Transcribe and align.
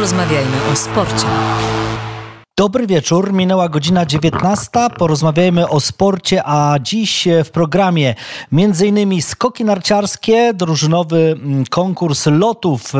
Porozmawiajmy 0.00 0.56
o 0.72 0.76
sporcie. 0.76 1.26
Dobry 2.60 2.86
wieczór, 2.86 3.32
minęła 3.32 3.68
godzina 3.68 4.06
19. 4.06 4.68
Porozmawiajmy 4.98 5.68
o 5.68 5.80
sporcie, 5.80 6.42
a 6.44 6.78
dziś 6.82 7.28
w 7.44 7.50
programie 7.50 8.14
m.in. 8.52 9.22
skoki 9.22 9.64
narciarskie, 9.64 10.54
drużynowy 10.54 11.36
mm, 11.42 11.64
konkurs 11.70 12.26
lotów 12.26 12.94
e, 12.94 12.98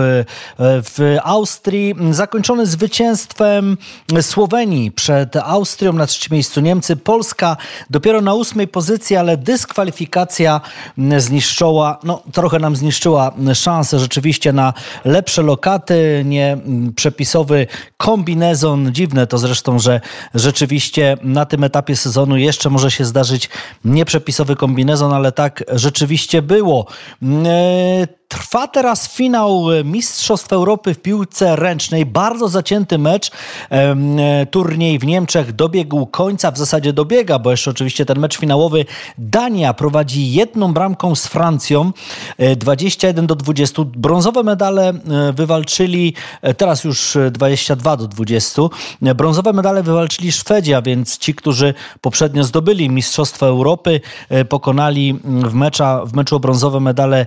w 0.59 1.17
Austrii, 1.25 1.95
zakończony 2.11 2.67
zwycięstwem 2.67 3.77
Słowenii 4.21 4.93
przed 4.93 5.37
Austrią 5.37 5.93
na 5.93 6.07
trzecim 6.07 6.33
miejscu 6.35 6.61
Niemcy. 6.61 6.97
Polska 6.97 7.57
dopiero 7.91 8.21
na 8.21 8.35
ósmej 8.35 8.69
pozycji, 8.69 9.17
ale 9.17 9.37
dyskwalifikacja 9.37 10.61
mm, 10.99 11.21
zniszczyła, 11.21 11.99
no 12.05 12.23
trochę 12.33 12.59
nam 12.59 12.77
zniszczyła 12.77 13.33
szansę 13.55 13.99
rzeczywiście 13.99 14.53
na 14.53 14.73
lepsze 15.05 15.43
lokaty, 15.43 16.23
nie 16.27 16.53
mm, 16.53 16.93
przepisowy 16.95 17.67
kombinezon, 17.97 18.93
dziwne 18.93 19.27
to 19.27 19.39
zresztą 19.39 19.50
zresztą, 19.51 19.79
że 19.79 20.01
rzeczywiście 20.35 21.17
na 21.23 21.47
tym 21.47 21.65
etapie 21.65 21.97
sezonu 21.97 22.37
jeszcze 22.37 22.71
może 22.71 22.91
się 22.91 23.05
zdarzyć 23.05 23.49
nieprzepisowy 23.85 24.57
kombinezon, 24.57 25.13
ale 25.13 25.33
tak 25.33 25.65
rzeczywiście 25.73 26.43
było. 26.43 26.87
E, 28.35 28.41
Trwa 28.51 28.69
teraz 28.69 29.09
finał 29.09 29.67
Mistrzostw 29.85 30.53
Europy 30.53 30.95
w 30.95 31.03
piłce 31.03 31.57
ręcznej. 31.57 32.07
Bardzo 32.07 32.49
zacięty 32.49 32.99
mecz. 32.99 33.31
E, 33.71 34.47
turniej 34.47 34.99
w 34.99 35.07
Niemczech 35.07 35.53
dobiegł 35.53 36.07
końca, 36.07 36.51
w 36.51 36.59
zasadzie 36.59 36.93
dobiega, 36.93 37.39
bo 37.39 37.51
jeszcze 37.51 37.71
oczywiście 37.71 38.07
ten 38.07 38.19
mecz 38.19 38.39
finałowy. 38.39 38.85
Dania 39.19 39.75
prowadzi 39.75 40.33
jedną 40.33 40.73
bramką 40.73 41.15
z 41.15 41.27
Francją. 41.27 41.93
21 42.57 43.25
e, 43.25 43.29
do 43.29 43.35
20. 43.37 43.83
Brązowe 43.85 44.43
medale 44.43 44.89
e, 44.89 45.33
wywalczyli, 45.33 46.15
teraz 46.57 46.85
już 46.85 47.19
22 47.31 47.97
do 47.97 48.09
20. 48.09 48.63
Brązowe 49.15 49.53
medale 49.53 49.83
wywalczyli 49.83 50.33
Szwedzi, 50.33 50.75
a 50.75 50.83
więc 50.83 51.19
ci, 51.19 51.35
którzy 51.35 51.75
poprzednio 52.01 52.45
zdobyli 52.45 52.91
Mistrzostwa 52.91 53.47
Europy, 53.47 54.01
pokonali 54.49 55.21
w, 55.25 55.55
mecza, 55.55 56.05
w 56.05 56.15
meczu 56.15 56.37
o 56.37 56.41
brązowe 56.41 56.81
medale 56.81 57.27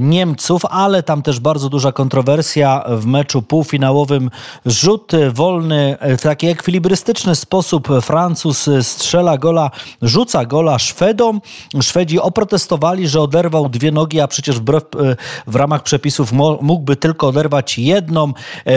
Niemcy. 0.00 0.29
Niemców, 0.30 0.62
ale 0.64 1.02
tam 1.02 1.22
też 1.22 1.40
bardzo 1.40 1.68
duża 1.68 1.92
kontrowersja 1.92 2.84
w 2.88 3.06
meczu 3.06 3.42
półfinałowym. 3.42 4.30
Rzut 4.66 5.12
wolny 5.32 5.96
w 6.18 6.22
taki 6.22 6.46
ekwilibrystyczny 6.46 7.34
sposób 7.34 7.88
Francuz 8.02 8.70
strzela 8.82 9.38
gola, 9.38 9.70
rzuca 10.02 10.44
gola 10.44 10.78
Szwedom. 10.78 11.40
Szwedzi 11.82 12.20
oprotestowali, 12.20 13.08
że 13.08 13.20
oderwał 13.20 13.68
dwie 13.68 13.92
nogi, 13.92 14.20
a 14.20 14.28
przecież 14.28 14.56
wbrew, 14.56 14.82
w 15.46 15.56
ramach 15.56 15.82
przepisów 15.82 16.32
mógłby 16.60 16.96
tylko 16.96 17.28
oderwać 17.28 17.78
jedną. 17.78 18.32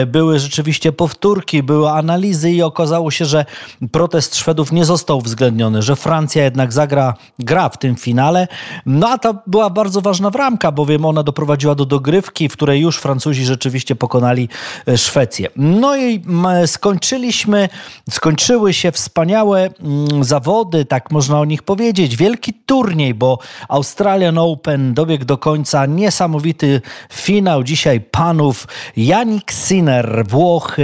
Były 0.06 0.38
rzeczywiście 0.38 0.92
powtórki, 0.92 1.62
były 1.62 1.90
analizy 1.90 2.50
i 2.50 2.62
okazało 2.62 3.10
się, 3.10 3.24
że 3.24 3.44
protest 3.92 4.36
Szwedów 4.36 4.72
nie 4.72 4.84
został 4.84 5.18
uwzględniony, 5.18 5.82
że 5.82 5.96
Francja 5.96 6.44
jednak 6.44 6.72
zagra 6.72 7.14
gra 7.38 7.68
w 7.68 7.78
tym 7.78 7.96
finale. 7.96 8.48
No 8.86 9.08
a 9.08 9.18
to 9.18 9.34
była 9.46 9.70
bardzo 9.70 10.00
ważna 10.00 10.30
bramka, 10.30 10.72
bowiem 10.72 11.04
ona 11.04 11.22
doprowadziła 11.22 11.43
doprowadziła 11.44 11.74
do 11.74 11.84
dogrywki, 11.84 12.48
w 12.48 12.52
której 12.52 12.80
już 12.80 12.98
Francuzi 12.98 13.44
rzeczywiście 13.44 13.96
pokonali 13.96 14.48
e, 14.88 14.98
Szwecję. 14.98 15.48
No 15.56 15.96
i 15.96 16.22
skończyliśmy, 16.66 17.68
skończyły 18.10 18.72
się 18.72 18.92
wspaniałe 18.92 19.70
mm, 19.80 20.24
zawody, 20.24 20.84
tak 20.84 21.10
można 21.10 21.40
o 21.40 21.44
nich 21.44 21.62
powiedzieć. 21.62 22.16
Wielki 22.16 22.54
turniej, 22.66 23.14
bo 23.14 23.38
Australian 23.68 24.38
Open 24.38 24.94
dobiegł 24.94 25.24
do 25.24 25.38
końca. 25.38 25.86
Niesamowity 25.86 26.80
finał 27.12 27.62
dzisiaj 27.62 28.00
panów. 28.00 28.68
Janik 28.96 29.52
Sinner, 29.52 30.24
Włoch, 30.28 30.76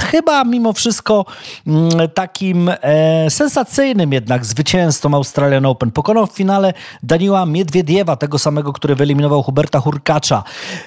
chyba 0.00 0.44
mimo 0.44 0.72
wszystko 0.72 1.24
mm, 1.66 1.90
takim 2.14 2.70
e, 2.82 3.30
sensacyjnym 3.30 4.12
jednak 4.12 4.44
zwycięzcą 4.44 5.14
Australian 5.14 5.66
Open. 5.66 5.90
Pokonał 5.90 6.26
w 6.26 6.32
finale 6.32 6.72
Daniła 7.02 7.46
Miedwiediewa, 7.46 8.16
tego 8.16 8.38
samego, 8.38 8.72
który 8.72 8.94
wyeliminował 8.94 9.42
Huberta 9.42 9.80
Hurkacza. 9.80 10.42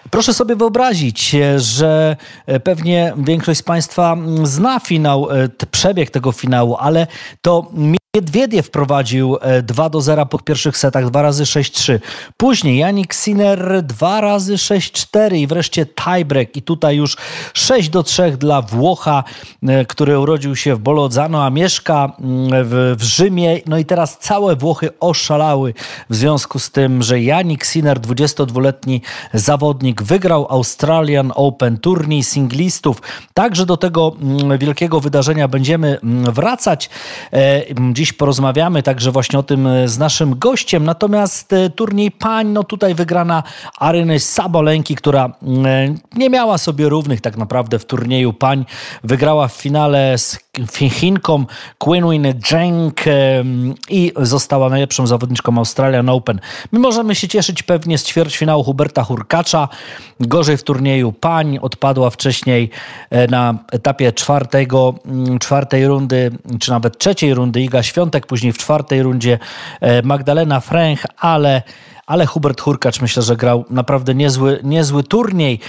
Proszę 0.09 0.33
sobie 0.33 0.55
wyobrazić, 0.55 1.35
e, 1.35 1.59
że 1.59 2.17
e, 2.45 2.59
pewnie 2.59 3.13
większość 3.17 3.59
z 3.59 3.63
Państwa 3.63 4.13
mm, 4.13 4.45
zna 4.45 4.79
finał, 4.79 5.27
przebieg 5.71 6.09
tego 6.09 6.31
finału, 6.31 6.75
ale 6.79 7.07
to 7.41 7.71
Miedwiediew 8.15 8.65
wprowadził 8.65 9.37
2 9.63 9.89
do 9.89 10.01
0 10.01 10.25
po 10.25 10.39
pierwszych 10.39 10.77
setach, 10.77 11.09
2 11.09 11.21
razy 11.21 11.43
6-3. 11.43 11.99
Później 12.37 12.77
Janik 12.77 13.13
Sinner 13.13 13.83
2 13.83 14.21
razy 14.21 14.55
6-4 14.55 15.35
i 15.35 15.47
wreszcie 15.47 15.85
tiebreak 15.85 16.57
i 16.57 16.61
tutaj 16.61 16.97
już 16.97 17.17
6 17.53 17.89
do 17.89 18.03
3 18.03 18.37
dla 18.37 18.61
Włocha, 18.61 19.23
e, 19.67 19.85
który 19.85 20.19
urodził 20.19 20.55
się 20.55 20.75
w 20.75 20.79
Bolozano, 20.79 21.45
a 21.45 21.49
mieszka 21.49 22.13
mm, 22.19 22.65
w, 22.65 22.95
w 22.99 23.03
Rzymie. 23.03 23.59
No 23.65 23.77
i 23.77 23.85
teraz 23.85 24.17
całe 24.17 24.55
Włochy 24.55 24.89
oszalały 24.99 25.73
w 26.09 26.15
związku 26.15 26.59
z 26.59 26.71
tym, 26.71 27.03
że 27.03 27.21
Janik 27.21 27.65
Sinner, 27.65 27.99
22-letni 27.99 29.01
zawodnik, 29.33 30.03
wygrał 30.03 30.47
Australian 30.49 31.31
Open, 31.35 31.77
turniej 31.77 32.23
singlistów. 32.23 33.01
Także 33.33 33.65
do 33.65 33.77
tego 33.77 34.15
mm, 34.21 34.57
wielkiego 34.57 34.99
wydarzenia 34.99 35.47
będziemy 35.47 35.99
mm, 35.99 36.33
wracać. 36.33 36.89
Dziś 37.93 38.04
Dziś 38.05 38.13
porozmawiamy 38.13 38.83
także 38.83 39.11
właśnie 39.11 39.39
o 39.39 39.43
tym 39.43 39.67
e, 39.67 39.87
z 39.87 39.97
naszym 39.97 40.39
gościem. 40.39 40.83
Natomiast 40.83 41.53
e, 41.53 41.69
turniej 41.69 42.11
pań, 42.11 42.47
no 42.47 42.63
tutaj 42.63 42.95
wygrana 42.95 43.43
Aryny 43.79 44.19
Sabolenki, 44.19 44.95
która 44.95 45.25
e, 45.65 45.95
nie 46.15 46.29
miała 46.29 46.57
sobie 46.57 46.89
równych 46.89 47.21
tak 47.21 47.37
naprawdę 47.37 47.79
w 47.79 47.85
turnieju 47.85 48.33
pań. 48.33 48.65
Wygrała 49.03 49.47
w 49.47 49.53
finale 49.53 50.17
z 50.17 50.39
Chinką 50.89 51.45
Quinwin 51.77 52.33
Zheng 52.45 53.03
i 53.89 54.11
została 54.17 54.69
najlepszą 54.69 55.07
zawodniczką 55.07 55.57
Australian 55.57 56.09
Open. 56.09 56.39
My 56.71 56.79
możemy 56.79 57.15
się 57.15 57.27
cieszyć 57.27 57.63
pewnie 57.63 57.97
z 57.97 58.03
ćwierćfinału 58.03 58.63
Huberta 58.63 59.03
Hurkacza. 59.03 59.69
Gorzej 60.19 60.57
w 60.57 60.63
turnieju 60.63 61.11
pań. 61.11 61.59
Odpadła 61.61 62.09
wcześniej 62.09 62.69
na 63.29 63.57
etapie 63.71 64.13
czwartego, 64.13 64.93
czwartej 65.39 65.87
rundy, 65.87 66.31
czy 66.59 66.71
nawet 66.71 66.97
trzeciej 66.97 67.33
rundy 67.33 67.61
Iga 67.61 67.83
Świątek, 67.83 68.27
później 68.27 68.53
w 68.53 68.57
czwartej 68.57 69.03
rundzie 69.03 69.39
e, 69.81 70.01
Magdalena 70.01 70.59
Fręch, 70.59 71.05
ale, 71.19 71.61
ale 72.05 72.25
Hubert 72.25 72.61
Hurkacz 72.61 73.01
myślę, 73.01 73.23
że 73.23 73.35
grał 73.35 73.65
naprawdę 73.69 74.15
niezły, 74.15 74.59
niezły 74.63 75.03
turniej. 75.03 75.59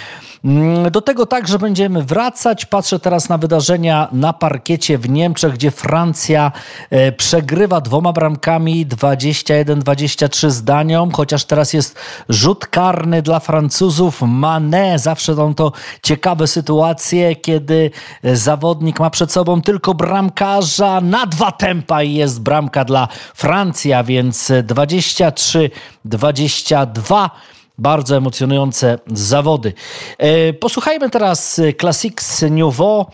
Mm, 0.44 0.90
do 0.90 1.00
tego 1.00 1.26
także 1.26 1.58
będziemy 1.58 2.02
wracać. 2.02 2.66
Patrzę 2.66 2.98
teraz 2.98 3.28
na 3.28 3.38
wydarzenia 3.38 4.08
na 4.12 4.32
parkiecie 4.32 4.98
w 4.98 5.08
Niemczech, 5.08 5.54
gdzie 5.54 5.70
Francja 5.70 6.52
e, 6.90 7.12
przegrywa 7.12 7.80
dwoma 7.80 8.12
bramkami 8.12 8.86
21-23 8.86 10.50
z 10.50 10.64
Danią, 10.64 11.08
chociaż 11.12 11.44
teraz 11.44 11.72
jest 11.72 11.98
rzut 12.28 12.66
karny 12.66 13.22
dla 13.22 13.40
Francuzów. 13.40 14.22
Mané, 14.22 14.98
zawsze 14.98 15.36
są 15.36 15.54
to 15.54 15.72
ciekawe 16.02 16.46
sytuacje, 16.46 17.36
kiedy 17.36 17.90
e, 18.22 18.36
zawodnik 18.36 19.00
ma 19.00 19.10
przed 19.10 19.32
sobą 19.32 19.62
tylko 19.62 19.94
bramkarza 19.94 21.00
na 21.00 21.26
dwa 21.26 21.52
tempa 21.52 22.02
i 22.02 22.14
jest 22.14 22.42
bramka 22.42 22.84
dla 22.84 23.08
Francja, 23.34 24.04
więc 24.04 24.52
23 24.64 25.70
20 26.04 26.25
22. 26.32 27.30
Bardzo 27.78 28.16
emocjonujące 28.16 28.98
zawody. 29.06 29.72
E, 30.18 30.52
posłuchajmy 30.52 31.10
teraz 31.10 31.60
Classics 31.80 32.44
Nouveau. 32.50 33.06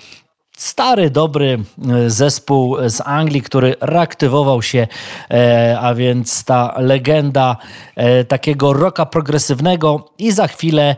Stary, 0.56 1.10
dobry 1.10 1.58
e, 1.90 2.10
zespół 2.10 2.76
z 2.86 3.00
Anglii, 3.04 3.42
który 3.42 3.74
reaktywował 3.80 4.62
się, 4.62 4.86
e, 5.30 5.78
a 5.80 5.94
więc 5.94 6.44
ta 6.44 6.74
legenda 6.76 7.56
takiego 8.28 8.72
rocka 8.72 9.06
progresywnego. 9.06 10.10
I 10.18 10.32
za 10.32 10.48
chwilę 10.48 10.96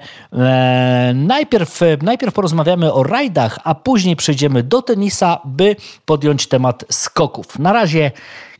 najpierw, 1.15 1.81
najpierw 2.03 2.35
porozmawiamy 2.35 2.93
o 2.93 3.03
rajdach, 3.03 3.59
a 3.65 3.75
później 3.75 4.17
przejdziemy 4.17 4.63
do 4.63 4.83
tenisa, 4.83 5.41
by 5.45 5.77
podjąć 6.05 6.47
temat 6.47 6.85
skoków. 6.91 7.59
Na 7.59 7.73
razie 7.73 8.13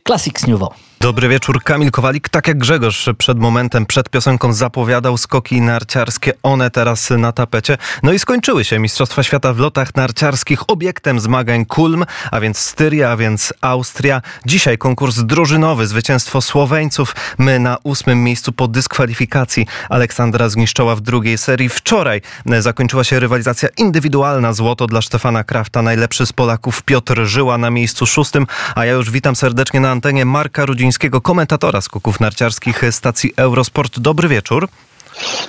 Classics 0.07 0.47
Nouveau. 0.47 0.84
Dobry 0.99 1.29
wieczór, 1.29 1.63
Kamil 1.63 1.91
Kowalik. 1.91 2.29
Tak 2.29 2.47
jak 2.47 2.57
Grzegorz 2.57 3.09
przed 3.17 3.39
momentem, 3.39 3.85
przed 3.85 4.09
piosenką 4.09 4.53
zapowiadał 4.53 5.17
skoki 5.17 5.61
narciarskie, 5.61 6.33
one 6.43 6.71
teraz 6.71 7.09
na 7.09 7.31
tapecie. 7.31 7.77
No 8.03 8.13
i 8.13 8.19
skończyły 8.19 8.63
się 8.63 8.79
Mistrzostwa 8.79 9.23
Świata 9.23 9.53
w 9.53 9.59
lotach 9.59 9.95
narciarskich. 9.95 10.69
Obiektem 10.69 11.19
zmagań 11.19 11.65
Kulm, 11.65 12.05
a 12.31 12.39
więc 12.39 12.57
Styria, 12.57 13.11
a 13.11 13.17
więc 13.17 13.53
Austria. 13.61 14.21
Dzisiaj 14.45 14.77
konkurs 14.77 15.17
drużynowy, 15.17 15.87
zwycięstwo 15.87 16.41
Słoweńców. 16.41 17.15
My 17.37 17.59
na 17.59 17.77
ósmym 17.83 18.23
miejscu 18.23 18.51
po 18.51 18.67
dyskwalifikacji 18.67 19.67
Aleksandra 19.89 20.49
Zniszczoła 20.49 20.95
w 20.95 21.01
drugiej 21.01 21.37
serii. 21.37 21.69
Wczoraj 21.69 22.21
zakończyła 22.59 23.03
się 23.03 23.19
rywalizacja 23.19 23.69
indywidualna. 23.77 24.53
Złoto 24.53 24.87
dla 24.87 25.01
Stefana 25.01 25.43
Krafta, 25.43 25.81
najlepszy 25.81 26.25
z 26.25 26.33
Polaków 26.33 26.81
Piotr 26.81 27.25
Żyła 27.25 27.57
na 27.57 27.69
miejscu 27.69 28.05
szóstym. 28.05 28.47
A 28.75 28.85
ja 28.85 28.93
już 28.93 29.11
witam 29.11 29.35
serdecznie 29.35 29.79
na 29.79 29.91
antenie 29.91 30.25
Marka 30.25 30.65
Rudzińskiego 30.85 31.21
komentatora 31.21 31.81
skoków 31.81 32.19
narciarskich 32.19 32.81
stacji 32.91 33.33
Eurosport. 33.35 33.99
Dobry 33.99 34.27
wieczór. 34.27 34.67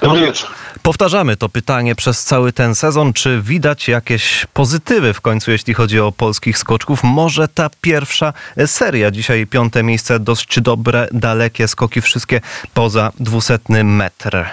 Dobry 0.01 0.21
wieczór. 0.21 0.49
Powtarzamy 0.83 1.37
to 1.37 1.49
pytanie 1.49 1.95
przez 1.95 2.25
cały 2.25 2.53
ten 2.53 2.75
sezon. 2.75 3.13
Czy 3.13 3.43
widać 3.43 3.89
jakieś 3.89 4.47
pozytywy 4.53 5.15
w 5.15 5.21
końcu, 5.21 5.51
jeśli 5.51 5.75
chodzi 5.75 6.01
o 6.01 6.13
polskich 6.13 6.59
skoczków? 6.59 7.05
Może 7.05 7.49
ta 7.49 7.71
pierwsza 7.81 8.33
seria, 8.67 9.11
dzisiaj 9.11 9.47
piąte 9.47 9.83
miejsce, 9.83 10.21
dość 10.21 10.61
dobre, 10.61 11.09
dalekie 11.13 11.69
skoki, 11.69 12.01
wszystkie 12.01 12.41
poza 12.75 13.13
dwusetny 13.21 13.85
metr. 13.85 14.45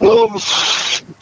No, 0.00 0.28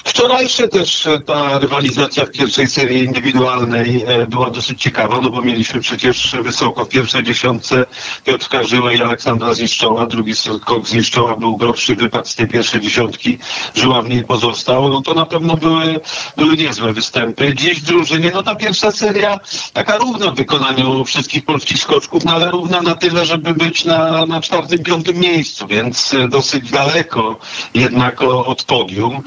wczorajsze 0.04 0.68
też 0.68 1.06
e, 1.06 1.20
ta 1.20 1.58
rywalizacja 1.58 2.24
w 2.24 2.30
pierwszej 2.30 2.66
serii 2.66 3.04
indywidualnej 3.04 4.04
e, 4.06 4.26
była 4.26 4.50
dosyć 4.50 4.82
ciekawa, 4.82 5.20
no 5.20 5.30
bo 5.30 5.42
mieliśmy 5.42 5.80
przecież 5.80 6.36
wysoko 6.42 6.84
w 6.84 6.88
pierwszej 6.88 7.22
dziesiątce 7.22 7.86
Piotrka 8.24 8.64
Żyła 8.64 8.92
i 8.92 9.02
Aleksandra 9.02 9.54
Zniszczoła. 9.54 10.06
Drugi 10.06 10.36
skok 10.36 10.88
Zniszczoła 10.88 11.36
był 11.36 11.56
gorszy 11.56 11.96
wypad 11.96 12.28
z 12.28 12.34
tej 12.34 12.48
pierwszej 12.48 12.80
dziesiątki. 12.80 13.38
Żyła 13.74 14.02
w 14.02 14.08
niej 14.08 14.24
pozostał. 14.24 14.88
No 14.88 15.02
to 15.02 15.14
na 15.14 15.26
pewno 15.26 15.56
były, 15.56 16.00
były 16.36 16.56
niezłe 16.56 16.92
występy. 16.92 17.54
Dziś 17.54 17.80
drużynie, 17.80 18.30
no 18.34 18.42
ta 18.42 18.54
pierwsza 18.54 18.90
seria 18.90 19.40
taka 19.72 19.98
równa 19.98 20.30
w 20.30 20.36
wykonaniu 20.36 21.04
wszystkich 21.04 21.44
polskich 21.44 21.78
skoczków, 21.78 22.24
no 22.24 22.32
ale 22.32 22.50
równa 22.50 22.82
na 22.82 22.94
tyle, 22.94 23.26
żeby 23.26 23.54
być 23.54 23.84
na, 23.84 24.26
na 24.26 24.40
czwartym, 24.40 24.78
piątym 24.78 25.16
miejscu, 25.16 25.66
więc 25.66 26.14
e, 26.14 26.28
dosyć 26.28 26.70
daleko 26.70 27.38
jednak 27.74 28.22
od 28.22 28.65
podium. 28.66 29.22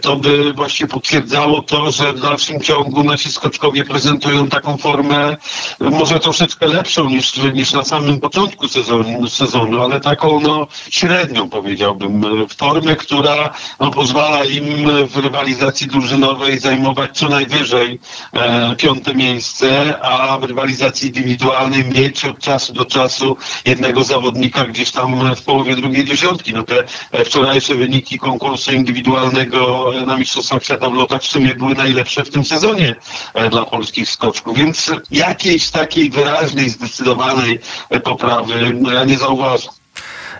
To 0.00 0.16
by 0.16 0.52
właśnie 0.52 0.86
potwierdzało 0.86 1.62
to, 1.62 1.90
że 1.90 2.12
w 2.12 2.20
dalszym 2.20 2.60
ciągu 2.60 3.04
nasi 3.04 3.32
skoczkowie 3.32 3.84
prezentują 3.84 4.48
taką 4.48 4.76
formę 4.76 5.36
może 5.80 6.20
troszeczkę 6.20 6.66
lepszą 6.66 7.10
niż, 7.10 7.36
niż 7.36 7.72
na 7.72 7.84
samym 7.84 8.20
początku 8.20 8.68
sezonu, 8.68 9.28
sezonu 9.28 9.82
ale 9.82 10.00
taką 10.00 10.40
no, 10.40 10.66
średnią 10.90 11.50
powiedziałbym. 11.50 12.24
Formę, 12.56 12.96
która 12.96 13.54
no, 13.80 13.90
pozwala 13.90 14.44
im 14.44 14.64
w 15.06 15.16
rywalizacji 15.16 15.86
drużynowej 15.86 16.58
zajmować 16.58 17.18
co 17.18 17.28
najwyżej 17.28 18.00
e, 18.32 18.76
piąte 18.76 19.14
miejsce, 19.14 19.98
a 20.02 20.38
w 20.38 20.44
rywalizacji 20.44 21.08
indywidualnej 21.08 21.84
mieć 21.84 22.24
od 22.24 22.38
czasu 22.38 22.72
do 22.72 22.84
czasu 22.84 23.36
jednego 23.64 24.04
zawodnika 24.04 24.64
gdzieś 24.64 24.90
tam 24.90 25.34
w 25.34 25.42
połowie 25.42 25.76
drugiej 25.76 26.04
dziesiątki. 26.04 26.52
No 26.52 26.62
te 26.62 26.84
wczorajsze 27.24 27.74
wyniki 27.74 28.18
konkursu 28.18 28.72
indywidualnego 28.78 29.92
na 30.06 30.16
Mistrzostwach 30.16 30.64
Świata 30.64 30.90
w 30.90 30.94
lotach 30.94 31.22
w 31.22 31.26
sumie 31.26 31.54
były 31.54 31.74
najlepsze 31.74 32.24
w 32.24 32.30
tym 32.30 32.44
sezonie 32.44 32.96
e, 33.34 33.50
dla 33.50 33.64
polskich 33.64 34.10
skoczków, 34.10 34.56
więc 34.56 34.90
jakiejś 35.10 35.70
takiej 35.70 36.10
wyraźnej, 36.10 36.70
zdecydowanej 36.70 37.60
e, 37.90 38.00
poprawy 38.00 38.72
no 38.74 38.92
ja 38.92 39.04
nie 39.04 39.18
zauważam. 39.18 39.77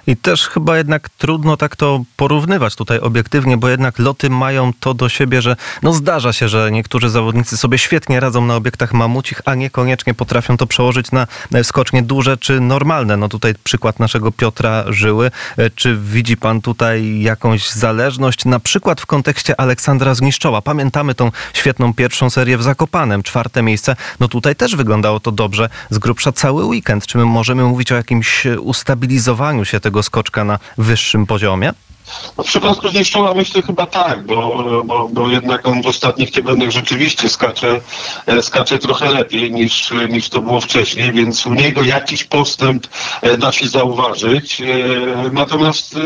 I 0.06 0.16
też 0.16 0.48
chyba 0.48 0.76
jednak 0.76 1.08
trudno 1.08 1.56
tak 1.56 1.76
to 1.76 2.02
porównywać 2.16 2.76
tutaj 2.76 2.98
obiektywnie, 3.00 3.56
bo 3.56 3.68
jednak 3.68 3.98
loty 3.98 4.30
mają 4.30 4.70
to 4.80 4.94
do 4.94 5.08
siebie, 5.08 5.42
że 5.42 5.56
no 5.82 5.92
zdarza 5.92 6.32
się, 6.32 6.48
że 6.48 6.70
niektórzy 6.72 7.10
zawodnicy 7.10 7.56
sobie 7.56 7.78
świetnie 7.78 8.20
radzą 8.20 8.46
na 8.46 8.56
obiektach 8.56 8.92
mamucich, 8.92 9.40
a 9.44 9.54
niekoniecznie 9.54 10.14
potrafią 10.14 10.56
to 10.56 10.66
przełożyć 10.66 11.12
na 11.12 11.26
e, 11.54 11.64
skocznie 11.64 12.02
duże 12.02 12.36
czy 12.36 12.60
normalne. 12.60 13.16
No 13.16 13.28
tutaj 13.28 13.54
przykład 13.64 13.98
naszego 13.98 14.32
Piotra 14.32 14.84
Żyły. 14.88 15.30
E, 15.56 15.70
czy 15.70 15.96
widzi 15.96 16.36
pan 16.36 16.60
tutaj 16.60 17.20
jakąś 17.20 17.70
zależność, 17.70 18.44
na 18.44 18.60
przykład 18.60 19.00
w 19.00 19.06
kontekście 19.06 19.60
Aleksandra 19.60 20.14
Zniszczoła? 20.14 20.62
Pamiętamy 20.62 21.14
tą 21.14 21.32
świetną 21.54 21.94
pierwszą 21.94 22.30
serię 22.30 22.58
w 22.58 22.62
Zakopanem, 22.62 23.22
czwarte 23.22 23.62
miejsce. 23.62 23.96
No 24.20 24.28
tutaj 24.28 24.56
też 24.56 24.76
wyglądało 24.76 25.20
to 25.20 25.32
dobrze, 25.32 25.68
z 25.90 25.98
grubsza 25.98 26.32
cały 26.32 26.64
weekend. 26.64 27.06
Czy 27.06 27.18
my 27.18 27.24
możemy 27.24 27.64
mówić 27.64 27.92
o 27.92 27.96
jakimś 27.96 28.46
ustabilizowaniu 28.60 29.64
się 29.64 29.80
tego 29.80 29.97
skoczka 30.02 30.44
na 30.44 30.58
wyższym 30.78 31.26
poziomie? 31.26 31.72
No 32.38 32.44
przypadku 32.44 32.88
Zniszczoła 32.88 33.34
myślę 33.34 33.62
chyba 33.62 33.86
tak, 33.86 34.26
bo, 34.26 34.64
bo, 34.84 35.08
bo 35.12 35.28
jednak 35.28 35.68
on 35.68 35.82
w 35.82 35.86
ostatnich 35.86 36.30
tygodniach 36.30 36.70
rzeczywiście 36.70 37.28
skacze, 37.28 37.80
e, 38.26 38.42
skacze 38.42 38.78
trochę 38.78 39.10
lepiej 39.10 39.52
niż, 39.52 39.92
niż 40.08 40.28
to 40.28 40.40
było 40.40 40.60
wcześniej, 40.60 41.12
więc 41.12 41.46
u 41.46 41.54
niego 41.54 41.82
jakiś 41.82 42.24
postęp 42.24 42.86
e, 43.22 43.38
da 43.38 43.52
się 43.52 43.68
zauważyć. 43.68 44.60
E, 44.60 44.64
natomiast 45.32 45.96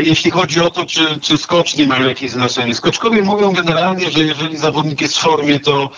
jeśli 0.00 0.30
chodzi 0.30 0.60
o 0.60 0.70
to, 0.70 0.86
czy, 0.86 1.20
czy 1.20 1.38
skoczni 1.38 1.86
mają 1.86 2.08
jakieś 2.08 2.30
znaczenie, 2.30 2.74
skoczkowie 2.74 3.22
mówią 3.22 3.52
generalnie, 3.52 4.10
że 4.10 4.20
jeżeli 4.20 4.56
zawodnik 4.56 5.00
jest 5.00 5.18
w 5.18 5.20
formie, 5.20 5.60
to 5.60 5.90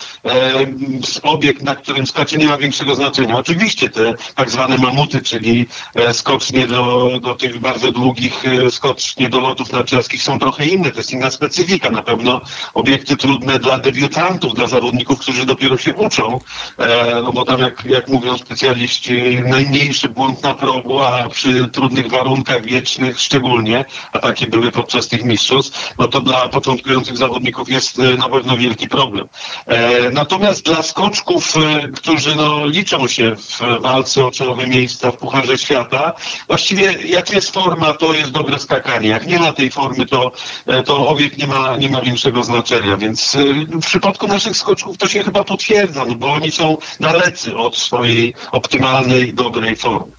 obiekt, 1.23 1.61
na 1.61 1.75
którym 1.75 2.07
skacze 2.07 2.37
nie 2.37 2.47
ma 2.47 2.57
większego 2.57 2.95
znaczenia. 2.95 3.37
Oczywiście 3.37 3.89
te 3.89 4.13
tak 4.35 4.49
zwane 4.51 4.77
mamuty, 4.77 5.21
czyli 5.21 5.65
skocznie 6.11 6.67
do, 6.67 7.11
do 7.21 7.35
tych 7.35 7.59
bardzo 7.59 7.91
długich 7.91 8.43
skoczków, 8.69 8.92
skocznie 8.93 9.29
do 9.29 9.39
lotów 9.39 9.71
narciarskich 9.71 10.23
są 10.23 10.39
trochę 10.39 10.65
inne, 10.65 10.91
to 10.91 10.97
jest 10.97 11.11
inna 11.11 11.31
specyfika. 11.31 11.89
Na 11.89 12.01
pewno 12.01 12.41
obiekty 12.73 13.17
trudne 13.17 13.59
dla 13.59 13.77
debiutantów, 13.79 14.53
dla 14.53 14.67
zawodników, 14.67 15.19
którzy 15.19 15.45
dopiero 15.45 15.77
się 15.77 15.93
uczą, 15.93 16.39
e, 16.77 17.21
no 17.23 17.33
bo 17.33 17.45
tam 17.45 17.59
jak, 17.59 17.85
jak 17.85 18.07
mówią 18.07 18.37
specjaliści, 18.37 19.39
najmniejszy 19.47 20.09
błąd 20.09 20.43
na 20.43 20.53
progu, 20.53 20.99
a 20.99 21.29
przy 21.29 21.67
trudnych 21.67 22.09
warunkach 22.09 22.65
wiecznych 22.65 23.19
szczególnie, 23.19 23.85
a 24.11 24.19
takie 24.19 24.47
były 24.47 24.71
podczas 24.71 25.07
tych 25.07 25.23
mistrzostw, 25.23 25.93
no 25.99 26.07
to 26.07 26.21
dla 26.21 26.49
początkujących 26.49 27.17
zawodników 27.17 27.69
jest 27.69 27.99
e, 27.99 28.03
na 28.17 28.29
pewno 28.29 28.57
wielki 28.57 28.87
problem. 28.87 29.27
E, 29.65 30.09
natomiast 30.09 30.65
dla 30.65 30.83
skoczków, 30.83 31.53
którzy 31.95 32.35
no, 32.35 32.65
liczą 32.65 33.07
się 33.07 33.35
w 33.35 33.81
walce 33.81 34.25
o 34.25 34.31
czołowe 34.31 34.67
miejsca 34.67 35.11
w 35.11 35.17
Pucharze 35.17 35.57
Świata, 35.57 36.13
właściwie 36.47 36.93
jak 37.05 37.33
jest 37.33 37.53
forma, 37.53 37.93
to 37.93 38.13
jest 38.13 38.31
dobre 38.31 38.59
skakanie 38.59 38.82
Jak 39.01 39.27
nie 39.27 39.39
ma 39.39 39.53
tej 39.53 39.71
formy, 39.71 40.05
to, 40.05 40.31
e, 40.67 40.83
to 40.83 41.07
obieg 41.07 41.37
nie 41.37 41.47
ma, 41.47 41.77
nie 41.77 41.89
ma 41.89 42.01
większego 42.01 42.43
znaczenia. 42.43 42.97
Więc 42.97 43.35
e, 43.35 43.39
w 43.81 43.85
przypadku 43.85 44.27
naszych 44.27 44.57
skoczków 44.57 44.97
to 44.97 45.07
się 45.07 45.23
chyba 45.23 45.43
potwierdza, 45.43 46.05
no 46.05 46.15
bo 46.15 46.33
oni 46.33 46.51
są 46.51 46.77
dalecy 46.99 47.55
od 47.55 47.77
swojej 47.77 48.33
optymalnej, 48.51 49.33
dobrej 49.33 49.75
formy. 49.75 50.11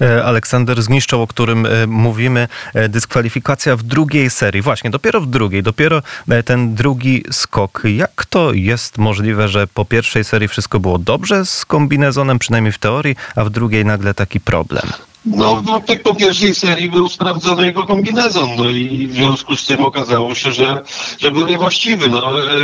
E, 0.00 0.24
Aleksander 0.24 0.82
zniszczył, 0.82 1.22
o 1.22 1.26
którym 1.26 1.66
mówimy, 1.86 2.48
dyskwalifikacja 2.88 3.76
w 3.76 3.82
drugiej 3.82 4.30
serii. 4.30 4.62
Właśnie, 4.62 4.90
dopiero 4.90 5.20
w 5.20 5.26
drugiej, 5.26 5.62
dopiero 5.62 6.02
ten 6.44 6.74
drugi 6.74 7.24
skok. 7.30 7.82
Jak 7.84 8.26
to 8.26 8.52
jest 8.52 8.98
możliwe, 8.98 9.48
że 9.48 9.66
po 9.66 9.84
pierwszej 9.84 10.24
serii 10.24 10.48
wszystko 10.48 10.80
było 10.80 10.98
dobrze 10.98 11.46
z 11.46 11.64
kombinezonem, 11.64 12.38
przynajmniej 12.38 12.72
w 12.72 12.78
teorii, 12.78 13.16
a 13.36 13.44
w 13.44 13.50
drugiej 13.50 13.84
nagle 13.84 14.14
taki 14.14 14.40
problem? 14.40 15.07
No, 15.36 15.62
no 15.66 15.80
tak 15.80 16.02
po 16.02 16.14
pierwszej 16.14 16.54
serii 16.54 16.90
był 16.90 17.08
sprawdzony 17.08 17.66
jego 17.66 17.86
kombinezon, 17.86 18.48
no 18.56 18.70
i 18.70 19.06
w 19.06 19.14
związku 19.14 19.56
z 19.56 19.66
tym 19.66 19.84
okazało 19.84 20.34
się, 20.34 20.52
że, 20.52 20.82
że 21.18 21.30
był 21.30 21.46
niewłaściwy. 21.46 22.08
No, 22.08 22.42
e, 22.42 22.54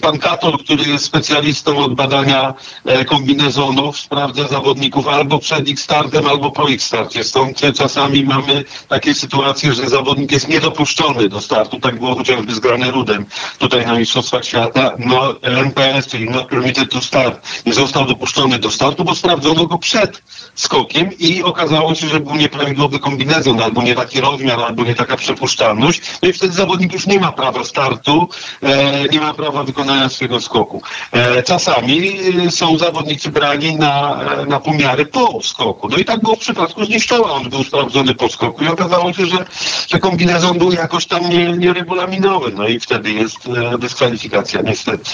pan 0.00 0.18
Katol, 0.18 0.58
który 0.58 0.90
jest 0.90 1.04
specjalistą 1.04 1.78
od 1.78 1.94
badania 1.94 2.54
e, 2.84 3.04
kombinezonów, 3.04 3.98
sprawdza 3.98 4.48
zawodników 4.48 5.08
albo 5.08 5.38
przed 5.38 5.68
ich 5.68 5.80
startem, 5.80 6.26
albo 6.26 6.50
po 6.50 6.68
ich 6.68 6.82
starcie. 6.82 7.24
Stąd 7.24 7.60
czasami 7.74 8.24
mamy 8.24 8.64
takie 8.88 9.14
sytuacje, 9.14 9.74
że 9.74 9.88
zawodnik 9.88 10.32
jest 10.32 10.48
niedopuszczony 10.48 11.28
do 11.28 11.40
startu. 11.40 11.80
Tak 11.80 11.98
było 11.98 12.14
chociażby 12.14 12.54
z 12.54 12.58
Granerudem 12.58 13.26
tutaj 13.58 13.86
na 13.86 13.98
Mistrzostwach 13.98 14.44
Świata. 14.44 14.92
No, 14.98 15.40
NPS, 15.42 16.06
czyli 16.06 16.30
Not 16.30 16.48
Permitted 16.48 16.90
to 16.90 17.00
Start, 17.00 17.46
nie 17.66 17.74
został 17.74 18.06
dopuszczony 18.06 18.58
do 18.58 18.70
startu, 18.70 19.04
bo 19.04 19.14
sprawdzono 19.14 19.66
go 19.66 19.78
przed 19.78 20.22
skokiem 20.54 21.10
i 21.18 21.42
okazało 21.42 21.63
się, 21.94 22.08
że 22.08 22.20
był 22.20 22.36
nieprawidłowy 22.36 22.98
kombinezon, 22.98 23.62
albo 23.62 23.82
nie 23.82 23.94
taki 23.94 24.20
rozmiar, 24.20 24.60
albo 24.60 24.84
nie 24.84 24.94
taka 24.94 25.16
przepuszczalność. 25.16 26.02
No 26.22 26.28
i 26.28 26.32
wtedy 26.32 26.52
zawodnik 26.52 26.92
już 26.92 27.06
nie 27.06 27.20
ma 27.20 27.32
prawa 27.32 27.64
startu, 27.64 28.28
e, 28.62 29.04
nie 29.04 29.20
ma 29.20 29.34
prawa 29.34 29.64
wykonania 29.64 30.08
swojego 30.08 30.40
skoku. 30.40 30.82
E, 31.12 31.42
czasami 31.42 32.12
e, 32.46 32.50
są 32.50 32.78
zawodnicy 32.78 33.30
brani 33.30 33.76
na, 33.76 34.20
na 34.48 34.60
pomiary 34.60 35.06
po 35.06 35.42
skoku. 35.42 35.88
No 35.88 35.96
i 35.96 36.04
tak 36.04 36.20
było 36.20 36.36
w 36.36 36.38
przypadku 36.38 36.84
Zniszczoła. 36.84 37.32
On 37.32 37.50
był 37.50 37.64
sprawdzony 37.64 38.14
po 38.14 38.28
skoku 38.28 38.64
i 38.64 38.68
okazało 38.68 39.12
się, 39.12 39.26
że, 39.26 39.44
że 39.88 39.98
kombinezon 39.98 40.58
był 40.58 40.72
jakoś 40.72 41.06
tam 41.06 41.30
nieregulaminowy. 41.58 42.50
Nie 42.50 42.56
no 42.56 42.68
i 42.68 42.80
wtedy 42.80 43.12
jest 43.12 43.38
dyskwalifikacja, 43.78 44.62
niestety. 44.62 45.10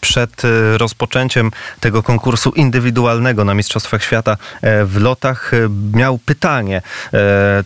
Przed 0.00 0.42
rozpoczęciem 0.76 1.50
tego 1.80 2.02
konkursu 2.02 2.50
indywidualnego 2.50 3.44
na 3.44 3.54
Mistrzostwach 3.54 4.04
Świata 4.04 4.36
w 4.84 4.96
lotach 5.00 5.37
miał 5.94 6.18
pytanie 6.18 6.82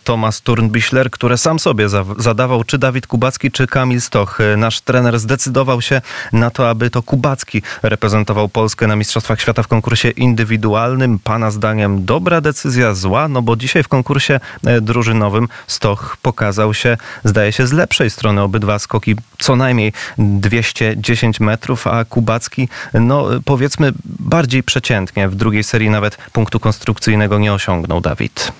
Tomasz 0.04 0.40
Turnbichler, 0.40 1.10
które 1.10 1.38
sam 1.38 1.58
sobie 1.58 1.88
zadawał, 2.18 2.64
czy 2.64 2.78
Dawid 2.78 3.06
Kubacki, 3.06 3.50
czy 3.50 3.66
Kamil 3.66 4.00
Stoch. 4.00 4.38
Nasz 4.56 4.80
trener 4.80 5.18
zdecydował 5.18 5.82
się 5.82 6.00
na 6.32 6.50
to, 6.50 6.70
aby 6.70 6.90
to 6.90 7.02
Kubacki 7.02 7.62
reprezentował 7.82 8.48
Polskę 8.48 8.86
na 8.86 8.96
Mistrzostwach 8.96 9.40
Świata 9.40 9.62
w 9.62 9.68
konkursie 9.68 10.10
indywidualnym. 10.10 11.18
Pana 11.18 11.50
zdaniem 11.50 12.04
dobra 12.04 12.40
decyzja, 12.40 12.94
zła? 12.94 13.28
No 13.28 13.42
bo 13.42 13.56
dzisiaj 13.56 13.82
w 13.82 13.88
konkursie 13.88 14.40
drużynowym 14.82 15.48
Stoch 15.66 16.16
pokazał 16.22 16.74
się, 16.74 16.96
zdaje 17.24 17.52
się, 17.52 17.66
z 17.66 17.72
lepszej 17.72 18.10
strony. 18.10 18.42
Obydwa 18.42 18.78
skoki 18.78 19.16
co 19.38 19.56
najmniej 19.56 19.92
210 20.18 21.40
metrów 21.40 21.86
a 21.86 22.04
Kubacki, 22.04 22.68
no 22.94 23.26
powiedzmy 23.44 23.92
bardziej 24.04 24.62
przeciętnie. 24.62 25.28
W 25.28 25.34
drugiej 25.34 25.64
serii 25.64 25.90
nawet 25.90 26.16
punktu 26.32 26.60
konstrukcyjnego 26.60 27.38
nie 27.38 27.51
osiągnął 27.52 28.00
Dawid. 28.00 28.52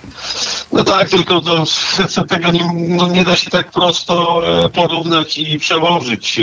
No 0.73 0.85
tak, 0.85 1.09
tylko 1.09 1.41
to, 1.41 1.65
tego 2.29 2.53
nie, 2.53 2.71
no 2.89 3.09
nie 3.09 3.25
da 3.25 3.37
się 3.37 3.51
tak 3.51 3.71
prosto 3.71 4.43
e, 4.65 4.69
porównać 4.69 5.39
i 5.39 5.59
przełożyć. 5.59 6.41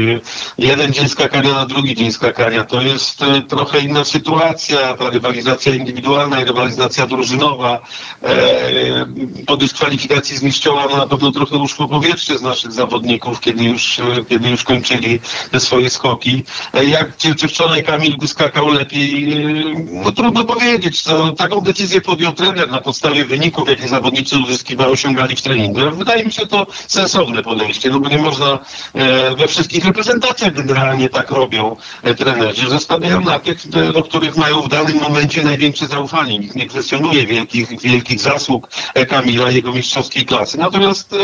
Jeden 0.58 0.94
dzień 0.94 1.10
skakania 1.10 1.54
na 1.54 1.66
drugi 1.66 1.96
dzień 1.96 2.12
skakania. 2.12 2.64
To 2.64 2.82
jest 2.82 3.22
e, 3.22 3.42
trochę 3.42 3.80
inna 3.80 4.06
sytuacja. 4.06 4.94
Ta 4.94 5.10
rywalizacja 5.10 5.76
indywidualna 5.76 6.42
i 6.42 6.46
rywalizacja 6.46 7.08
drużynowa. 7.08 7.80
E, 8.24 9.06
po 9.48 9.58
dyskwalifikacji 9.58 10.38
z 10.38 10.44
Miszczoła 10.44 10.88
na 10.98 11.08
pewno 11.08 11.32
trochę 11.32 11.58
uszło 11.58 11.88
powietrze 11.88 12.38
z 12.38 12.42
naszych 12.42 12.72
zawodników, 12.72 13.40
kiedy 13.40 13.64
już, 13.64 14.02
kiedy 14.30 14.50
już 14.50 14.64
kończyli 14.64 15.20
te 15.52 15.60
swoje 15.60 15.90
skoki. 15.90 16.44
Jak 16.88 17.14
wczoraj 17.50 17.84
Kamil 17.84 18.16
skakał 18.28 18.68
lepiej? 18.68 19.36
No 19.92 20.12
trudno 20.12 20.44
powiedzieć. 20.44 21.04
To, 21.04 21.32
taką 21.32 21.62
decyzję 21.62 22.02
podjął 22.02 22.34
trener 22.40 22.72
na 22.72 22.82
podstawie 22.82 23.26
wyników, 23.26 23.70
jakie 23.70 23.88
zawodnicy 23.88 24.38
uzyskiwali, 24.38 24.92
osiągali 24.92 25.36
w 25.36 25.42
treningu. 25.42 25.80
Wydaje 25.92 26.26
mi 26.26 26.32
się 26.32 26.48
to 26.48 26.68
sensowne 26.88 27.44
podejście, 27.44 27.90
no 27.90 28.00
bo 28.00 28.10
nie 28.10 28.18
można 28.18 28.60
e, 28.94 29.36
we 29.36 29.48
wszystkich 29.48 29.86
reprezentacjach 29.86 30.54
generalnie 30.54 31.10
tak 31.10 31.32
robią 31.32 31.76
e, 32.04 32.16
trenerzy, 32.16 32.70
że 32.70 32.80
stawiają 32.80 33.22
na 33.22 33.40
tych, 33.40 33.68
do 33.94 34.04
których 34.04 34.38
mają 34.38 34.62
w 34.62 34.70
danym 34.70 35.00
momencie 35.02 35.44
największe 35.44 35.88
zaufanie. 35.88 36.40
Nikt 36.40 36.56
nie 36.56 36.68
kwestionuje 36.68 37.26
wielkich, 37.28 37.82
wielkich 37.82 38.20
zasług 38.20 38.70
e, 38.94 39.06
Kamila, 39.06 39.52
jego 39.52 39.74
mistrzowskiej 39.74 40.26
klasy. 40.26 40.58
Natomiast 40.58 41.16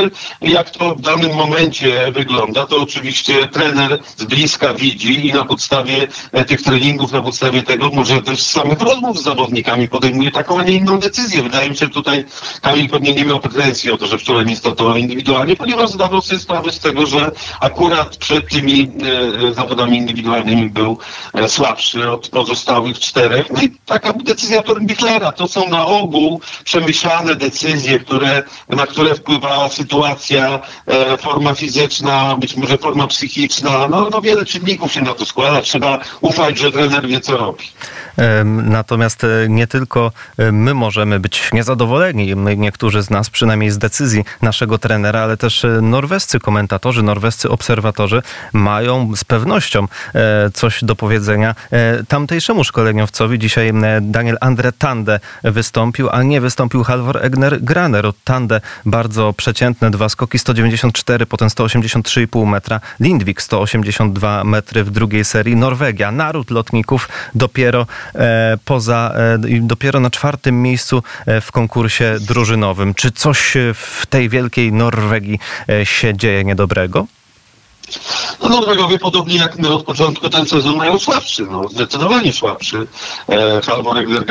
jak 0.41 0.69
to 0.69 0.95
w 0.95 1.01
danym 1.01 1.36
momencie 1.36 2.12
wygląda, 2.12 2.65
to 2.65 2.77
oczywiście 2.77 3.48
trener 3.48 4.00
z 4.17 4.24
bliska 4.24 4.74
widzi 4.74 5.27
i 5.27 5.34
na 5.34 5.45
podstawie 5.45 6.07
tych 6.48 6.62
treningów, 6.62 7.12
na 7.12 7.22
podstawie 7.22 7.63
tego 7.63 7.89
może 7.89 8.22
też 8.22 8.41
z 8.41 8.51
samych 8.51 8.81
rozmów 8.81 9.19
z 9.19 9.24
zawodnikami 9.24 9.88
podejmuje 9.88 10.31
taką, 10.31 10.60
a 10.60 10.63
nie 10.63 10.72
inną 10.74 11.00
decyzję. 11.05 11.43
Wydaje 11.43 11.69
mi 11.69 11.75
się, 11.75 11.85
że 11.85 11.91
tutaj 11.91 12.25
Kamil 12.62 12.89
pewnie 12.89 13.13
nie 13.13 13.25
miał 13.25 13.39
pretensji 13.39 13.91
o 13.91 13.97
to, 13.97 14.07
że 14.07 14.17
wczoraj 14.17 14.45
nie 14.45 14.55
startował 14.55 14.95
indywidualnie, 14.95 15.55
ponieważ 15.55 15.89
zdawał 15.89 16.21
sobie 16.21 16.39
sprawę 16.39 16.71
z 16.71 16.79
tego, 16.79 17.05
że 17.05 17.31
akurat 17.59 18.17
przed 18.17 18.50
tymi 18.50 18.91
e, 19.50 19.53
zawodami 19.53 19.97
indywidualnymi 19.97 20.69
był 20.69 20.97
e, 21.33 21.50
słabszy 21.50 22.12
od 22.12 22.29
pozostałych 22.29 23.00
czterech. 23.00 23.45
No 23.51 23.62
i 23.62 23.69
taka 23.85 24.13
decyzja 24.13 24.63
Bichlera. 24.81 25.31
To 25.31 25.47
są 25.47 25.69
na 25.69 25.85
ogół 25.85 26.41
przemyślane 26.63 27.35
decyzje, 27.35 28.00
które, 28.00 28.43
na 28.69 28.88
które 28.88 29.15
wpływała 29.15 29.69
sytuacja, 29.69 30.59
e, 30.88 31.17
forma 31.17 31.53
fizyczna, 31.53 32.35
być 32.39 32.55
może 32.55 32.77
forma 32.77 33.07
psychiczna. 33.07 33.88
No, 33.88 34.09
no 34.12 34.21
wiele 34.21 34.45
czynników 34.45 34.93
się 34.93 35.01
na 35.01 35.13
to 35.13 35.25
składa. 35.25 35.62
Trzeba 35.62 36.00
ufać, 36.21 36.57
że 36.57 36.71
trener 36.71 37.07
wie, 37.07 37.19
co 37.19 37.38
robi. 37.38 37.65
Natomiast 38.63 39.24
e, 39.24 39.27
nie 39.50 39.67
tylko 39.67 40.12
e, 40.38 40.51
my 40.51 40.74
możemy 40.74 40.95
być 41.20 41.50
niezadowoleni, 41.54 42.36
my, 42.36 42.58
niektórzy 42.58 43.04
z 43.04 43.10
nas, 43.10 43.30
przynajmniej 43.30 43.72
z 43.72 43.78
decyzji 43.78 44.25
naszego 44.42 44.78
trenera, 44.78 45.20
ale 45.20 45.38
też 45.38 45.66
e, 45.66 45.68
norwescy 45.68 46.40
komentatorzy, 46.40 47.04
norwescy 47.04 47.50
obserwatorzy 47.50 48.22
mają 48.54 49.16
z 49.16 49.24
pewnością 49.24 49.88
coś 50.54 50.84
do 50.84 50.96
powiedzenia 50.96 51.56
tamtejszemu 52.08 52.64
szkoleniowcowi. 52.64 53.40
Dzisiaj 53.40 53.74
Daniel 54.02 54.38
Andre 54.42 54.72
Tande 54.72 55.20
wystąpił, 55.44 56.10
a 56.10 56.24
nie 56.24 56.42
wystąpił 56.42 56.84
Halvor 56.84 57.25
Egner 57.25 57.62
Graner. 57.62 58.06
Tande 58.24 58.62
bardzo 58.86 59.34
przeciętne 59.34 59.92
dwa 59.92 60.10
skoki, 60.10 60.40
194, 60.40 61.25
potem 61.25 61.48
183,5 61.48 62.48
metra. 62.48 62.80
Lindvik 63.00 63.42
182 63.42 64.44
metry 64.44 64.84
w 64.84 64.92
drugiej 64.92 65.25
serii. 65.25 65.56
Norwegia, 65.56 66.12
naród 66.12 66.52
lotników 66.52 67.10
dopiero 67.36 67.88
E, 68.16 68.58
poza, 68.66 69.14
e, 69.16 69.38
dopiero 69.62 70.00
na 70.00 70.10
czwartym 70.10 70.62
miejscu 70.62 70.85
e, 71.25 71.42
w 71.42 71.51
konkursie 71.51 72.15
drużynowym. 72.20 72.94
Czy 72.94 73.12
coś 73.12 73.54
w 73.74 74.06
tej 74.06 74.30
wielkiej 74.30 74.74
Norwegii 74.74 75.39
się 75.84 76.18
dzieje 76.18 76.44
niedobrego? 76.44 77.08
No 78.44 78.50
Norwegowie 78.50 79.00
podobnie 79.00 79.36
jak 79.36 79.60
my 79.60 79.74
od 79.74 79.84
początku 79.84 80.30
ten 80.30 80.46
sezon 80.46 80.75
mają 80.75 81.00
słabszy, 81.00 81.48
no 81.51 81.68
zdecydowanie 81.68 82.34
słabszy. 82.34 82.88
E, 83.30 83.62
Halvor 83.62 83.98
Egner 83.98 84.24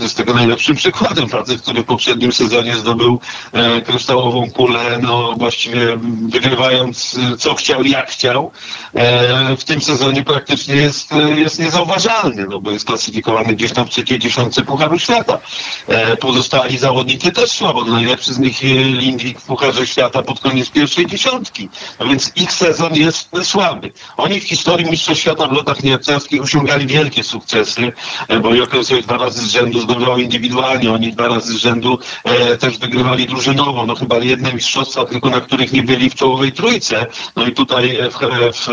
jest 0.00 0.16
tego 0.16 0.34
najlepszym 0.34 0.76
przykładem. 0.76 1.28
Facet, 1.28 1.62
który 1.62 1.82
w 1.82 1.86
poprzednim 1.86 2.32
sezonie 2.32 2.76
zdobył 2.76 3.20
e, 3.52 3.80
kryształową 3.80 4.50
kulę, 4.50 4.98
no 5.02 5.34
właściwie 5.38 5.98
wygrywając 6.28 7.18
e, 7.32 7.36
co 7.36 7.54
chciał, 7.54 7.84
jak 7.84 8.10
chciał. 8.10 8.50
E, 8.94 9.56
w 9.56 9.64
tym 9.64 9.80
sezonie 9.80 10.22
praktycznie 10.22 10.74
jest, 10.74 11.12
e, 11.12 11.30
jest 11.30 11.58
niezauważalny, 11.58 12.46
no 12.50 12.60
bo 12.60 12.70
jest 12.70 12.84
klasyfikowany 12.84 13.54
gdzieś 13.54 13.72
tam 13.72 13.86
w 13.86 13.90
trzeciej 13.90 14.18
dziesiątce 14.18 14.62
Pucharu 14.62 14.98
Świata. 14.98 15.38
E, 15.88 16.16
pozostali 16.16 16.78
zawodnicy 16.78 17.32
też 17.32 17.50
słabo. 17.50 17.84
No, 17.84 17.92
najlepszy 17.92 18.34
z 18.34 18.38
nich 18.38 18.62
Lindwik 18.84 19.40
w 19.40 19.44
Pucharze 19.44 19.86
Świata 19.86 20.22
pod 20.22 20.40
koniec 20.40 20.70
pierwszej 20.70 21.06
dziesiątki. 21.06 21.68
No 22.00 22.06
więc 22.06 22.32
ich 22.36 22.52
sezon 22.52 22.94
jest 23.02 23.28
słaby. 23.42 23.92
Oni 24.16 24.40
w 24.40 24.44
historii 24.44 24.90
Mistrzostw 24.90 25.22
Świata 25.22 25.46
w 25.46 25.52
lotach 25.52 25.82
niejarczarskich 25.82 26.42
osiągali 26.42 26.86
wielkie 26.86 27.22
sukcesy, 27.22 27.92
e, 28.28 28.40
bo 28.40 28.54
Jokel 28.54 28.84
sobie 28.84 29.02
dwa 29.02 29.18
razy 29.18 29.42
z 29.42 29.50
rzędu 29.50 29.80
zdobywał 29.80 30.18
indywidualnie, 30.18 30.92
oni 30.92 31.12
dwa 31.12 31.28
razy 31.28 31.52
z 31.52 31.56
rzędu 31.56 31.98
e, 32.24 32.56
też 32.56 32.78
wygrywali 32.78 33.26
drużynowo. 33.26 33.86
No 33.86 33.94
chyba 33.94 34.18
jedne 34.18 34.52
mistrzostwa 34.52 35.04
tylko, 35.04 35.30
na 35.30 35.40
których 35.40 35.72
nie 35.72 35.82
byli 35.82 36.10
w 36.10 36.14
czołowej 36.14 36.52
trójce. 36.52 37.06
No 37.36 37.46
i 37.46 37.52
tutaj 37.52 37.98
w, 38.10 38.18
w, 38.56 38.68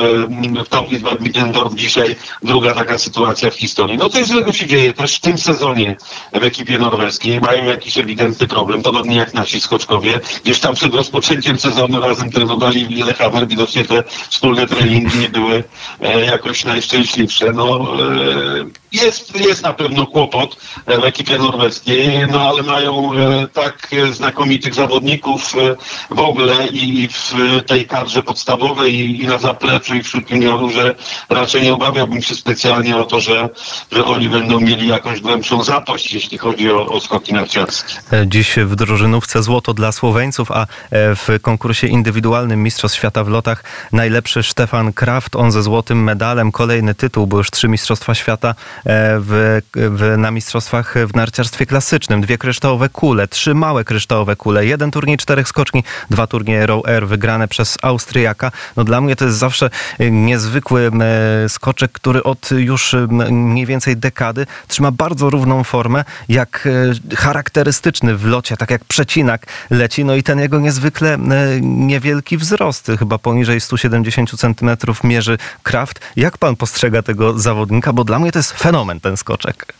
w 0.65 0.69
Taulis 0.69 1.01
Badmittendorf 1.01 1.75
dzisiaj 1.75 2.15
druga 2.43 2.73
taka 2.73 2.97
sytuacja 2.97 3.49
w 3.49 3.55
historii. 3.55 3.97
No 3.97 4.09
coś 4.09 4.25
złego 4.25 4.53
się 4.53 4.67
dzieje 4.67 4.93
też 4.93 5.15
w 5.15 5.19
tym 5.19 5.37
sezonie 5.37 5.95
w 6.33 6.43
ekipie 6.43 6.79
norweskiej. 6.79 7.41
Mają 7.41 7.65
jakiś 7.65 7.97
ewidentny 7.97 8.47
problem, 8.47 8.81
podobnie 8.81 9.15
jak 9.15 9.33
nasi 9.33 9.61
skoczkowie. 9.61 10.19
Gdzieś 10.43 10.59
tam 10.59 10.75
przed 10.75 10.93
rozpoczęciem 10.95 11.59
sezonu 11.59 12.01
razem 12.01 12.31
trenowali 12.31 12.85
w 12.85 12.89
Lillehammer, 12.89 13.47
widocznie 13.47 13.85
te 13.85 14.03
wspólne 14.29 14.67
treningi 14.67 15.29
były 15.29 15.63
e, 16.01 16.25
jakoś 16.25 16.65
najszczęśliwsze. 16.65 17.53
No, 17.53 17.87
e, 18.01 18.65
jest, 18.91 19.35
jest 19.35 19.63
na 19.63 19.73
pewno 19.73 20.07
kłopot 20.07 20.55
w 20.87 21.03
ekipie 21.03 21.37
norweskiej, 21.37 22.27
no 22.31 22.49
ale 22.49 22.63
mają 22.63 23.13
e, 23.13 23.47
tak 23.47 23.87
znakomitych 24.11 24.73
zawodników 24.73 25.53
w 26.09 26.19
ogóle 26.19 26.67
i 26.67 27.07
w 27.07 27.33
tej 27.67 27.87
kadrze 27.87 28.23
podstawowej 28.23 29.21
i 29.23 29.27
na 29.27 29.37
zapleczu 29.37 29.95
i 29.95 30.03
wśród 30.03 30.31
juniorów, 30.31 30.73
że 30.73 30.95
raczej 31.29 31.63
nie 31.63 31.73
obawiałbym 31.73 32.21
się 32.21 32.35
specjalnie 32.35 32.97
o 32.97 33.03
to, 33.03 33.19
że, 33.19 33.49
że 33.91 34.05
oni 34.05 34.29
będą 34.29 34.59
mieli 34.59 34.87
jakąś 34.87 35.21
głębszą 35.21 35.63
zapaść, 35.63 36.13
jeśli 36.13 36.37
chodzi 36.37 36.71
o, 36.71 36.85
o 36.85 36.99
skoki 36.99 37.33
narciarskie. 37.33 37.93
Dziś 38.25 38.55
w 38.55 38.75
drużynówce 38.75 39.43
złoto 39.43 39.73
dla 39.73 39.91
Słoweńców, 39.91 40.51
a 40.51 40.67
w 40.91 41.39
konkursie 41.41 41.87
indywidualnym 41.87 42.63
Mistrzostw 42.63 42.97
Świata 42.97 43.23
w 43.23 43.27
lotach 43.27 43.63
najlepszy 43.91 44.43
Stefan 44.43 44.93
Kraft, 44.93 45.35
on 45.35 45.51
ze 45.51 45.63
złotym 45.63 46.03
medalem, 46.03 46.51
kolejny 46.51 46.95
tytuł, 46.95 47.27
bo 47.27 47.37
już 47.37 47.51
trzy 47.51 47.67
Mistrzostwa 47.67 48.15
Świata 48.15 48.49
e, 48.49 48.78
w, 48.85 49.59
w, 49.73 50.17
na 50.17 50.31
Mistrzostwach 50.31 50.95
w 51.07 51.15
narciarstwie 51.15 51.65
klasycznym. 51.65 52.21
Dwie 52.21 52.37
kryształowe 52.37 52.89
kule, 52.89 53.27
trzy 53.27 53.53
małe 53.53 53.83
kryształowe 53.83 54.35
kule, 54.35 54.65
jeden 54.65 54.91
turniej 54.91 55.17
czterech 55.17 55.47
skoczni, 55.47 55.83
dwa 56.09 56.27
turnieje 56.27 56.65
Row 56.65 56.87
Air 56.87 57.07
wygrane 57.07 57.47
przez 57.47 57.77
Austriaka. 57.81 58.51
No 58.77 58.83
dla 58.83 59.01
mnie 59.01 59.15
to 59.15 59.25
jest 59.25 59.37
zawsze 59.37 59.69
e, 59.99 60.11
niezwykły 60.11 60.91
e, 61.01 61.49
skoczek, 61.49 61.91
który 61.91 62.23
od 62.23 62.51
już 62.51 62.95
mniej 63.31 63.65
więcej 63.65 63.97
dekady 63.97 64.45
trzyma 64.67 64.91
bardzo 64.91 65.29
równą 65.29 65.63
formę, 65.63 66.03
jak 66.29 66.67
charakterystyczny 67.15 68.15
w 68.17 68.25
locie, 68.25 68.57
tak 68.57 68.71
jak 68.71 68.85
przecinak 68.85 69.45
leci. 69.69 70.05
No 70.05 70.15
i 70.15 70.23
ten 70.23 70.39
jego 70.39 70.59
niezwykle 70.59 71.17
niewielki 71.61 72.37
wzrost, 72.37 72.91
chyba 72.99 73.17
poniżej 73.17 73.61
170 73.61 74.39
centymetrów 74.39 75.03
mierzy 75.03 75.37
Kraft. 75.63 75.99
Jak 76.15 76.37
pan 76.37 76.55
postrzega 76.55 77.01
tego 77.01 77.39
zawodnika? 77.39 77.93
Bo 77.93 78.03
dla 78.03 78.19
mnie 78.19 78.31
to 78.31 78.39
jest 78.39 78.53
fenomen 78.69 78.99
ten 78.99 79.17
skoczek. 79.17 79.73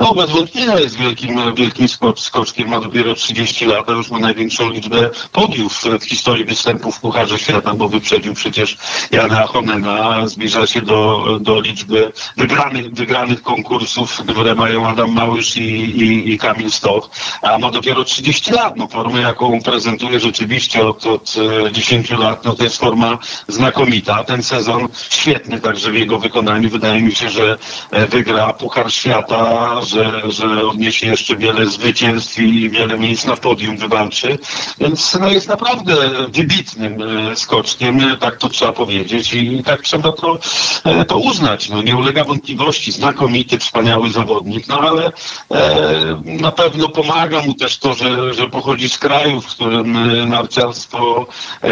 No 0.00 0.14
bez 0.14 0.30
wątpienia 0.30 0.78
jest 0.78 0.96
wielkim, 0.96 1.54
wielkim 1.54 1.88
skocz, 1.88 2.20
skoczkiem, 2.20 2.68
ma 2.68 2.80
dopiero 2.80 3.14
30 3.14 3.66
lat, 3.66 3.88
a 3.88 3.92
już 3.92 4.10
ma 4.10 4.18
największą 4.18 4.70
liczbę 4.70 5.10
podiów 5.32 5.82
w 6.00 6.04
historii 6.04 6.44
występów 6.44 6.96
w 6.96 7.00
Pucharze 7.00 7.38
Świata, 7.38 7.74
bo 7.74 7.88
wyprzedził 7.88 8.34
przecież 8.34 8.76
Jana 9.10 9.46
Honena, 9.46 10.26
zbliża 10.28 10.66
się 10.66 10.82
do, 10.82 11.38
do 11.40 11.60
liczby 11.60 12.12
wygranych, 12.36 12.94
wygranych 12.94 13.42
konkursów, 13.42 14.22
które 14.28 14.54
mają 14.54 14.88
Adam 14.88 15.12
Małysz 15.12 15.56
i, 15.56 15.62
i, 15.62 16.32
i 16.32 16.38
Kamil 16.38 16.70
Stoch, 16.70 17.10
a 17.42 17.58
ma 17.58 17.70
dopiero 17.70 18.04
30 18.04 18.50
lat. 18.50 18.76
No, 18.76 18.88
formę, 18.88 19.20
jaką 19.20 19.62
prezentuje 19.62 20.20
rzeczywiście 20.20 20.86
od, 20.86 21.06
od 21.06 21.34
10 21.72 22.10
lat, 22.10 22.44
no 22.44 22.54
to 22.54 22.64
jest 22.64 22.78
forma 22.78 23.18
znakomita. 23.48 24.24
Ten 24.24 24.42
sezon 24.42 24.88
świetny 25.10 25.60
także 25.60 25.90
w 25.90 25.94
jego 25.94 26.18
wykonaniu. 26.18 26.70
Wydaje 26.70 27.02
mi 27.02 27.14
się, 27.14 27.30
że 27.30 27.58
wygra 28.08 28.52
Puchar 28.52 28.92
Świata 28.92 29.49
Że, 29.86 30.22
że 30.28 30.66
odniesie 30.66 31.06
jeszcze 31.06 31.36
wiele 31.36 31.66
zwycięstw 31.66 32.38
i 32.38 32.70
wiele 32.70 32.98
miejsc 32.98 33.26
na 33.26 33.36
podium 33.36 33.76
wywalczy. 33.76 34.38
Więc 34.78 35.18
no, 35.20 35.28
jest 35.28 35.48
naprawdę 35.48 35.94
wybitnym 36.28 37.02
skoczkiem, 37.34 38.00
tak 38.20 38.36
to 38.36 38.48
trzeba 38.48 38.72
powiedzieć 38.72 39.34
i 39.34 39.62
tak 39.64 39.82
trzeba 39.82 40.12
to, 40.12 40.38
to 41.08 41.18
uznać. 41.18 41.68
No, 41.68 41.82
nie 41.82 41.96
ulega 41.96 42.24
wątpliwości, 42.24 42.92
znakomity, 42.92 43.58
wspaniały 43.58 44.10
zawodnik, 44.10 44.68
no 44.68 44.80
ale 44.80 45.12
e, 45.50 46.22
na 46.24 46.52
pewno 46.52 46.88
pomaga 46.88 47.42
mu 47.42 47.54
też 47.54 47.78
to, 47.78 47.94
że, 47.94 48.34
że 48.34 48.48
pochodzi 48.48 48.88
z 48.88 48.98
kraju, 48.98 49.40
w 49.40 49.46
którym 49.46 50.28
narciarstwo 50.28 51.26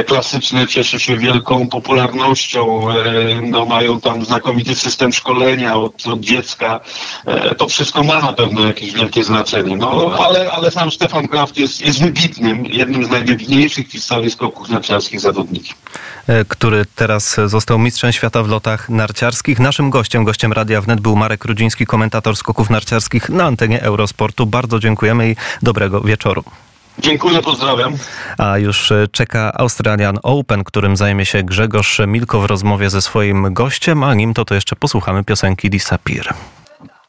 klasyczne 0.07 0.67
cieszy 0.67 1.01
się 1.01 1.17
wielką 1.17 1.69
popularnością, 1.69 2.91
e, 2.91 2.95
no, 3.43 3.67
mają 3.67 4.01
tam 4.01 4.25
znakomity 4.25 4.75
system 4.75 5.13
szkolenia 5.13 5.77
od, 5.77 6.07
od 6.07 6.21
dziecka. 6.21 6.81
E, 7.27 7.55
to 7.55 7.68
wszystko 7.69 8.03
ma 8.03 8.21
na 8.21 8.33
pewno 8.33 8.67
jakieś 8.67 8.93
wielkie 8.93 9.25
znaczenie. 9.25 9.77
No, 9.77 10.17
ale, 10.19 10.51
ale 10.53 10.71
sam 10.71 10.91
Stefan 10.91 11.29
Kraft 11.29 11.57
jest, 11.57 11.81
jest 11.81 12.03
wybitnym, 12.03 12.67
jednym 12.67 13.05
z 13.05 13.11
najwybitniejszych 13.11 13.89
w 13.89 13.93
historii 13.93 14.31
skoków 14.31 14.69
narciarskich 14.69 15.21
zawodników. 15.21 15.75
E, 16.27 16.45
który 16.45 16.87
teraz 16.95 17.37
został 17.47 17.79
mistrzem 17.79 18.13
świata 18.13 18.43
w 18.43 18.49
lotach 18.49 18.89
narciarskich. 18.89 19.59
Naszym 19.59 19.91
gościem, 19.91 20.25
gościem 20.25 20.53
Radia 20.53 20.81
Wnet 20.81 21.01
był 21.01 21.17
Marek 21.17 21.45
Rudziński, 21.45 21.87
komentator 21.87 22.37
skoków 22.37 22.71
narciarskich 22.71 23.29
na 23.29 23.45
antenie 23.45 23.83
Eurosportu. 23.83 24.47
Bardzo 24.47 24.79
dziękujemy 24.79 25.31
i 25.31 25.37
dobrego 25.63 26.01
wieczoru. 26.01 26.45
Dziękuję, 26.99 27.43
pozdrawiam. 27.43 27.97
A 28.39 28.59
już 28.59 28.93
e, 28.93 29.09
czeka 29.13 29.53
Australian 29.55 30.19
Open, 30.23 30.65
którym 30.65 30.97
zajmie 30.97 31.27
się 31.27 31.43
Grzegorz 31.43 32.01
Milko 32.07 32.41
w 32.41 32.45
rozmowie 32.45 32.91
ze 32.91 33.03
swoim 33.03 33.55
gościem, 33.55 34.03
a 34.03 34.15
nim 34.15 34.35
to 34.35 34.45
to 34.45 34.55
jeszcze 34.55 34.77
posłuchamy 34.77 35.25
piosenki 35.25 35.71
Disappear. 35.71 36.35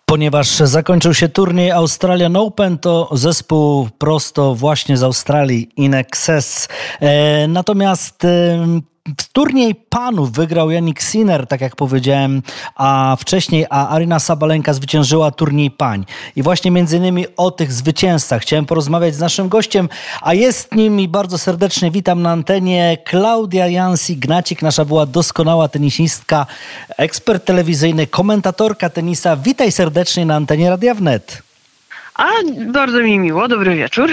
Ponieważ 0.10 0.48
zakończył 0.48 1.14
się 1.14 1.30
turniej 1.30 1.72
Australian 1.72 2.36
Open, 2.36 2.78
to 2.78 3.10
zespół 3.12 3.90
prosto 3.98 4.56
właśnie 4.56 4.98
z 4.98 5.04
Australii, 5.04 5.70
In 5.78 5.94
Excess. 5.94 6.68
E, 7.00 7.48
natomiast 7.48 8.26
Turniej 9.34 9.76
panów 9.76 10.32
wygrał 10.32 10.72
Janik 10.72 11.02
Sinner, 11.02 11.48
tak 11.48 11.62
jak 11.62 11.76
powiedziałem, 11.76 12.42
a 12.76 13.18
wcześniej 13.20 13.66
a 13.70 13.90
Arina 13.90 14.20
Sabalenka 14.20 14.74
zwyciężyła 14.74 15.32
turniej 15.32 15.72
pań. 15.72 16.06
I 16.36 16.44
właśnie 16.44 16.72
między 16.72 16.98
innymi 16.98 17.26
o 17.38 17.52
tych 17.52 17.72
zwycięzcach 17.72 18.42
chciałem 18.42 18.66
porozmawiać 18.66 19.16
z 19.16 19.20
naszym 19.20 19.50
gościem, 19.50 19.90
a 20.22 20.34
jest 20.34 20.76
nim 20.76 21.00
i 21.00 21.08
bardzo 21.08 21.38
serdecznie 21.38 21.92
witam 21.92 22.22
na 22.22 22.32
antenie 22.32 22.98
Klaudia 23.06 23.66
Jansi-Gnacik, 23.66 24.62
nasza 24.62 24.86
była 24.86 25.06
doskonała 25.06 25.68
tenisistka, 25.68 26.46
ekspert 26.98 27.46
telewizyjny, 27.46 28.08
komentatorka 28.08 28.90
tenisa. 28.90 29.36
Witaj 29.36 29.72
serdecznie 29.72 30.26
na 30.26 30.36
antenie 30.36 30.70
Radia 30.70 30.94
Wnet. 30.94 31.44
A, 32.16 32.28
bardzo 32.74 33.00
mi 33.00 33.20
miło, 33.20 33.48
dobry 33.48 33.76
wieczór. 33.76 34.10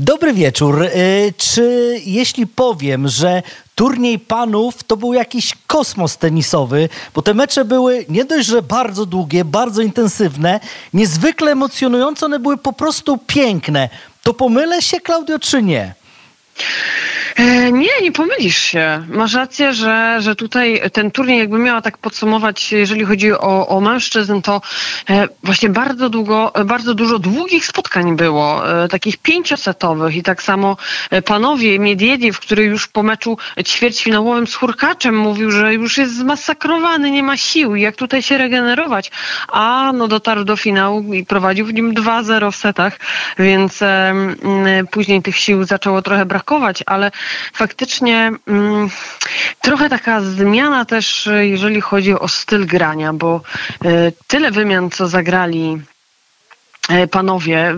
Dobry 0.00 0.32
wieczór. 0.32 0.82
Y, 0.82 1.34
czy 1.36 1.96
jeśli 2.04 2.46
powiem, 2.46 3.08
że 3.08 3.42
turniej 3.74 4.18
panów 4.18 4.84
to 4.84 4.96
był 4.96 5.14
jakiś 5.14 5.54
kosmos 5.66 6.16
tenisowy, 6.16 6.88
bo 7.14 7.22
te 7.22 7.34
mecze 7.34 7.64
były 7.64 8.04
nie 8.08 8.24
dość, 8.24 8.46
że 8.46 8.62
bardzo 8.62 9.06
długie, 9.06 9.44
bardzo 9.44 9.82
intensywne, 9.82 10.60
niezwykle 10.94 11.52
emocjonujące, 11.52 12.26
one 12.26 12.38
były 12.38 12.56
po 12.56 12.72
prostu 12.72 13.18
piękne. 13.26 13.88
To 14.22 14.34
pomylę 14.34 14.82
się, 14.82 15.00
Klaudio, 15.00 15.38
czy 15.38 15.62
nie? 15.62 15.94
E, 17.36 17.72
nie, 17.72 17.88
nie 18.02 18.12
pomylisz 18.12 18.58
się. 18.58 19.04
Masz 19.08 19.34
rację, 19.34 19.72
że, 19.72 20.16
że 20.20 20.36
tutaj 20.36 20.80
ten 20.92 21.10
turniej 21.10 21.38
jakby 21.38 21.58
miała 21.58 21.82
tak 21.82 21.98
podsumować, 21.98 22.72
jeżeli 22.72 23.04
chodzi 23.04 23.32
o, 23.32 23.68
o 23.68 23.80
mężczyzn, 23.80 24.40
to 24.40 24.60
e, 25.10 25.28
właśnie 25.42 25.68
bardzo 25.68 26.10
długo, 26.10 26.52
bardzo 26.64 26.94
dużo 26.94 27.18
długich 27.18 27.66
spotkań 27.66 28.16
było, 28.16 28.82
e, 28.84 28.88
takich 28.88 29.16
pięciosetowych 29.16 30.16
i 30.16 30.22
tak 30.22 30.42
samo 30.42 30.76
panowie 31.24 31.78
Miediediew, 31.78 32.40
który 32.40 32.64
już 32.64 32.88
po 32.88 33.02
meczu 33.02 33.38
ćwierćfinałowym 33.64 34.46
z 34.46 34.54
Hurkaczem 34.54 35.18
mówił, 35.18 35.50
że 35.50 35.74
już 35.74 35.98
jest 35.98 36.16
zmasakrowany, 36.16 37.10
nie 37.10 37.22
ma 37.22 37.36
sił, 37.36 37.76
jak 37.76 37.96
tutaj 37.96 38.22
się 38.22 38.38
regenerować, 38.38 39.10
a 39.48 39.92
no 39.94 40.08
dotarł 40.08 40.44
do 40.44 40.56
finału 40.56 41.14
i 41.14 41.24
prowadził 41.24 41.66
w 41.66 41.74
nim 41.74 41.94
2-0 41.94 42.52
w 42.52 42.56
setach, 42.56 42.98
więc 43.38 43.82
e, 43.82 44.14
później 44.90 45.22
tych 45.22 45.36
sił 45.36 45.64
zaczęło 45.64 46.02
trochę 46.02 46.26
brakować, 46.26 46.45
ale 46.86 47.10
faktycznie 47.52 48.32
mm, 48.46 48.90
trochę 49.60 49.88
taka 49.88 50.20
zmiana 50.20 50.84
też, 50.84 51.28
jeżeli 51.40 51.80
chodzi 51.80 52.12
o 52.12 52.28
styl 52.28 52.66
grania, 52.66 53.12
bo 53.12 53.40
y, 53.84 54.12
tyle 54.26 54.50
wymian, 54.50 54.90
co 54.90 55.08
zagrali 55.08 55.78
e, 56.88 57.06
panowie, 57.06 57.74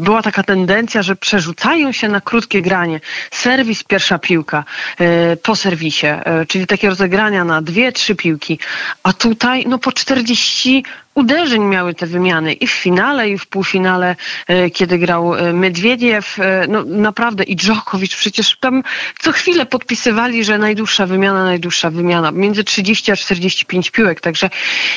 była 0.00 0.22
taka 0.22 0.42
tendencja, 0.42 1.02
że 1.02 1.16
przerzucają 1.16 1.92
się 1.92 2.08
na 2.08 2.20
krótkie 2.20 2.62
granie. 2.62 3.00
Serwis, 3.30 3.84
pierwsza 3.84 4.18
piłka 4.18 4.64
e, 4.98 5.36
po 5.36 5.56
serwisie, 5.56 6.06
czyli 6.48 6.66
takie 6.66 6.88
rozegrania 6.88 7.44
na 7.44 7.62
dwie, 7.62 7.92
trzy 7.92 8.14
piłki. 8.14 8.58
A 9.02 9.12
tutaj 9.12 9.64
no 9.68 9.78
po 9.78 9.92
40 9.92 10.84
uderzeń 11.16 11.64
miały 11.64 11.94
te 11.94 12.06
wymiany 12.06 12.52
i 12.52 12.66
w 12.66 12.70
finale, 12.70 13.30
i 13.30 13.38
w 13.38 13.46
półfinale, 13.46 14.16
e, 14.46 14.70
kiedy 14.70 14.98
grał 14.98 15.34
e, 15.34 15.52
Medwiediew. 15.52 16.38
E, 16.40 16.66
no 16.68 16.84
naprawdę 16.84 17.44
i 17.44 17.56
Dżokowicz 17.56 18.16
przecież 18.16 18.56
tam 18.60 18.82
co 19.18 19.32
chwilę 19.32 19.66
podpisywali, 19.66 20.44
że 20.44 20.58
najdłuższa 20.58 21.06
wymiana, 21.06 21.44
najdłuższa 21.44 21.90
wymiana. 21.90 22.30
Między 22.30 22.64
30 22.64 23.12
a 23.12 23.16
45 23.16 23.90
piłek, 23.90 24.20
także 24.20 24.50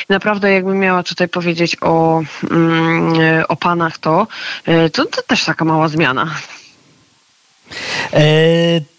naprawdę 0.08 0.52
jakbym 0.52 0.78
miała 0.78 1.02
tutaj 1.02 1.28
powiedzieć 1.28 1.76
o, 1.80 2.22
mm, 2.50 3.44
o 3.48 3.56
panach 3.56 3.98
to, 3.98 4.26
to, 4.92 5.06
to 5.06 5.22
też 5.22 5.44
taka 5.44 5.64
mała 5.64 5.88
zmiana. 5.88 6.34
E, 8.12 8.20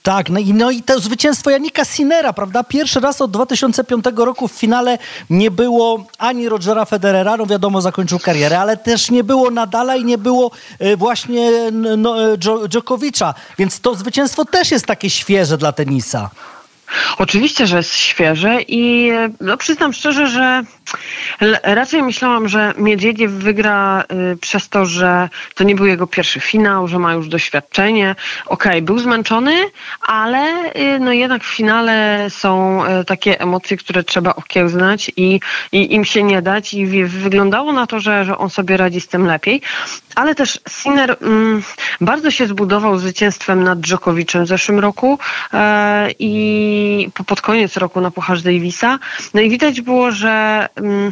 tak, 0.03 0.29
no 0.29 0.39
i, 0.39 0.53
no 0.53 0.71
i 0.71 0.83
to 0.83 0.99
zwycięstwo 0.99 1.49
Janika 1.49 1.85
Sinera, 1.85 2.33
prawda? 2.33 2.63
Pierwszy 2.63 2.99
raz 2.99 3.21
od 3.21 3.31
2005 3.31 4.05
roku 4.15 4.47
w 4.47 4.51
finale 4.51 4.97
nie 5.29 5.51
było 5.51 6.05
ani 6.17 6.49
Rogera 6.49 6.85
Federera, 6.85 7.37
no 7.37 7.45
wiadomo, 7.45 7.81
zakończył 7.81 8.19
karierę, 8.19 8.59
ale 8.59 8.77
też 8.77 9.11
nie 9.11 9.23
było 9.23 9.51
Nadala 9.51 9.95
i 9.95 10.05
nie 10.05 10.17
było 10.17 10.51
e, 10.79 10.97
właśnie 10.97 11.71
no, 11.97 12.33
e, 12.33 12.37
Dżokowicza, 12.67 13.33
więc 13.57 13.79
to 13.79 13.95
zwycięstwo 13.95 14.45
też 14.45 14.71
jest 14.71 14.85
takie 14.85 15.09
świeże 15.09 15.57
dla 15.57 15.71
tenisa. 15.71 16.29
Oczywiście, 17.17 17.67
że 17.67 17.77
jest 17.77 17.95
świeże 17.95 18.57
i 18.67 19.11
no, 19.41 19.57
przyznam 19.57 19.93
szczerze, 19.93 20.27
że 20.27 20.63
raczej 21.63 22.03
myślałam, 22.03 22.47
że 22.47 22.73
Miedziedziew 22.77 23.31
wygra 23.31 24.03
y, 24.33 24.37
przez 24.37 24.69
to, 24.69 24.85
że 24.85 25.29
to 25.55 25.63
nie 25.63 25.75
był 25.75 25.85
jego 25.85 26.07
pierwszy 26.07 26.39
finał, 26.39 26.87
że 26.87 26.99
ma 26.99 27.13
już 27.13 27.27
doświadczenie. 27.27 28.15
Okej, 28.45 28.71
okay, 28.71 28.81
był 28.81 28.99
zmęczony, 28.99 29.55
ale 30.01 30.73
y, 30.75 30.99
no 30.99 31.11
jednak 31.11 31.43
w 31.43 31.55
finale 31.55 32.27
są 32.29 32.85
y, 32.85 33.05
takie 33.05 33.41
emocje, 33.41 33.77
które 33.77 34.03
trzeba 34.03 34.35
okiełznać 34.35 35.11
i, 35.17 35.39
i 35.71 35.93
im 35.93 36.05
się 36.05 36.23
nie 36.23 36.41
dać 36.41 36.73
i 36.73 37.05
wyglądało 37.05 37.71
na 37.73 37.87
to, 37.87 37.99
że, 37.99 38.25
że 38.25 38.37
on 38.37 38.49
sobie 38.49 38.77
radzi 38.77 39.01
z 39.01 39.07
tym 39.07 39.25
lepiej. 39.25 39.61
Ale 40.15 40.35
też 40.35 40.59
Sinner 40.69 41.17
mm, 41.21 41.63
bardzo 42.01 42.31
się 42.31 42.47
zbudował 42.47 42.97
zwycięstwem 42.97 43.63
nad 43.63 43.79
Dżokowiczem 43.79 44.45
w 44.45 44.47
zeszłym 44.47 44.79
roku 44.79 45.19
e, 45.53 46.11
i 46.81 47.11
pod 47.27 47.41
koniec 47.41 47.77
roku 47.77 48.01
na 48.01 48.11
Pucharz 48.11 48.41
Davisa. 48.41 48.99
No 49.33 49.41
i 49.41 49.49
widać 49.49 49.81
było, 49.81 50.11
że 50.11 50.31
Mm, 50.75 51.11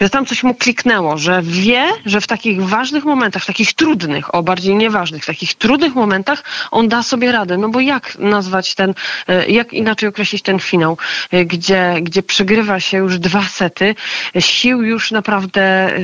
że 0.00 0.10
tam 0.10 0.26
coś 0.26 0.42
mu 0.42 0.54
kliknęło, 0.54 1.18
że 1.18 1.40
wie, 1.42 1.84
że 2.06 2.20
w 2.20 2.26
takich 2.26 2.62
ważnych 2.62 3.04
momentach, 3.04 3.42
w 3.42 3.46
takich 3.46 3.72
trudnych, 3.72 4.34
o 4.34 4.42
bardziej 4.42 4.76
nieważnych, 4.76 5.22
w 5.22 5.26
takich 5.26 5.54
trudnych 5.54 5.94
momentach 5.94 6.44
on 6.70 6.88
da 6.88 7.02
sobie 7.02 7.32
radę. 7.32 7.58
No 7.58 7.68
bo 7.68 7.80
jak 7.80 8.18
nazwać 8.18 8.74
ten, 8.74 8.94
e, 9.28 9.48
jak 9.48 9.72
inaczej 9.72 10.08
określić 10.08 10.42
ten 10.42 10.58
finał, 10.58 10.98
e, 11.30 11.44
gdzie, 11.44 11.94
gdzie 12.02 12.22
przegrywa 12.22 12.80
się 12.80 12.98
już 12.98 13.18
dwa 13.18 13.42
sety, 13.42 13.94
sił 14.38 14.82
już 14.82 15.10
naprawdę, 15.10 15.62
e, 15.62 16.00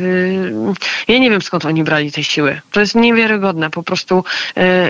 ja 1.09 1.19
nie 1.19 1.31
wiem 1.31 1.43
skąd 1.43 1.65
oni 1.65 1.85
brali 1.85 2.13
te 2.13 2.23
siły. 2.23 2.61
To 2.71 2.81
jest 2.81 2.95
niewiarygodne 2.95 3.71
po 3.71 3.83
prostu, 3.83 4.25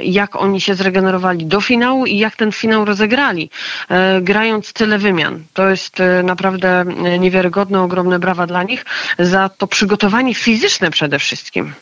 jak 0.02 0.36
oni 0.36 0.60
się 0.60 0.74
zregenerowali 0.74 1.46
do 1.46 1.60
finału 1.60 2.06
i 2.06 2.18
jak 2.18 2.36
ten 2.36 2.52
finał 2.52 2.84
rozegrali, 2.84 3.50
grając 4.22 4.72
tyle 4.72 4.98
wymian. 4.98 5.44
To 5.54 5.68
jest 5.70 5.96
naprawdę 6.24 6.84
niewiarygodne, 7.18 7.82
ogromne 7.82 7.96
ogromne 8.06 8.18
brawa 8.18 8.46
dla 8.46 8.62
nich 8.62 8.84
za 9.18 9.48
to 9.48 9.66
przygotowanie 9.66 10.34
fizyczne 10.34 10.90
przede 10.90 11.18
wszystkim. 11.18 11.74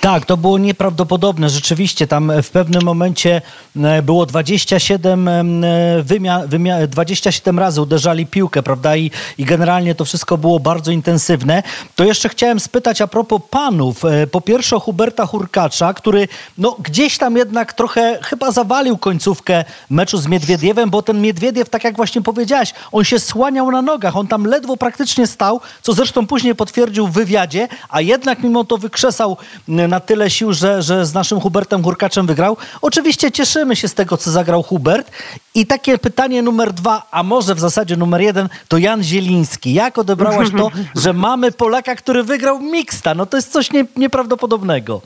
Tak, 0.00 0.24
to 0.24 0.36
było 0.36 0.58
nieprawdopodobne. 0.58 1.48
Rzeczywiście 1.48 2.06
tam 2.06 2.32
w 2.42 2.50
pewnym 2.50 2.82
momencie 2.84 3.42
e, 3.76 4.02
było 4.02 4.26
27, 4.26 5.30
wymia, 6.02 6.40
wymia, 6.46 6.86
27 6.86 7.58
razy 7.58 7.80
uderzali 7.80 8.26
piłkę, 8.26 8.62
prawda? 8.62 8.96
I, 8.96 9.10
I 9.38 9.44
generalnie 9.44 9.94
to 9.94 10.04
wszystko 10.04 10.38
było 10.38 10.60
bardzo 10.60 10.90
intensywne. 10.90 11.62
To 11.96 12.04
jeszcze 12.04 12.28
chciałem 12.28 12.60
spytać 12.60 13.00
a 13.00 13.06
propos 13.06 13.42
panów. 13.50 14.04
E, 14.04 14.26
po 14.26 14.40
pierwsze 14.40 14.80
Huberta 14.80 15.26
Hurkacza, 15.26 15.94
który 15.94 16.28
no, 16.58 16.76
gdzieś 16.78 17.18
tam 17.18 17.36
jednak 17.36 17.72
trochę 17.72 18.18
chyba 18.22 18.50
zawalił 18.50 18.98
końcówkę 18.98 19.64
meczu 19.90 20.18
z 20.18 20.26
Miedwiediewem, 20.26 20.90
bo 20.90 21.02
ten 21.02 21.20
Miedwiediew, 21.20 21.68
tak 21.68 21.84
jak 21.84 21.96
właśnie 21.96 22.22
powiedziałaś, 22.22 22.74
on 22.92 23.04
się 23.04 23.18
słaniał 23.18 23.70
na 23.70 23.82
nogach, 23.82 24.16
on 24.16 24.26
tam 24.26 24.44
ledwo 24.44 24.76
praktycznie 24.76 25.26
stał, 25.26 25.60
co 25.82 25.92
zresztą 25.92 26.26
później 26.26 26.54
potwierdził 26.54 27.06
w 27.06 27.12
wywiadzie, 27.12 27.68
a 27.88 28.00
jednak 28.00 28.42
mimo 28.42 28.64
to 28.64 28.78
wykrzesał 28.78 29.36
na 29.68 30.00
tyle 30.00 30.30
sił, 30.30 30.52
że, 30.52 30.82
że 30.82 31.06
z 31.06 31.14
naszym 31.14 31.40
Hubertem 31.40 31.82
Hurkaczem 31.82 32.26
wygrał. 32.26 32.56
Oczywiście 32.82 33.32
cieszymy 33.32 33.76
się 33.76 33.88
z 33.88 33.94
tego, 33.94 34.16
co 34.16 34.30
zagrał 34.30 34.62
Hubert. 34.62 35.10
I 35.54 35.66
takie 35.66 35.98
pytanie 35.98 36.42
numer 36.42 36.72
dwa, 36.72 37.02
a 37.10 37.22
może 37.22 37.54
w 37.54 37.60
zasadzie 37.60 37.96
numer 37.96 38.20
jeden, 38.20 38.48
to 38.68 38.78
Jan 38.78 39.02
Zieliński. 39.02 39.74
Jak 39.74 39.98
odebrałaś 39.98 40.48
to, 40.56 40.70
że 41.02 41.12
mamy 41.12 41.52
Polaka, 41.52 41.96
który 41.96 42.22
wygrał 42.22 42.60
mixta? 42.60 43.14
No 43.14 43.26
to 43.26 43.36
jest 43.36 43.52
coś 43.52 43.72
nie, 43.72 43.84
nieprawdopodobnego. 43.96 45.02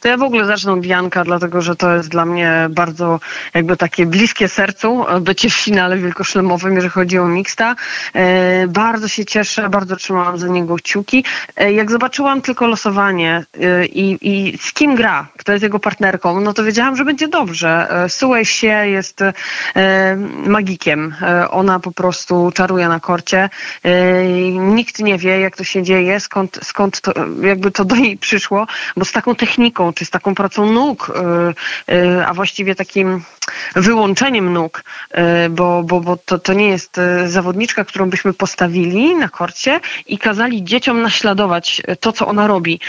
To 0.00 0.08
ja 0.08 0.16
w 0.16 0.22
ogóle 0.22 0.44
zacznę 0.44 0.72
od 0.72 0.86
Janka, 0.86 1.24
dlatego 1.24 1.62
że 1.62 1.76
to 1.76 1.94
jest 1.96 2.08
dla 2.08 2.24
mnie 2.24 2.66
bardzo 2.70 3.20
jakby 3.54 3.76
takie 3.76 4.06
bliskie 4.06 4.48
sercu 4.48 5.04
bycie 5.20 5.50
w 5.50 5.54
finale 5.54 5.98
wielkoszlemowym, 5.98 6.74
jeżeli 6.74 6.90
chodzi 6.90 7.18
o 7.18 7.26
mixta. 7.26 7.76
E, 8.14 8.66
bardzo 8.68 9.08
się 9.08 9.24
cieszę, 9.24 9.68
bardzo 9.68 9.96
trzymałam 9.96 10.38
za 10.38 10.48
niego 10.48 10.76
kciuki. 10.76 11.24
E, 11.56 11.72
jak 11.72 11.90
zobaczyłam 11.90 12.42
tylko 12.42 12.66
losowanie 12.66 13.44
e, 13.60 13.86
i, 13.86 14.18
i 14.20 14.58
z 14.58 14.72
kim 14.72 14.94
gra, 14.94 15.28
kto 15.36 15.52
jest 15.52 15.62
jego 15.62 15.78
partnerką, 15.78 16.40
no 16.40 16.52
to 16.52 16.64
wiedziałam, 16.64 16.96
że 16.96 17.04
będzie 17.04 17.28
dobrze. 17.28 17.86
E, 18.04 18.08
Sułej 18.08 18.44
się 18.44 18.66
jest 18.86 19.20
magikiem. 20.46 21.14
Ona 21.50 21.80
po 21.80 21.92
prostu 21.92 22.52
czaruje 22.54 22.88
na 22.88 23.00
korcie. 23.00 23.50
Nikt 24.52 24.98
nie 24.98 25.18
wie, 25.18 25.40
jak 25.40 25.56
to 25.56 25.64
się 25.64 25.82
dzieje, 25.82 26.20
skąd, 26.20 26.58
skąd 26.62 27.00
to, 27.00 27.12
jakby 27.42 27.70
to 27.70 27.84
do 27.84 27.96
niej 27.96 28.18
przyszło, 28.18 28.66
bo 28.96 29.04
z 29.04 29.12
taką 29.12 29.34
techniką, 29.34 29.92
czy 29.96 30.04
z 30.04 30.10
taką 30.10 30.34
pracą 30.34 30.72
nóg, 30.72 31.12
y, 31.88 31.94
y, 31.94 32.26
a 32.26 32.34
właściwie 32.34 32.74
takim 32.74 33.22
wyłączeniem 33.76 34.52
nóg, 34.52 34.84
y, 35.10 35.50
bo, 35.50 35.82
bo, 35.82 36.00
bo 36.00 36.16
to, 36.16 36.38
to 36.38 36.52
nie 36.52 36.68
jest 36.68 37.00
zawodniczka, 37.26 37.84
którą 37.84 38.10
byśmy 38.10 38.32
postawili 38.32 39.16
na 39.16 39.28
korcie 39.28 39.80
i 40.06 40.18
kazali 40.18 40.64
dzieciom 40.64 41.02
naśladować 41.02 41.82
to, 42.00 42.12
co 42.12 42.26
ona 42.26 42.46
robi. 42.46 42.80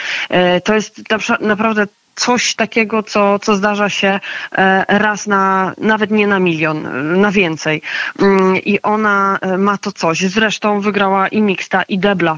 To 0.63 0.74
jest 0.74 1.02
naprawdę 1.41 1.88
coś 2.15 2.56
takiego, 2.56 3.04
co, 3.04 3.39
co 3.39 3.56
zdarza 3.56 3.89
się 3.89 4.20
raz 4.88 5.28
na, 5.28 5.74
nawet 5.78 6.12
nie 6.12 6.28
na 6.28 6.39
milion, 6.39 6.88
na 7.22 7.32
więcej. 7.32 7.82
Mm, 8.20 8.58
I 8.58 8.82
ona 8.82 9.39
ma 9.58 9.78
to 9.78 9.91
coś. 9.91 10.20
Zresztą 10.20 10.82
wygrała 10.82 11.28
i 11.28 11.41
mixta, 11.41 11.84
i 11.84 12.00
debla 12.00 12.38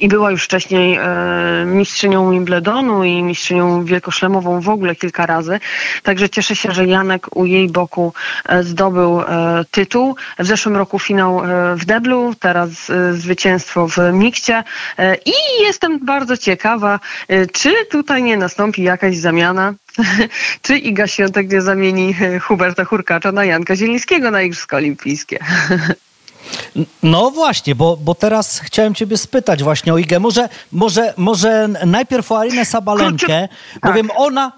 i 0.00 0.08
była 0.08 0.30
już 0.30 0.44
wcześniej 0.44 0.96
e, 0.96 1.64
mistrzynią 1.66 2.30
Wimbledonu 2.30 3.04
i 3.04 3.22
mistrzynią 3.22 3.84
wielkoszlemową 3.84 4.60
w 4.60 4.68
ogóle 4.68 4.96
kilka 4.96 5.26
razy. 5.26 5.60
Także 6.02 6.28
cieszę 6.28 6.56
się, 6.56 6.72
że 6.72 6.86
Janek 6.86 7.36
u 7.36 7.46
jej 7.46 7.68
boku 7.68 8.12
e, 8.48 8.62
zdobył 8.62 9.20
e, 9.20 9.24
tytuł. 9.70 10.16
W 10.38 10.46
zeszłym 10.46 10.76
roku 10.76 10.98
finał 10.98 11.42
w 11.76 11.84
deblu, 11.84 12.34
teraz 12.40 12.92
zwycięstwo 13.12 13.88
w 13.88 13.96
mikcie 14.12 14.64
i 15.26 15.62
jestem 15.62 16.04
bardzo 16.04 16.36
ciekawa, 16.36 17.00
czy 17.52 17.86
tutaj 17.90 18.22
nie 18.22 18.36
nastąpi 18.36 18.82
jakaś 18.82 19.16
zamiana 19.16 19.74
czy 20.62 20.78
Iga 20.78 21.06
Świątek 21.06 21.52
nie 21.52 21.62
zamieni 21.62 22.14
Huberta 22.40 22.84
Hurkacza 22.84 23.32
na 23.32 23.44
Janka 23.44 23.76
Zielińskiego 23.76 24.30
na 24.30 24.42
Igrzyska 24.42 24.76
Olimpijskie. 24.76 25.38
No 27.02 27.30
właśnie, 27.30 27.74
bo, 27.74 27.96
bo 27.96 28.14
teraz 28.14 28.58
chciałem 28.58 28.94
ciebie 28.94 29.16
spytać 29.16 29.62
właśnie 29.62 29.94
o 29.94 29.98
Igę. 29.98 30.20
Może, 30.20 30.48
może, 30.72 31.14
może 31.16 31.68
najpierw 31.86 32.32
o 32.32 32.38
Arinę 32.38 32.64
Sabalenkę, 32.64 33.48
bowiem 33.82 34.08
tak. 34.08 34.20
ona 34.20 34.52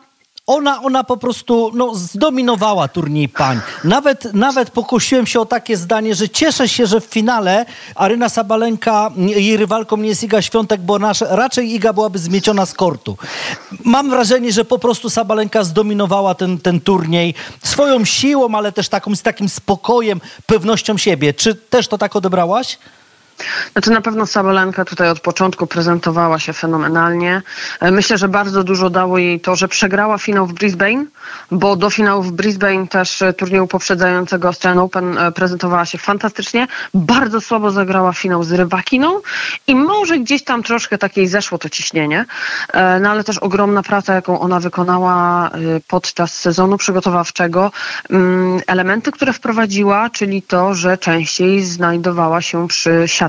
ona, 0.48 0.82
ona 0.82 1.04
po 1.04 1.16
prostu 1.16 1.70
no, 1.74 1.94
zdominowała 1.94 2.88
turniej 2.88 3.28
pań. 3.28 3.61
Nawet, 3.84 4.34
nawet 4.34 4.70
pokusiłem 4.70 5.26
się 5.26 5.40
o 5.40 5.46
takie 5.46 5.76
zdanie, 5.76 6.14
że 6.14 6.28
cieszę 6.28 6.68
się, 6.68 6.87
że 6.87 7.00
w 7.00 7.04
finale 7.04 7.66
Aryna 7.94 8.28
Sabalenka, 8.28 9.11
jej 9.16 9.56
rywalką 9.56 9.96
nie 9.96 10.08
jest 10.08 10.22
Iga 10.22 10.42
Świątek, 10.42 10.80
bo 10.80 10.98
nasz, 10.98 11.20
raczej 11.20 11.74
Iga 11.74 11.92
byłaby 11.92 12.18
zmieciona 12.18 12.66
z 12.66 12.74
kortu. 12.74 13.16
Mam 13.84 14.11
wrażenie, 14.11 14.52
że 14.52 14.64
po 14.64 14.78
prostu 14.78 15.11
Sabalenka 15.11 15.64
zdominowała 15.64 16.34
ten, 16.34 16.58
ten 16.58 16.80
turniej 16.80 17.34
swoją 17.62 18.04
siłą, 18.04 18.54
ale 18.54 18.72
też 18.72 18.88
taką, 18.88 19.16
z 19.16 19.22
takim 19.22 19.48
spokojem, 19.48 20.20
pewnością 20.46 20.98
siebie. 20.98 21.34
Czy 21.34 21.54
też 21.54 21.88
to 21.88 21.98
tak 21.98 22.16
odebrałaś? 22.16 22.78
Znaczy 23.72 23.90
na 23.90 24.01
pewno 24.01 24.27
Sabalenka 24.27 24.85
tutaj 24.85 25.11
od 25.11 25.20
początku 25.20 25.66
prezentowała 25.66 26.38
się 26.38 26.53
fenomenalnie. 26.53 27.42
E, 27.81 27.90
myślę, 27.90 28.18
że 28.18 28.29
bardzo 28.29 28.64
dużo 28.64 28.90
dało 28.90 29.18
jej 29.18 29.40
to, 29.40 29.57
że 29.57 29.68
przegrała 29.68 30.18
finał 30.18 30.46
w 30.46 30.53
Brisbane, 30.53 31.05
bo 31.51 31.77
do 31.77 31.90
finału 31.90 32.22
w 32.22 32.33
Brisbane 32.33 32.88
też 32.88 33.22
e, 33.22 33.33
turnieju 33.33 33.66
poprzedzającego 33.66 34.48
Australian 34.48 34.79
Open 34.79 35.18
e, 35.18 35.33
prezentowała 35.33 35.85
się 35.85 35.98
fantastycznie. 35.98 36.66
Bardzo 36.94 37.40
słabo 37.40 37.70
zagrała 37.70 38.12
finał 38.12 38.44
z 38.44 38.53
Rybakiną 38.53 39.20
i 39.66 39.74
może 39.74 40.18
gdzieś 40.18 40.44
tam 40.44 40.62
troszkę 40.62 40.98
takiej 40.98 41.27
zeszło 41.27 41.59
to 41.59 41.68
ciśnienie, 41.68 42.24
no 43.01 43.11
ale 43.11 43.24
też 43.24 43.38
ogromna 43.38 43.83
praca, 43.83 44.14
jaką 44.14 44.40
ona 44.40 44.61
wykonała 44.61 45.51
podczas 45.88 46.38
sezonu 46.38 46.79
przygotowawczego. 46.79 47.72
Mm, 48.11 48.61
elementy, 48.66 49.12
które 49.12 49.33
wprowadziła, 49.33 50.11
czyli 50.11 50.42
to, 50.42 50.74
że 50.74 50.98
częściej 50.98 51.64
znajdowała 51.64 52.42
się 52.42 52.68
przy 52.68 53.03
siatce 53.07 53.27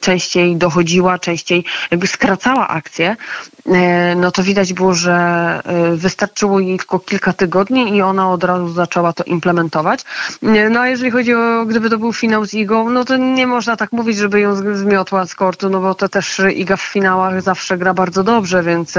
częściej 0.00 0.56
dochodziła, 0.56 1.18
częściej 1.18 1.64
jakby 1.90 2.06
skracała 2.06 2.68
akcję, 2.68 3.16
no 4.16 4.30
to 4.30 4.42
widać 4.42 4.72
było, 4.72 4.94
że 4.94 5.12
e, 5.64 5.96
wystarczyło 5.96 6.60
jej 6.60 6.78
tylko 6.78 6.98
kilka 6.98 7.32
tygodni 7.32 7.96
i 7.96 8.02
ona 8.02 8.30
od 8.32 8.44
razu 8.44 8.68
zaczęła 8.68 9.12
to 9.12 9.24
implementować. 9.24 10.04
E, 10.42 10.70
no 10.70 10.80
a 10.80 10.88
jeżeli 10.88 11.10
chodzi 11.10 11.34
o, 11.34 11.66
gdyby 11.66 11.90
to 11.90 11.98
był 11.98 12.12
finał 12.12 12.44
z 12.44 12.54
Igą, 12.54 12.90
no 12.90 13.04
to 13.04 13.16
nie 13.16 13.46
można 13.46 13.76
tak 13.76 13.92
mówić, 13.92 14.16
żeby 14.16 14.40
ją 14.40 14.76
zmiotła 14.76 15.26
z 15.26 15.34
kortu, 15.34 15.70
no 15.70 15.80
bo 15.80 15.94
to 15.94 16.08
też 16.08 16.40
Iga 16.54 16.76
w 16.76 16.82
finałach 16.82 17.42
zawsze 17.42 17.78
gra 17.78 17.94
bardzo 17.94 18.22
dobrze, 18.22 18.62
więc 18.62 18.94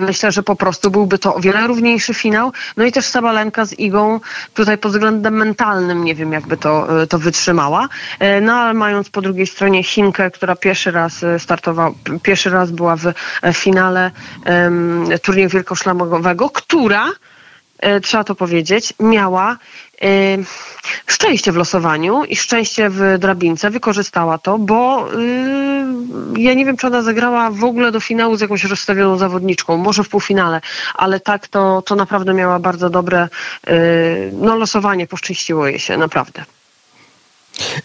myślę, 0.00 0.32
że 0.32 0.42
po 0.42 0.56
prostu 0.56 0.90
byłby 0.90 1.18
to 1.18 1.34
o 1.34 1.40
wiele 1.40 1.66
równiejszy 1.66 2.14
finał. 2.14 2.52
No 2.76 2.84
i 2.84 2.92
też 2.92 3.04
Sabalenka 3.04 3.64
z 3.64 3.78
Igą 3.78 4.20
tutaj 4.54 4.78
pod 4.78 4.92
względem 4.92 5.34
mentalnym 5.34 6.04
nie 6.04 6.14
wiem, 6.14 6.32
jakby 6.32 6.56
to, 6.56 6.88
to 7.08 7.18
wytrzymała. 7.18 7.88
No 8.42 8.54
ale 8.54 8.74
mając 8.74 9.10
po 9.10 9.22
drugiej 9.22 9.46
stronie 9.46 9.82
Chinkę, 9.82 10.30
która 10.30 10.56
pierwszy 10.56 10.90
raz 10.90 11.22
e, 11.22 11.38
startowała, 11.38 11.90
pierwszy 12.22 12.50
raz 12.50 12.70
była 12.70 12.96
w 12.96 13.06
e, 13.06 13.52
finale 13.88 14.10
um, 14.46 15.08
turnieju 15.22 15.48
wielkoszlamowego, 15.48 16.50
która 16.50 17.06
e, 17.78 18.00
trzeba 18.00 18.24
to 18.24 18.34
powiedzieć, 18.34 18.94
miała 19.00 19.56
szczęście 21.06 21.52
w 21.52 21.56
losowaniu 21.56 22.24
i 22.24 22.36
szczęście 22.36 22.90
w 22.90 23.16
drabince, 23.18 23.70
wykorzystała 23.70 24.38
to, 24.38 24.58
bo 24.58 25.08
ja 26.36 26.54
nie 26.54 26.64
wiem, 26.64 26.76
czy 26.76 26.86
ona 26.86 27.02
zagrała 27.02 27.50
w 27.50 27.64
ogóle 27.64 27.92
do 27.92 28.00
finału 28.00 28.36
z 28.36 28.40
jakąś 28.40 28.64
rozstawioną 28.64 29.18
zawodniczką, 29.18 29.76
może 29.76 30.04
w 30.04 30.08
półfinale, 30.08 30.60
ale 30.94 31.20
tak 31.20 31.48
to, 31.48 31.82
to 31.82 31.96
naprawdę 31.96 32.34
miała 32.34 32.58
bardzo 32.58 32.90
dobre 32.90 33.28
no, 34.32 34.56
losowanie, 34.56 35.06
poszczęściło 35.06 35.66
jej 35.66 35.78
się, 35.78 35.96
naprawdę. 35.96 36.44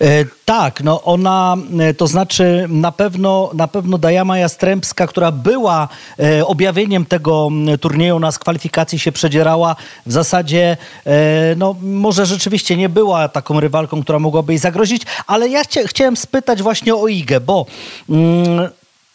E, 0.02 0.26
tak, 0.46 0.84
no 0.84 1.04
ona, 1.04 1.58
e, 1.80 1.94
to 1.94 2.08
znaczy 2.08 2.66
na 2.70 2.92
pewno, 2.92 3.50
na 3.54 3.68
pewno 3.68 3.98
Dajama 3.98 4.38
Jastrębska, 4.38 5.08
która 5.08 5.32
była 5.32 5.88
e, 6.20 6.46
objawieniem 6.46 7.06
tego 7.06 7.50
turnieju, 7.82 8.20
na 8.20 8.32
kwalifikacji 8.32 9.00
się 9.00 9.12
przedzierała, 9.12 9.76
w 10.06 10.12
zasadzie 10.12 10.78
no 11.58 11.76
może 11.82 12.26
rzeczywiście 12.26 12.78
nie 12.78 12.90
była 12.90 13.28
taką 13.28 13.60
rywalką, 13.60 14.04
która 14.04 14.20
mogłaby 14.20 14.54
jej 14.54 14.60
zagrozić, 14.60 15.04
ale 15.28 15.50
ja 15.50 15.62
chciałem 15.86 16.18
spytać 16.18 16.62
właśnie 16.62 16.96
o 16.96 17.08
Igę, 17.08 17.40
bo 17.40 17.66
mm, 18.10 18.70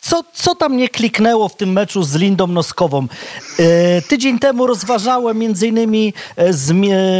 co, 0.09 0.25
co 0.33 0.55
tam 0.55 0.77
nie 0.77 0.88
kliknęło 0.88 1.49
w 1.49 1.57
tym 1.57 1.73
meczu 1.73 2.03
z 2.03 2.14
Lindą 2.14 2.47
Noskową? 2.47 3.07
E, 3.59 4.03
tydzień 4.03 4.38
temu 4.38 4.66
rozważałem 4.66 5.38
między 5.38 5.66
innymi 5.66 6.14
e, 6.37 6.53
z 6.53 6.73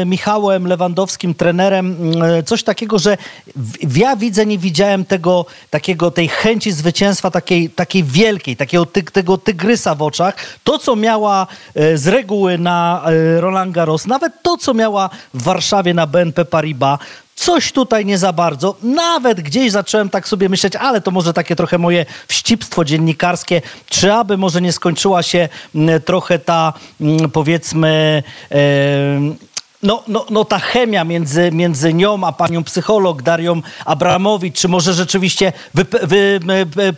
Michałem 0.07 0.67
Lewandowskim, 0.67 1.35
trenerem, 1.35 2.13
e, 2.23 2.43
coś 2.43 2.63
takiego, 2.63 2.99
że 2.99 3.17
w, 3.57 3.97
ja 3.97 4.17
widzę, 4.17 4.47
nie 4.47 4.59
widziałem 4.59 5.05
tego, 5.05 5.47
takiego, 5.71 6.11
tej 6.11 6.29
chęci 6.29 6.73
zwycięstwa 6.73 7.31
takiej, 7.31 7.71
takiej 7.71 8.05
wielkiej, 8.05 8.57
takiego 8.57 8.87
ty, 8.87 9.03
tego 9.03 9.39
tygrysa 9.39 9.95
w 9.95 10.03
oczach. 10.03 10.37
To, 10.65 10.79
co 10.79 10.97
miała 10.97 11.47
z 11.95 12.07
reguły 12.07 12.59
na 12.59 13.03
Roland 13.37 13.73
Garros, 13.73 14.07
nawet 14.07 14.33
to, 14.43 14.57
co 14.57 14.75
miała 14.75 15.11
w 15.35 15.43
Warszawie 15.43 15.95
na 15.95 16.07
BNP 16.07 16.45
Paribas, 16.45 16.99
coś 17.39 17.73
tutaj 17.73 18.07
nie 18.07 18.19
za 18.19 18.33
bardzo. 18.33 18.77
Nawet 18.83 19.41
gdzieś 19.41 19.73
zacząłem 19.73 20.11
tak 20.11 20.29
sobie 20.29 20.49
myśleć, 20.49 20.77
ale 20.77 21.01
to 21.01 21.11
może 21.11 21.33
takie 21.33 21.57
trochę 21.57 21.79
moje 21.79 22.07
wścibstwo 22.29 22.85
dziennikarskie, 22.85 23.63
czy 23.89 24.13
aby 24.13 24.37
może 24.37 24.61
nie 24.63 24.73
skończyła 24.73 25.23
się 25.23 25.49
mm, 25.75 26.03
trochę 26.03 26.39
ta, 26.39 26.73
mm, 27.01 27.31
powiedzmy, 27.31 28.23
no, 29.83 30.03
no, 30.09 30.27
no 30.31 30.45
ta 30.45 30.59
chemia 30.59 31.05
między, 31.05 31.51
między 31.53 31.95
nią 31.95 32.25
a 32.25 32.33
panią 32.33 32.65
psycholog 32.65 33.23
Darią 33.23 33.63
Abramowicz, 33.85 34.57
czy 34.57 34.69
może 34.69 34.93
rzeczywiście 34.93 35.53
wy, 35.75 35.87
wy, 36.03 36.41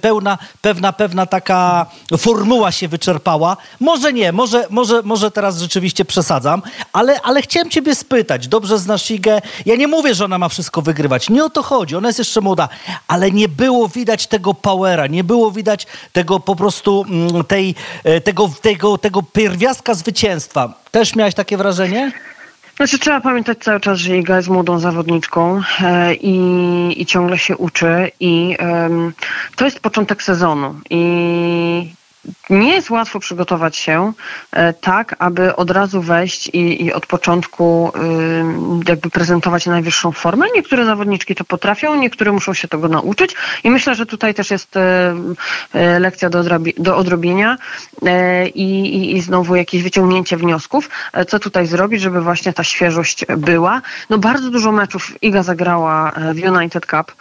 pełna, 0.01 0.39
pewna, 0.61 0.93
pewna 0.93 1.27
taka 1.27 1.87
formuła 2.19 2.73
się 2.73 2.89
wyczerpała? 2.89 3.57
Może 3.81 4.13
nie, 4.13 4.33
może, 4.33 4.67
może, 4.71 5.03
może 5.05 5.31
teraz 5.31 5.59
rzeczywiście 5.59 6.05
przesadzam, 6.05 6.63
ale, 6.93 7.21
ale 7.23 7.43
chciałem 7.43 7.71
ciebie 7.71 7.95
spytać, 7.95 8.49
dobrze 8.49 8.79
znasz 8.79 9.11
Igę, 9.11 9.41
ja 9.67 9.77
nie 9.77 9.89
mówię, 9.89 10.15
że 10.15 10.25
ona 10.25 10.39
ma 10.39 10.49
wszystko 10.49 10.83
wygrywać, 10.83 11.31
nie 11.31 11.45
o 11.45 11.51
to 11.51 11.63
chodzi, 11.63 11.97
ona 11.97 12.09
jest 12.09 12.19
jeszcze 12.19 12.41
młoda, 12.41 12.69
ale 13.09 13.31
nie 13.31 13.49
było 13.49 13.89
widać 13.89 14.27
tego 14.27 14.55
powera, 14.55 15.07
nie 15.07 15.25
było 15.25 15.51
widać 15.51 15.87
tego 16.13 16.41
po 16.41 16.57
prostu 16.57 17.05
mm, 17.09 17.45
tej, 17.45 17.75
e, 18.05 18.21
tego, 18.21 18.51
tego, 18.63 18.99
tego 18.99 19.23
pierwiastka 19.23 19.95
zwycięstwa. 19.95 20.75
Też 20.91 21.17
miałeś 21.17 21.35
takie 21.35 21.57
wrażenie? 21.57 22.13
Znaczy 22.81 22.99
trzeba 22.99 23.21
pamiętać 23.21 23.59
cały 23.59 23.81
czas, 23.81 23.99
że 23.99 24.19
Iga 24.19 24.37
jest 24.37 24.49
młodą 24.49 24.79
zawodniczką 24.79 25.63
e, 25.83 26.15
i, 26.15 27.03
i 27.03 27.07
ciągle 27.07 27.39
się 27.39 27.57
uczy 27.57 28.11
i 28.21 28.57
to 29.57 29.65
jest 29.65 29.81
początek 29.81 30.23
sezonu 30.23 30.81
i 30.91 31.95
nie 32.51 32.75
jest 32.75 32.91
łatwo 32.91 33.21
przygotować 33.21 33.77
się 33.77 34.13
e, 34.53 34.73
tak, 34.73 35.17
aby 35.19 35.57
od 35.57 35.71
razu 35.71 36.03
wejść 36.03 36.47
i, 36.47 36.85
i, 36.85 36.93
od 36.93 37.07
początku 37.07 37.93
jakby 38.89 39.11
prezentować 39.11 39.67
najwyższą 39.67 40.13
formę. 40.13 40.47
Niektóre 40.55 40.85
zawodniczki 40.85 41.35
to 41.35 41.45
potrafią, 41.45 41.95
niektóre 41.95 42.33
muszą 42.33 42.55
się 42.55 42.69
tego 42.69 42.89
nauczyć 42.89 43.35
i 43.65 43.71
myślę, 43.71 43.95
że 43.95 44.07
tutaj 44.07 44.35
też 44.35 44.51
jest 44.51 44.77
e, 44.77 45.15
e, 45.73 45.99
lekcja 45.99 46.31
do, 46.31 46.45
do 46.79 46.97
odrobienia 46.97 47.59
i, 48.55 49.17
i, 49.17 49.21
znowu 49.21 49.57
jakieś 49.57 49.83
wyciągnięcie 49.83 50.37
wniosków, 50.37 50.91
co 51.29 51.39
tutaj 51.39 51.67
zrobić, 51.67 52.01
żeby 52.01 52.21
właśnie 52.21 52.53
ta 52.53 52.65
świeżość 52.65 53.25
była. 53.37 53.83
No 54.11 54.19
bardzo 54.19 54.51
dużo 54.51 54.73
meczów 54.73 55.23
Iga 55.23 55.43
zagrała 55.43 56.13
w 56.35 56.57
United 56.57 56.87
Cup. 56.87 57.15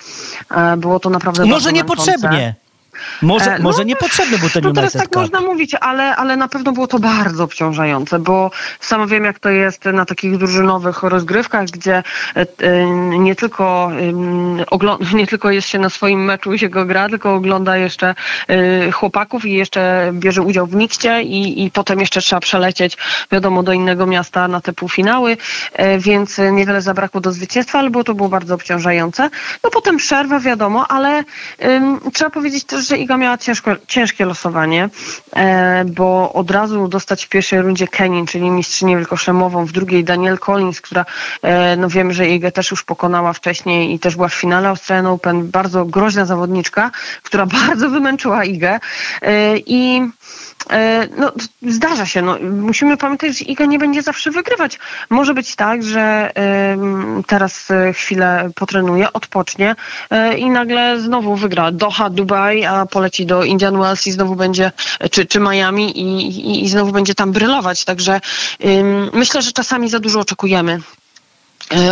Było 0.77 0.99
to 0.99 1.09
naprawdę 1.09 1.45
Może 1.45 1.73
niepotrzebnie. 1.73 2.55
Może, 3.21 3.55
e, 3.55 3.59
może 3.59 3.77
no, 3.77 3.83
niepotrzebny 3.83 4.37
był 4.37 4.49
ten 4.49 4.63
no 4.63 4.69
United 4.69 4.91
teraz 4.91 4.93
tak 4.93 5.03
Cup. 5.03 5.15
można 5.15 5.41
mówić, 5.41 5.75
ale, 5.75 6.15
ale 6.15 6.37
na 6.37 6.47
pewno 6.47 6.71
było 6.71 6.87
to 6.87 6.99
bardzo 6.99 7.43
obciążające, 7.43 8.19
bo 8.19 8.51
sama 8.79 9.07
wiem, 9.07 9.25
jak 9.25 9.39
to 9.39 9.49
jest 9.49 9.85
na 9.85 10.05
takich 10.05 10.37
drużynowych 10.37 11.03
rozgrywkach, 11.03 11.65
gdzie 11.65 11.95
e, 11.95 12.03
e, 12.35 12.85
nie 13.19 13.35
tylko, 13.35 13.91
nie 15.13 15.27
tylko 15.27 15.51
jest 15.51 15.67
się 15.67 15.79
na 15.79 15.89
swoim 15.89 16.25
meczu 16.25 16.53
i 16.53 16.59
się 16.59 16.69
go 16.69 16.85
gra, 16.85 17.09
tylko 17.09 17.35
ogląda 17.35 17.77
jeszcze 17.77 18.15
chłopaków 18.93 19.45
i 19.45 19.53
jeszcze 19.53 20.11
bierze 20.13 20.41
udział 20.41 20.65
w 20.65 20.75
mikście 20.75 21.21
i, 21.23 21.65
i 21.65 21.71
potem 21.71 21.99
jeszcze 21.99 22.21
trzeba 22.21 22.39
przelecieć, 22.39 22.97
wiadomo, 23.31 23.63
do 23.63 23.73
innego 23.73 24.05
miasta 24.05 24.47
na 24.47 24.61
te 24.61 24.73
półfinały, 24.73 25.37
więc 25.97 26.37
niewiele 26.51 26.81
zabrakło 26.81 27.21
do 27.21 27.31
zwycięstwa, 27.31 27.79
ale 27.79 27.89
było 27.89 28.03
to 28.03 28.13
było 28.13 28.29
bardzo 28.29 28.55
obciążające. 28.55 29.29
No 29.63 29.69
potem 29.69 29.97
przerwa, 29.97 30.39
wiadomo, 30.39 30.87
ale 30.87 31.23
trzeba 32.13 32.29
powiedzieć 32.29 32.63
też, 32.63 32.88
że 32.89 32.97
Iga 32.97 33.17
miała 33.17 33.37
ciężko, 33.37 33.71
ciężkie 33.87 34.25
losowanie, 34.25 34.89
e, 35.35 35.85
bo 35.85 36.33
od 36.33 36.51
razu 36.51 36.87
dostać 36.87 37.25
w 37.25 37.29
pierwszej 37.29 37.61
rundzie 37.61 37.87
Kenin, 37.87 38.25
czyli 38.25 38.49
mistrzynię 38.49 38.97
wielkoszlemową, 38.97 39.65
w 39.65 39.71
drugiej 39.71 40.03
Daniel 40.03 40.39
Collins, 40.39 40.81
która 40.81 41.05
e, 41.41 41.77
no 41.77 41.89
wiemy, 41.89 42.13
że 42.13 42.27
Igę 42.27 42.51
też 42.51 42.71
już 42.71 42.83
pokonała 42.83 43.33
wcześniej 43.33 43.93
i 43.93 43.99
też 43.99 44.15
była 44.15 44.27
w 44.27 44.33
finale 44.33 44.69
Australian 44.69 45.05
Open, 45.05 45.51
bardzo 45.51 45.85
groźna 45.85 46.25
zawodniczka, 46.25 46.91
która 47.23 47.45
bardzo 47.67 47.89
wymęczyła 47.89 48.43
Igę 48.43 48.79
e, 49.21 49.57
i 49.57 50.01
no, 51.17 51.31
zdarza 51.61 52.05
się. 52.05 52.21
No, 52.21 52.37
musimy 52.41 52.97
pamiętać, 52.97 53.37
że 53.37 53.45
Iga 53.45 53.65
nie 53.65 53.79
będzie 53.79 54.01
zawsze 54.01 54.31
wygrywać. 54.31 54.79
Może 55.09 55.33
być 55.33 55.55
tak, 55.55 55.83
że 55.83 56.31
teraz 57.27 57.71
e, 57.71 57.93
chwilę 57.93 58.49
potrenuje, 58.55 59.13
odpocznie 59.13 59.75
e, 60.09 60.37
i 60.37 60.49
nagle 60.49 60.99
znowu 60.99 61.35
wygra 61.35 61.71
Doha, 61.71 62.09
Dubaj, 62.09 62.65
a 62.65 62.85
poleci 62.85 63.25
do 63.25 63.43
Indian 63.43 63.79
Wells 63.79 64.07
i 64.07 64.11
znowu 64.11 64.35
będzie, 64.35 64.71
czy, 65.11 65.25
czy 65.25 65.39
Miami 65.39 65.99
i, 65.99 66.27
i, 66.27 66.63
i 66.63 66.69
znowu 66.69 66.91
będzie 66.91 67.15
tam 67.15 67.31
brylować. 67.31 67.85
Także 67.85 68.21
myślę, 69.13 69.41
że 69.41 69.51
czasami 69.51 69.89
za 69.89 69.99
dużo 69.99 70.19
oczekujemy 70.19 70.79
E, 70.79 70.98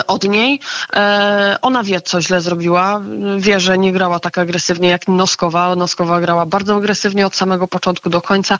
od 0.07 0.23
niej. 0.23 0.59
E, 0.93 1.57
ona 1.61 1.83
wie, 1.83 2.01
co 2.01 2.21
źle 2.21 2.41
zrobiła. 2.41 3.01
Wie, 3.37 3.59
że 3.59 3.77
nie 3.77 3.91
grała 3.91 4.19
tak 4.19 4.37
agresywnie 4.37 4.89
jak 4.89 5.07
Noskowa. 5.07 5.75
Noskowa 5.75 6.21
grała 6.21 6.45
bardzo 6.45 6.75
agresywnie 6.75 7.25
od 7.25 7.35
samego 7.35 7.67
początku 7.67 8.09
do 8.09 8.21
końca. 8.21 8.57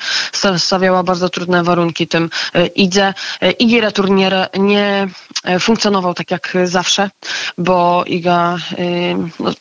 Stawiała 0.58 1.04
bardzo 1.04 1.30
trudne 1.30 1.64
warunki 1.64 2.08
tym 2.08 2.30
e, 2.54 2.68
Idze. 2.68 3.14
Igi 3.60 3.82
Retur 3.82 4.10
nie, 4.10 4.48
nie 4.60 5.08
funkcjonował 5.60 6.14
tak 6.14 6.32
jak 6.32 6.54
zawsze, 6.64 7.10
bo 7.58 8.04
Iga 8.08 8.58
no, 9.40 9.52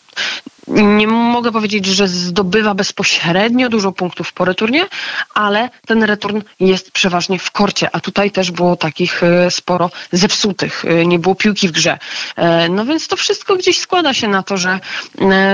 nie 0.69 1.07
mogę 1.07 1.53
powiedzieć, 1.53 1.87
że 1.87 2.09
zdobywa 2.09 2.75
bezpośrednio 2.75 3.69
dużo 3.69 3.93
punktów 3.93 4.33
po 4.33 4.45
returnie, 4.45 4.87
ale 5.35 5.71
ten 5.87 6.03
return 6.03 6.41
jest 6.61 6.91
przeważnie 6.91 7.39
w 7.39 7.51
korcie, 7.51 7.89
a 7.93 8.01
tutaj 8.01 8.31
też 8.31 8.51
było 8.51 8.77
takich 8.77 9.23
e, 9.23 9.51
sporo 9.51 9.91
zepsutych, 10.13 10.85
e, 10.85 11.07
nie 11.07 11.19
było 11.19 11.35
piłki 11.35 11.69
w 11.69 11.73
grze. 11.73 11.99
E, 12.37 12.69
no 12.69 12.85
więc 12.85 13.09
to 13.09 13.17
wszystko 13.17 13.57
gdzieś 13.57 13.81
składa 13.81 14.15
się 14.15 14.29
na 14.29 14.43
to, 14.43 14.57
że, 14.57 14.81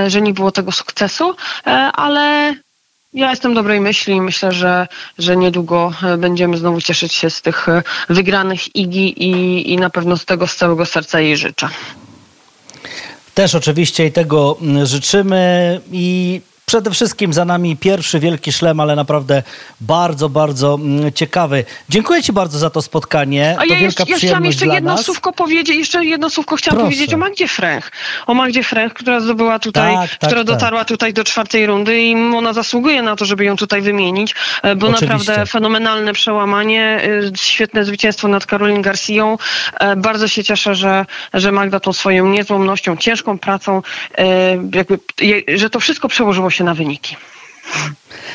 że 0.07 0.21
nie 0.21 0.33
było 0.33 0.51
tego 0.51 0.71
sukcesu, 0.71 1.35
ale 1.93 2.55
ja 3.13 3.29
jestem 3.29 3.53
dobrej 3.53 3.79
myśli 3.79 4.13
i 4.13 4.21
myślę, 4.21 4.51
że, 4.51 4.87
że 5.19 5.37
niedługo 5.37 5.93
będziemy 6.17 6.57
znowu 6.57 6.81
cieszyć 6.81 7.13
się 7.13 7.29
z 7.29 7.41
tych 7.41 7.67
wygranych 8.09 8.75
Igi 8.75 9.23
i, 9.23 9.71
i 9.73 9.77
na 9.77 9.89
pewno 9.89 10.17
z 10.17 10.25
tego 10.25 10.47
z 10.47 10.55
całego 10.55 10.85
serca 10.85 11.19
jej 11.19 11.37
życzę. 11.37 11.69
Też 13.33 13.55
oczywiście 13.55 14.05
i 14.05 14.11
tego 14.11 14.57
mm, 14.61 14.85
życzymy 14.85 15.81
i 15.91 16.41
Przede 16.65 16.91
wszystkim 16.91 17.33
za 17.33 17.45
nami 17.45 17.77
pierwszy 17.77 18.19
wielki 18.19 18.51
szlem, 18.51 18.79
ale 18.79 18.95
naprawdę 18.95 19.43
bardzo, 19.81 20.29
bardzo 20.29 20.75
mm, 20.81 21.13
ciekawy. 21.13 21.65
Dziękuję 21.89 22.23
Ci 22.23 22.33
bardzo 22.33 22.59
za 22.59 22.69
to 22.69 22.81
spotkanie. 22.81 23.55
A 23.57 23.61
to 23.61 23.65
ja, 23.65 23.79
jeszcze, 23.79 24.03
ja 24.07 24.17
chciałam 24.17 24.45
jeszcze 24.45 24.67
jedno 24.67 24.91
nas. 24.91 25.05
słówko 25.05 25.33
powiedzieć, 25.33 25.77
jeszcze 25.77 26.05
jedno 26.05 26.29
słówko 26.29 26.55
chciałam 26.55 26.77
Proszę. 26.77 26.91
powiedzieć 26.91 27.13
o 27.13 27.17
Magdzie 27.17 27.47
Fręch. 27.47 27.91
O 28.27 28.33
Magdzie 28.33 28.63
Fręch, 28.63 28.93
która 28.93 29.19
zdobyła 29.19 29.59
tutaj, 29.59 29.95
tak, 29.95 30.09
tak, 30.09 30.29
która 30.29 30.43
tak. 30.43 30.47
dotarła 30.47 30.85
tutaj 30.85 31.13
do 31.13 31.23
czwartej 31.23 31.65
rundy 31.65 32.01
i 32.01 32.15
ona 32.15 32.53
zasługuje 32.53 33.01
na 33.01 33.15
to, 33.15 33.25
żeby 33.25 33.45
ją 33.45 33.55
tutaj 33.55 33.81
wymienić, 33.81 34.35
e, 34.61 34.75
bo 34.75 34.87
Oczywiście. 34.87 35.07
naprawdę 35.07 35.45
fenomenalne 35.45 36.13
przełamanie, 36.13 37.01
e, 37.03 37.37
świetne 37.37 37.85
zwycięstwo 37.85 38.27
nad 38.27 38.45
Karolin 38.45 38.81
Garcją. 38.81 39.37
E, 39.79 39.95
bardzo 39.95 40.27
się 40.27 40.43
cieszę, 40.43 40.75
że, 40.75 41.05
że 41.33 41.51
Magda 41.51 41.79
tą 41.79 41.93
swoją 41.93 42.27
niezłomnością, 42.27 42.97
ciężką 42.97 43.39
pracą, 43.39 43.81
jakby, 44.73 44.99
że 45.55 45.69
to 45.69 45.79
wszystko 45.79 46.07
przełożyło 46.07 46.49
się 46.53 46.63
na 46.63 46.73
wyniki. 46.73 47.15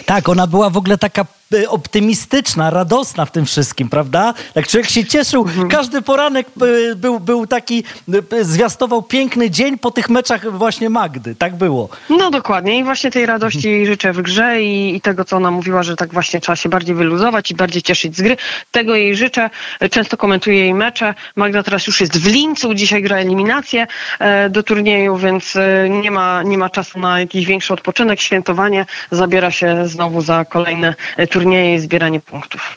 Tak, 0.07 0.29
ona 0.29 0.47
była 0.47 0.71
w 0.71 0.77
ogóle 0.77 0.99
taka 0.99 1.27
optymistyczna, 1.69 2.71
radosna 2.71 3.25
w 3.25 3.31
tym 3.31 3.47
wszystkim, 3.47 3.89
prawda? 3.89 4.35
Tak 4.55 4.69
człowiek 4.69 4.91
się 4.91 5.05
cieszył, 5.05 5.43
mhm. 5.43 5.69
każdy 5.69 6.03
poranek 6.03 6.47
e, 6.93 6.95
był, 6.95 7.21
był 7.21 7.47
taki, 7.47 7.85
e, 8.33 8.45
zwiastował 8.45 9.03
piękny 9.03 9.51
dzień 9.51 9.79
po 9.79 9.91
tych 9.91 10.09
meczach 10.09 10.53
właśnie 10.53 10.91
Magdy, 10.91 11.35
tak 11.35 11.57
było. 11.57 11.89
No 12.11 12.31
dokładnie 12.31 12.79
i 12.79 12.85
właśnie 12.85 13.11
tej 13.11 13.27
radości 13.27 13.69
mhm. 13.69 13.87
życzę 13.87 14.13
w 14.13 14.23
grze 14.23 14.63
i, 14.63 14.97
i, 14.97 15.01
tego, 15.01 15.25
co 15.25 15.37
ona 15.37 15.51
mówiła, 15.51 15.83
że 15.83 15.97
tak 15.97 16.13
właśnie 16.13 16.41
trzeba 16.41 16.57
się 16.57 16.69
bardziej 16.69 16.95
wyluzować 16.95 17.51
i 17.51 17.55
bardziej 17.55 17.83
cieszyć 17.83 18.17
z 18.17 18.23
gry. 18.23 18.37
Tego 18.71 18.95
jej 18.95 19.17
życzę, 19.17 19.51
często 19.91 20.17
komentuję 20.17 20.59
jej 20.59 20.75
mecze. 20.75 21.15
Magda 21.37 21.63
teraz 21.63 21.87
już 21.87 22.01
jest 22.01 22.19
w 22.19 22.27
Lincu, 22.27 22.75
dzisiaj 22.75 23.03
gra 23.03 23.17
eliminację 23.17 23.87
e, 24.19 24.51
do 24.51 24.63
turnieju, 24.63 25.17
więc 25.17 25.55
nie, 25.91 26.11
ma, 26.11 26.43
nie 26.43 26.59
ma 26.59 26.71
czasu 26.71 26.99
na 26.99 27.21
jakiś 27.21 27.47
większy 27.47 27.73
odpoczynek, 27.73 28.21
świętowanie, 28.21 28.87
zabiera 29.11 29.51
się 29.51 29.89
znowu 29.89 30.21
za 30.21 30.45
kolejne 30.45 30.95
e, 31.17 31.27
turnieje 31.39 31.75
i 31.75 31.81
zbieranie 31.81 32.21
punktów. 32.21 32.77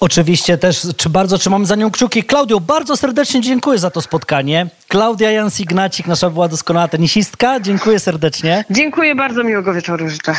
Oczywiście 0.00 0.58
też 0.58 0.86
czy 0.96 1.08
bardzo 1.08 1.38
trzymam 1.38 1.66
za 1.66 1.76
nią 1.76 1.90
kciuki. 1.90 2.24
Klaudio, 2.24 2.60
bardzo 2.60 2.96
serdecznie 2.96 3.40
dziękuję 3.40 3.78
za 3.78 3.90
to 3.90 4.02
spotkanie. 4.02 4.66
Klaudia 4.88 5.30
Jans-Ignacik, 5.30 6.06
nasza 6.06 6.30
była 6.30 6.48
doskonała 6.48 6.88
tenisistka. 6.88 7.60
Dziękuję 7.60 8.00
serdecznie. 8.00 8.64
Dziękuję 8.70 9.14
bardzo, 9.14 9.44
miłego 9.44 9.74
wieczoru 9.74 10.08
życzę. 10.08 10.34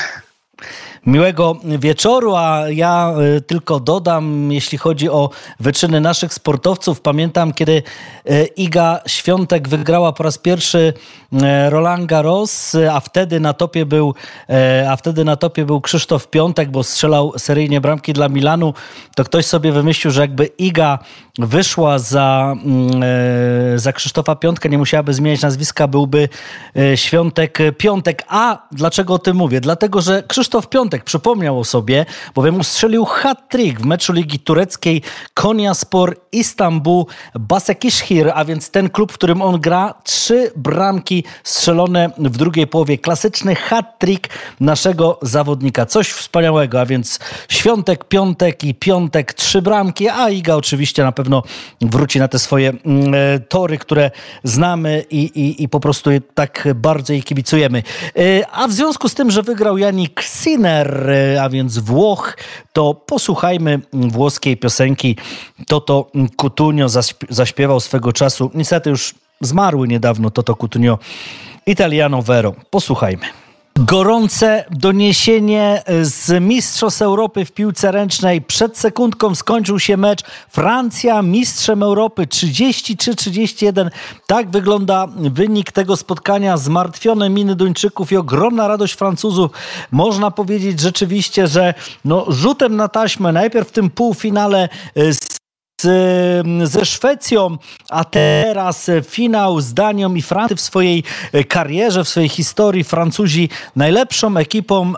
Miłego 1.06 1.56
wieczoru, 1.64 2.36
a 2.36 2.64
ja 2.70 3.14
y, 3.38 3.42
tylko 3.42 3.80
dodam, 3.80 4.52
jeśli 4.52 4.78
chodzi 4.78 5.10
o 5.10 5.30
wyczyny 5.60 6.02
naszych 6.02 6.34
sportowców, 6.34 7.02
pamiętam 7.02 7.54
kiedy 7.54 7.84
y, 8.32 8.46
Iga 8.58 9.00
Świątek 9.08 9.68
wygrała 9.68 10.14
po 10.14 10.24
raz 10.24 10.38
pierwszy 10.38 10.94
y, 11.34 11.38
Roland 11.70 12.06
Garros, 12.06 12.78
a 12.92 13.00
wtedy 13.00 13.40
na 13.40 13.54
topie 13.54 13.86
był, 13.86 14.14
a 14.90 14.96
wtedy 14.96 15.26
na 15.26 15.36
topie 15.36 15.66
był 15.66 15.82
Krzysztof 15.82 16.28
Piątek, 16.28 16.72
bo 16.72 16.84
strzelał 16.84 17.34
seryjnie 17.38 17.82
bramki 17.82 18.14
dla 18.14 18.30
Milanu, 18.30 18.74
to 19.16 19.24
ktoś 19.24 19.46
sobie 19.46 19.72
wymyślił, 19.72 20.12
że 20.12 20.22
jakby 20.22 20.46
Iga 20.46 21.00
wyszła 21.40 22.00
za, 22.00 22.56
mm, 22.66 23.80
za 23.80 23.94
Krzysztofa 23.94 24.36
Piątkę, 24.36 24.70
nie 24.70 24.78
musiałaby 24.78 25.14
zmieniać 25.14 25.42
nazwiska, 25.42 25.88
byłby 25.88 26.30
Świątek 26.96 27.60
Piątek. 27.78 28.24
A 28.28 28.68
dlaczego 28.72 29.14
o 29.14 29.20
tym 29.20 29.38
mówię? 29.38 29.62
Dlatego, 29.62 30.02
że 30.02 30.24
Krzysztof 30.24 30.70
Piątek 30.70 30.87
przypomniał 31.04 31.60
o 31.60 31.64
sobie, 31.64 32.06
bowiem 32.36 32.60
ustrzelił 32.60 33.06
hat-trick 33.06 33.82
w 33.82 33.86
meczu 33.86 34.14
Ligi 34.14 34.40
Tureckiej 34.40 35.02
Konyaspor 35.34 36.18
Istanbul 36.32 37.06
Basekishhir, 37.40 38.32
a 38.36 38.46
więc 38.46 38.72
ten 38.72 38.90
klub, 38.90 39.12
w 39.12 39.16
którym 39.16 39.42
on 39.42 39.62
gra, 39.62 39.94
trzy 40.04 40.52
bramki 40.56 41.24
strzelone 41.44 42.10
w 42.18 42.38
drugiej 42.38 42.68
połowie. 42.68 42.98
Klasyczny 42.98 43.56
hat-trick 43.56 44.30
naszego 44.60 45.20
zawodnika. 45.22 45.86
Coś 45.86 46.10
wspaniałego, 46.10 46.82
a 46.82 46.86
więc 46.86 47.20
Świątek, 47.50 48.04
Piątek 48.06 48.64
i 48.64 48.76
Piątek, 48.76 49.34
trzy 49.34 49.62
bramki, 49.62 50.10
a 50.10 50.30
Iga 50.30 50.56
oczywiście 50.56 51.04
na 51.04 51.12
pewno 51.12 51.44
wróci 51.82 52.20
na 52.20 52.28
te 52.28 52.40
swoje 52.40 52.70
mm, 52.70 53.14
e, 53.14 53.40
tory, 53.40 53.78
które 53.78 54.12
znamy 54.44 55.06
i, 55.10 55.18
i, 55.18 55.64
i 55.64 55.70
po 55.70 55.80
prostu 55.80 56.10
tak 56.34 56.68
bardzo 56.76 57.14
jej 57.14 57.24
kibicujemy. 57.24 57.84
E, 58.18 58.48
a 58.52 58.68
w 58.68 58.72
związku 58.72 59.10
z 59.10 59.14
tym, 59.14 59.32
że 59.32 59.44
wygrał 59.44 59.78
Janik 59.78 60.24
Sinner, 60.24 60.77
a 61.42 61.50
więc 61.50 61.78
Włoch, 61.78 62.38
to 62.74 62.94
posłuchajmy 62.94 63.82
włoskiej 63.94 64.58
piosenki. 64.58 65.18
Toto 65.68 66.12
Cutugno 66.38 66.88
zaśpiewał 67.30 67.80
swego 67.80 68.14
czasu. 68.14 68.52
Niestety 68.54 68.90
już 68.90 69.16
zmarły 69.42 69.88
niedawno 69.88 70.30
Toto 70.30 70.56
Cutugno. 70.56 71.00
Italiano 71.66 72.22
Vero. 72.22 72.54
Posłuchajmy. 72.70 73.47
Gorące 73.80 74.66
doniesienie 74.72 75.84
z 76.02 76.44
Mistrzostw 76.44 77.02
Europy 77.02 77.46
w 77.46 77.52
piłce 77.52 77.92
ręcznej. 77.92 78.42
Przed 78.42 78.78
sekundką 78.78 79.36
skończył 79.36 79.80
się 79.80 79.98
mecz 79.98 80.24
Francja 80.50 81.22
mistrzem 81.22 81.84
Europy 81.84 82.28
33-31. 82.28 83.90
Tak 84.28 84.50
wygląda 84.50 85.08
wynik 85.18 85.72
tego 85.72 85.98
spotkania. 85.98 86.58
Zmartwione 86.58 87.30
miny 87.30 87.56
Duńczyków 87.56 88.12
i 88.12 88.18
ogromna 88.18 88.68
radość 88.68 88.94
Francuzów. 88.94 89.52
Można 89.92 90.32
powiedzieć 90.32 90.80
rzeczywiście, 90.80 91.48
że 91.48 91.74
no, 92.06 92.26
rzutem 92.28 92.76
na 92.76 92.88
taśmę 92.88 93.32
najpierw 93.32 93.68
w 93.68 93.72
tym 93.72 93.90
półfinale 93.90 94.70
z 94.96 95.37
ze 96.64 96.86
Szwecją, 96.86 97.58
a 97.90 98.04
teraz 98.04 98.90
finał 99.04 99.62
z 99.62 99.74
Danią 99.74 100.16
i 100.16 100.22
Francją 100.22 100.58
w 100.58 100.62
swojej 100.62 101.04
karierze, 101.48 102.04
w 102.04 102.10
swojej 102.10 102.30
historii. 102.30 102.84
Francuzi 102.84 103.50
najlepszą 103.76 104.38
ekipą 104.38 104.94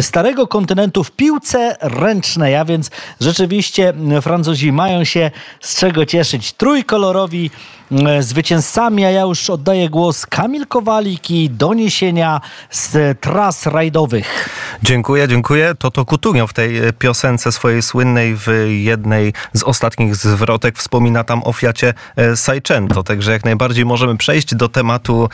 starego 0.00 0.46
kontynentu 0.46 1.04
w 1.04 1.10
piłce 1.10 1.76
ręcznej, 1.80 2.56
a 2.56 2.64
więc 2.64 2.90
rzeczywiście 3.20 3.94
Francuzi 4.22 4.72
mają 4.72 5.04
się 5.04 5.30
z 5.60 5.80
czego 5.80 6.06
cieszyć. 6.06 6.52
Trójkolorowi 6.52 7.50
E, 7.50 7.81
zwycięzcami, 8.20 9.04
a 9.04 9.10
ja 9.10 9.20
już 9.20 9.50
oddaję 9.50 9.90
głos 9.90 10.26
Kamil 10.26 10.66
Kowalik 10.66 11.30
i 11.30 11.50
doniesienia 11.50 12.40
z 12.70 13.20
tras 13.20 13.66
rajdowych. 13.66 14.48
Dziękuję, 14.82 15.28
dziękuję. 15.28 15.74
Toto 15.78 16.04
Kutunio 16.04 16.46
w 16.46 16.52
tej 16.52 16.78
e, 16.78 16.92
piosence 16.92 17.52
swojej 17.52 17.82
słynnej 17.82 18.36
w 18.36 18.46
jednej 18.68 19.32
z 19.52 19.62
ostatnich 19.62 20.16
zwrotek 20.16 20.78
wspomina 20.78 21.24
tam 21.24 21.42
o 21.44 21.52
Fiacie 21.52 21.94
e, 22.16 22.36
Seicento, 22.36 23.02
także 23.02 23.32
jak 23.32 23.44
najbardziej 23.44 23.84
możemy 23.84 24.16
przejść 24.16 24.54
do 24.54 24.68
tematu 24.68 25.28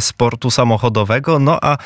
sportu 0.00 0.50
samochodowego. 0.50 1.38
No 1.38 1.58
a 1.62 1.78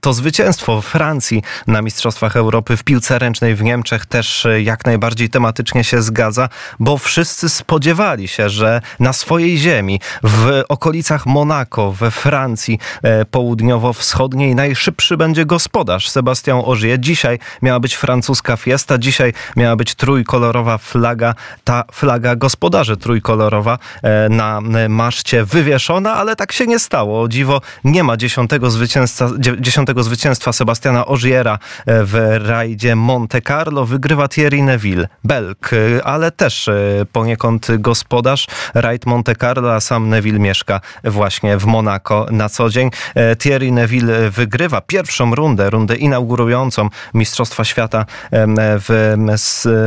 to 0.00 0.12
zwycięstwo 0.12 0.80
Francji 0.80 1.42
na 1.66 1.82
Mistrzostwach 1.82 2.36
Europy 2.36 2.76
w 2.76 2.84
piłce 2.84 3.18
ręcznej 3.18 3.54
w 3.54 3.62
Niemczech 3.62 4.06
też 4.06 4.46
jak 4.62 4.86
najbardziej 4.86 5.30
tematycznie 5.30 5.84
się 5.84 6.02
zgadza, 6.02 6.48
bo 6.80 6.98
wszyscy 6.98 7.48
spodziewali 7.48 8.28
się, 8.28 8.48
że 8.48 8.80
na 9.00 9.12
swojej 9.12 9.57
ziemi, 9.58 10.00
w 10.22 10.62
okolicach 10.68 11.26
Monako, 11.26 11.92
we 11.92 12.10
Francji 12.10 12.78
e, 13.02 13.24
południowo-wschodniej 13.24 14.54
najszybszy 14.54 15.16
będzie 15.16 15.46
gospodarz 15.46 16.08
Sebastian 16.08 16.62
Ogier. 16.64 17.00
Dzisiaj 17.00 17.38
miała 17.62 17.80
być 17.80 17.94
francuska 17.94 18.56
fiesta, 18.56 18.98
dzisiaj 18.98 19.32
miała 19.56 19.76
być 19.76 19.94
trójkolorowa 19.94 20.78
flaga, 20.78 21.34
ta 21.64 21.84
flaga 21.92 22.36
gospodarzy 22.36 22.96
trójkolorowa 22.96 23.78
e, 24.02 24.28
na 24.28 24.60
maszcie 24.88 25.44
wywieszona, 25.44 26.14
ale 26.14 26.36
tak 26.36 26.52
się 26.52 26.66
nie 26.66 26.78
stało. 26.78 27.22
O 27.22 27.28
dziwo 27.28 27.60
nie 27.84 28.04
ma 28.04 28.16
dziesiątego, 28.16 28.70
zwycięstwa, 28.70 29.30
dziesiątego 29.60 30.02
zwycięstwa 30.02 30.52
Sebastiana 30.52 31.04
e, 31.04 31.54
w 31.86 32.40
rajdzie 32.44 32.96
Monte 32.96 33.42
Carlo. 33.42 33.84
Wygrywa 33.84 34.28
Thierry 34.28 34.62
Neville, 34.62 35.08
Belk, 35.24 35.70
ale 36.04 36.30
też 36.30 36.70
poniekąd 37.12 37.66
gospodarz. 37.78 38.46
Rajd 38.74 39.06
Monte 39.06 39.34
Carlo 39.36 39.47
Carlo, 39.48 39.74
a 39.74 39.80
sam 39.80 40.08
Neville 40.08 40.38
mieszka 40.38 40.80
właśnie 41.04 41.58
w 41.58 41.66
Monako 41.66 42.26
na 42.30 42.48
co 42.48 42.70
dzień. 42.70 42.90
E, 43.14 43.36
Thierry 43.36 43.72
Neville 43.72 44.30
wygrywa 44.30 44.80
pierwszą 44.80 45.34
rundę, 45.34 45.70
rundę 45.70 45.96
inaugurującą 45.96 46.88
Mistrzostwa 47.14 47.64
Świata 47.64 48.06
w 48.32 49.14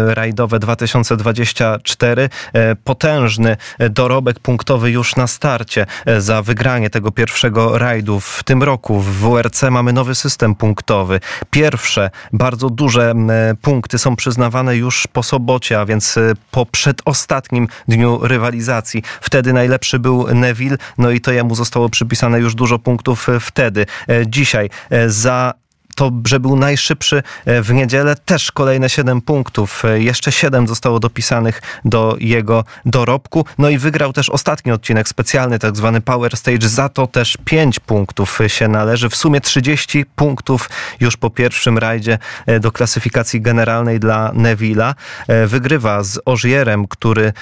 rajdowe 0.07 0.59
2024. 0.59 2.29
E, 2.53 2.75
potężny 2.75 3.57
dorobek 3.89 4.39
punktowy 4.39 4.91
już 4.91 5.15
na 5.15 5.27
starcie 5.27 5.85
e, 6.05 6.21
za 6.21 6.41
wygranie 6.41 6.89
tego 6.89 7.11
pierwszego 7.11 7.77
rajdu 7.77 8.19
w 8.19 8.43
tym 8.43 8.63
roku. 8.63 8.99
W 8.99 9.19
WRC 9.19 9.63
mamy 9.71 9.93
nowy 9.93 10.15
system 10.15 10.55
punktowy. 10.55 11.19
Pierwsze 11.51 12.09
bardzo 12.33 12.69
duże 12.69 13.13
punkty 13.61 13.97
są 13.97 14.15
przyznawane 14.15 14.75
już 14.75 15.07
po 15.07 15.23
sobocie, 15.23 15.79
a 15.79 15.85
więc 15.85 16.19
po 16.51 16.65
przedostatnim 16.65 17.67
dniu 17.87 18.19
rywalizacji. 18.21 19.03
Wtedy 19.21 19.40
najlepszy 19.43 19.99
był 19.99 20.35
Neville, 20.35 20.77
no 20.97 21.11
i 21.11 21.21
to 21.21 21.31
jemu 21.31 21.55
zostało 21.55 21.89
przypisane 21.89 22.39
już 22.39 22.55
dużo 22.55 22.79
punktów 22.79 23.29
e, 23.29 23.39
wtedy. 23.39 23.85
E, 24.09 24.27
dzisiaj 24.27 24.69
e, 24.89 25.09
za 25.09 25.53
to, 26.01 26.11
że 26.27 26.39
był 26.39 26.55
najszybszy 26.55 27.23
e, 27.45 27.61
w 27.61 27.73
niedzielę, 27.73 28.15
też 28.25 28.51
kolejne 28.51 28.89
7 28.89 29.21
punktów. 29.21 29.85
E, 29.85 30.01
jeszcze 30.01 30.31
7 30.31 30.67
zostało 30.67 30.99
dopisanych 30.99 31.61
do 31.85 32.15
jego 32.19 32.63
dorobku. 32.85 33.45
No 33.57 33.69
i 33.69 33.77
wygrał 33.77 34.13
też 34.13 34.29
ostatni 34.29 34.71
odcinek 34.71 35.07
specjalny, 35.07 35.59
tak 35.59 35.77
zwany 35.77 36.01
Power 36.01 36.37
Stage. 36.37 36.69
Za 36.69 36.89
to 36.89 37.07
też 37.07 37.37
5 37.45 37.79
punktów 37.79 38.39
się 38.47 38.67
należy. 38.67 39.09
W 39.09 39.15
sumie 39.15 39.41
30 39.41 40.05
punktów 40.15 40.69
już 40.99 41.17
po 41.17 41.29
pierwszym 41.29 41.77
rajdzie 41.77 42.17
e, 42.45 42.59
do 42.59 42.71
klasyfikacji 42.71 43.41
generalnej 43.41 43.99
dla 43.99 44.31
Neville'a. 44.33 44.93
Wygrywa 45.47 46.03
z 46.03 46.19
Ożierem, 46.25 46.87
który 46.87 47.33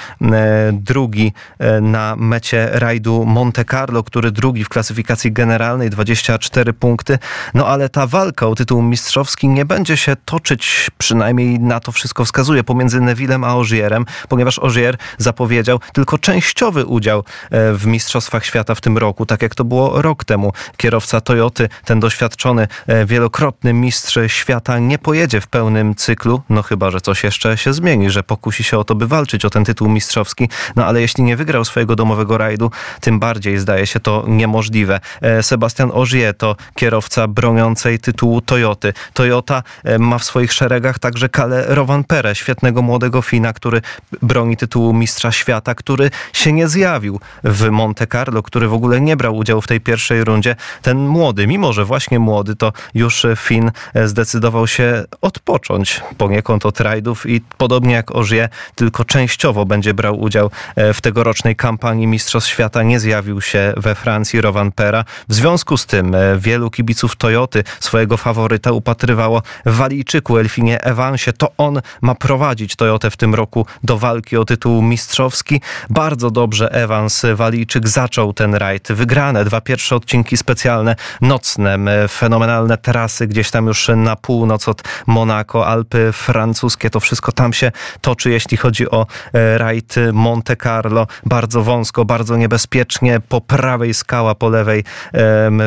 drugi 0.73 1.33
na 1.81 2.15
mecie 2.15 2.69
rajdu 2.71 3.25
Monte 3.25 3.65
Carlo, 3.65 4.03
który 4.03 4.31
drugi 4.31 4.63
w 4.63 4.69
klasyfikacji 4.69 5.31
generalnej, 5.31 5.89
24 5.89 6.73
punkty. 6.73 7.19
No 7.53 7.67
ale 7.67 7.89
ta 7.89 8.07
walka 8.07 8.48
o 8.49 8.55
tytuł 8.55 8.81
mistrzowski 8.81 9.47
nie 9.47 9.65
będzie 9.65 9.97
się 9.97 10.15
toczyć, 10.25 10.91
przynajmniej 10.97 11.59
na 11.59 11.79
to 11.79 11.91
wszystko 11.91 12.25
wskazuje, 12.25 12.63
pomiędzy 12.63 13.01
Nevillem 13.01 13.43
a 13.43 13.55
Ogierem, 13.55 14.05
ponieważ 14.29 14.59
Ogier 14.59 14.97
zapowiedział 15.17 15.79
tylko 15.93 16.17
częściowy 16.17 16.85
udział 16.85 17.19
e, 17.19 17.73
w 17.73 17.85
Mistrzostwach 17.85 18.45
Świata 18.45 18.75
w 18.75 18.81
tym 18.81 18.97
roku, 18.97 19.25
tak 19.25 19.41
jak 19.41 19.55
to 19.55 19.63
było 19.63 20.01
rok 20.01 20.23
temu. 20.23 20.53
Kierowca 20.77 21.21
Toyoty, 21.21 21.69
ten 21.85 21.99
doświadczony, 21.99 22.67
e, 22.87 23.05
wielokrotny 23.05 23.73
mistrz 23.73 24.17
świata 24.27 24.79
nie 24.79 24.97
pojedzie 24.97 25.41
w 25.41 25.47
pełnym 25.47 25.95
cyklu, 25.95 26.41
no 26.49 26.61
chyba, 26.61 26.91
że 26.91 27.01
coś 27.01 27.23
jeszcze 27.23 27.57
się 27.57 27.73
zmieni, 27.73 28.09
że 28.09 28.23
pokusi 28.23 28.63
się 28.63 28.77
o 28.77 28.83
to, 28.83 28.95
by 28.95 29.07
walczyć 29.07 29.45
o 29.45 29.49
ten 29.49 29.65
tytuł 29.65 29.89
mistrzowski, 29.89 30.49
no 30.75 30.85
ale 30.85 31.01
jeśli 31.01 31.23
nie 31.23 31.37
wygrał 31.37 31.65
swojego 31.65 31.95
domowego 31.95 32.37
rajdu, 32.37 32.71
tym 33.01 33.19
bardziej 33.19 33.57
zdaje 33.57 33.87
się 33.87 33.99
to 33.99 34.25
niemożliwe. 34.27 34.99
E, 35.21 35.43
Sebastian 35.43 35.91
Ogier 35.93 36.37
to 36.37 36.55
kierowca 36.75 37.27
broniącej 37.27 37.99
tytułu 37.99 38.28
tytułu 38.29 38.41
Toyoty. 38.41 38.93
Toyota 39.13 39.63
e, 39.83 39.99
ma 39.99 40.17
w 40.17 40.23
swoich 40.23 40.53
szeregach 40.53 40.99
także 40.99 41.29
Kale 41.29 41.65
Rovanperę, 41.67 42.35
świetnego 42.35 42.81
młodego 42.81 43.21
Fina, 43.21 43.53
który 43.53 43.81
broni 44.21 44.57
tytułu 44.57 44.93
mistrza 44.93 45.31
świata, 45.31 45.75
który 45.75 46.11
się 46.33 46.53
nie 46.53 46.67
zjawił 46.67 47.19
w 47.43 47.69
Monte 47.69 48.07
Carlo, 48.07 48.43
który 48.43 48.67
w 48.67 48.73
ogóle 48.73 49.01
nie 49.01 49.17
brał 49.17 49.35
udziału 49.35 49.61
w 49.61 49.67
tej 49.67 49.81
pierwszej 49.81 50.23
rundzie. 50.23 50.55
Ten 50.81 51.07
młody, 51.07 51.47
mimo 51.47 51.73
że 51.73 51.85
właśnie 51.85 52.19
młody, 52.19 52.55
to 52.55 52.73
już 52.93 53.25
Fin 53.35 53.71
e, 53.93 54.07
zdecydował 54.07 54.67
się 54.67 55.03
odpocząć 55.21 56.01
poniekąd 56.17 56.65
od 56.65 56.79
rajdów 56.81 57.25
i 57.25 57.41
podobnie 57.57 57.93
jak 57.93 58.15
Ożie, 58.15 58.49
tylko 58.75 59.05
częściowo 59.05 59.65
będzie 59.65 59.93
brał 59.93 60.19
udział 60.19 60.51
e, 60.75 60.93
w 60.93 61.01
tegorocznej 61.01 61.55
kampanii 61.55 62.07
Mistrzostw 62.07 62.49
Świata. 62.49 62.83
Nie 62.83 62.99
zjawił 62.99 63.41
się 63.41 63.73
we 63.77 63.95
Francji 63.95 64.41
Rovanpera. 64.41 65.05
W 65.29 65.33
związku 65.33 65.77
z 65.77 65.85
tym 65.85 66.15
wielu 66.37 66.69
kibiców 66.69 67.15
Toyoty 67.15 67.63
swojego 67.79 68.18
faworyta 68.19 68.71
upatrywało 68.71 69.41
w 69.65 69.75
Walijczyku, 69.75 70.37
Elfinie 70.37 70.81
Evansie. 70.83 71.33
To 71.33 71.51
on 71.57 71.81
ma 72.01 72.15
prowadzić 72.15 72.75
Toyotę 72.75 73.11
w 73.11 73.17
tym 73.17 73.35
roku 73.35 73.65
do 73.83 73.97
walki 73.97 74.37
o 74.37 74.45
tytuł 74.45 74.81
mistrzowski. 74.81 75.61
Bardzo 75.89 76.31
dobrze 76.31 76.71
Evans 76.71 77.21
Walijczyk 77.35 77.87
zaczął 77.87 78.33
ten 78.33 78.55
rajd. 78.55 78.91
Wygrane 78.91 79.45
dwa 79.45 79.61
pierwsze 79.61 79.95
odcinki 79.95 80.37
specjalne, 80.37 80.95
nocne, 81.21 81.77
fenomenalne 82.09 82.77
trasy 82.77 83.27
gdzieś 83.27 83.51
tam 83.51 83.67
już 83.67 83.87
na 83.95 84.15
północ 84.15 84.67
od 84.67 84.83
Monaco, 85.07 85.67
Alpy 85.67 86.11
francuskie. 86.13 86.89
To 86.89 86.99
wszystko 86.99 87.31
tam 87.31 87.53
się 87.53 87.71
toczy, 88.01 88.31
jeśli 88.31 88.57
chodzi 88.57 88.89
o 88.89 89.05
e, 89.33 89.57
rajd 89.57 89.95
Monte 90.13 90.55
Carlo. 90.55 91.07
Bardzo 91.25 91.63
wąsko, 91.63 92.05
bardzo 92.05 92.37
niebezpiecznie. 92.37 93.19
Po 93.29 93.41
prawej 93.41 93.93
skała, 93.93 94.35
po 94.35 94.49
lewej 94.49 94.83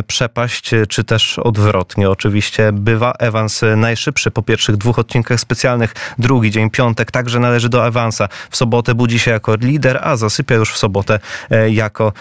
przepaść, 0.06 0.70
czy 0.88 1.04
też 1.04 1.38
odwrotnie. 1.38 2.10
Oczywiście 2.10 2.41
bywa 2.72 3.12
Evans 3.18 3.60
najszybszy 3.76 4.30
po 4.30 4.42
pierwszych 4.42 4.76
dwóch 4.76 4.98
odcinkach 4.98 5.40
specjalnych. 5.40 5.94
Drugi 6.18 6.50
dzień, 6.50 6.70
piątek, 6.70 7.10
także 7.10 7.38
należy 7.38 7.68
do 7.68 7.86
Evansa. 7.86 8.28
W 8.50 8.56
sobotę 8.56 8.94
budzi 8.94 9.18
się 9.18 9.30
jako 9.30 9.54
lider, 9.56 10.00
a 10.02 10.16
zasypia 10.16 10.54
już 10.54 10.72
w 10.72 10.78
sobotę 10.78 11.18
e, 11.50 11.70
jako 11.70 12.12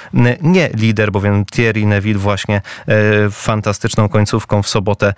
nie 0.41 0.69
lider, 0.73 1.11
bowiem 1.11 1.45
Thierry 1.45 1.85
Neville 1.85 2.19
właśnie 2.19 2.61
e, 2.87 3.29
fantastyczną 3.31 4.09
końcówką 4.09 4.63
w 4.63 4.69
sobotę 4.69 5.13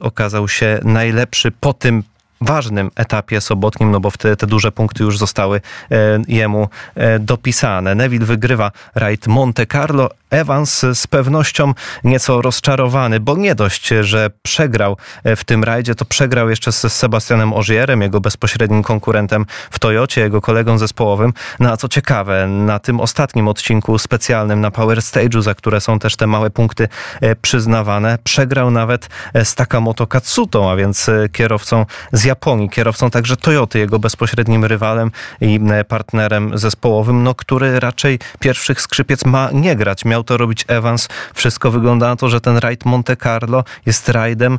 okazał 0.00 0.48
się 0.48 0.80
najlepszy 0.84 1.50
po 1.50 1.72
tym 1.72 2.02
ważnym 2.40 2.90
etapie 2.96 3.40
sobotnim, 3.40 3.90
no 3.90 4.00
bo 4.00 4.10
wtedy 4.10 4.36
te 4.36 4.46
duże 4.46 4.72
punkty 4.72 5.04
już 5.04 5.18
zostały 5.18 5.60
e, 5.90 6.22
jemu 6.28 6.68
e, 6.94 7.18
dopisane. 7.18 7.94
Neville 7.94 8.26
wygrywa 8.26 8.70
rajd 8.94 9.26
Monte 9.26 9.66
Carlo. 9.66 10.08
Evans 10.30 10.80
z 10.94 11.06
pewnością 11.06 11.74
nieco 12.04 12.42
rozczarowany, 12.42 13.20
bo 13.20 13.36
nie 13.36 13.54
dość, 13.54 13.88
że 14.00 14.30
przegrał 14.42 14.96
e, 15.24 15.36
w 15.36 15.44
tym 15.44 15.64
rajdzie, 15.64 15.94
to 15.94 16.04
przegrał 16.04 16.50
jeszcze 16.50 16.72
z 16.72 16.92
Sebastianem 16.92 17.52
Ogierem, 17.52 18.02
jego 18.02 18.20
bezpośrednim 18.20 18.82
konkurentem 18.82 19.46
w 19.70 19.78
Toyocie, 19.78 20.20
jego 20.20 20.40
kolegą 20.40 20.78
zespołowym. 20.78 21.32
No 21.60 21.72
a 21.72 21.76
co 21.76 21.88
ciekawe, 21.88 22.46
na 22.46 22.78
tym 22.78 23.00
ostatnim 23.00 23.48
odcinku 23.48 23.98
specjalnym 23.98 24.60
na 24.60 24.70
Power 24.70 24.98
Stage'u, 24.98 25.42
za 25.42 25.54
które 25.54 25.80
są 25.80 25.98
też 25.98 26.16
te 26.16 26.26
małe 26.26 26.50
punkty 26.50 26.88
przyznawane, 27.42 28.18
przegrał 28.24 28.70
nawet 28.70 29.08
z 29.44 29.54
Takamoto 29.54 30.06
Katsutą, 30.06 30.70
a 30.70 30.76
więc 30.76 31.10
kierowcą 31.32 31.86
z 32.12 32.24
Japonii, 32.28 32.70
kierowcą 32.70 33.10
także 33.10 33.36
Toyoty, 33.36 33.78
jego 33.78 33.98
bezpośrednim 33.98 34.64
rywalem 34.64 35.10
i 35.40 35.60
e, 35.70 35.84
partnerem 35.84 36.58
zespołowym, 36.58 37.22
no, 37.22 37.34
który 37.34 37.80
raczej 37.80 38.18
pierwszych 38.38 38.80
skrzypiec 38.80 39.24
ma 39.24 39.48
nie 39.52 39.76
grać. 39.76 40.04
Miał 40.04 40.24
to 40.24 40.36
robić 40.36 40.64
Evans. 40.68 41.08
Wszystko 41.34 41.70
wygląda 41.70 42.08
na 42.08 42.16
to, 42.16 42.28
że 42.28 42.40
ten 42.40 42.56
rajd 42.56 42.84
Monte 42.84 43.16
Carlo 43.16 43.64
jest 43.86 44.08
rajdem 44.08 44.54
e, 44.54 44.58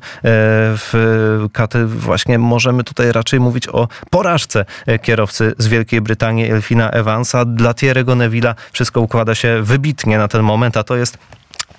w 0.81 1.47
właśnie 1.85 2.39
możemy 2.39 2.83
tutaj 2.83 3.11
raczej 3.11 3.39
mówić 3.39 3.67
o 3.67 3.87
porażce 4.09 4.65
e, 4.87 4.99
kierowcy 4.99 5.53
z 5.57 5.67
Wielkiej 5.67 6.01
Brytanii 6.01 6.51
Elfina 6.51 6.89
Evansa. 6.91 7.45
Dla 7.45 7.71
Thierry'ego 7.71 8.15
Neville'a 8.15 8.53
wszystko 8.71 9.01
układa 9.01 9.35
się 9.35 9.61
wybitnie 9.61 10.17
na 10.17 10.27
ten 10.27 10.43
moment, 10.43 10.77
a 10.77 10.83
to 10.83 10.95
jest 10.95 11.17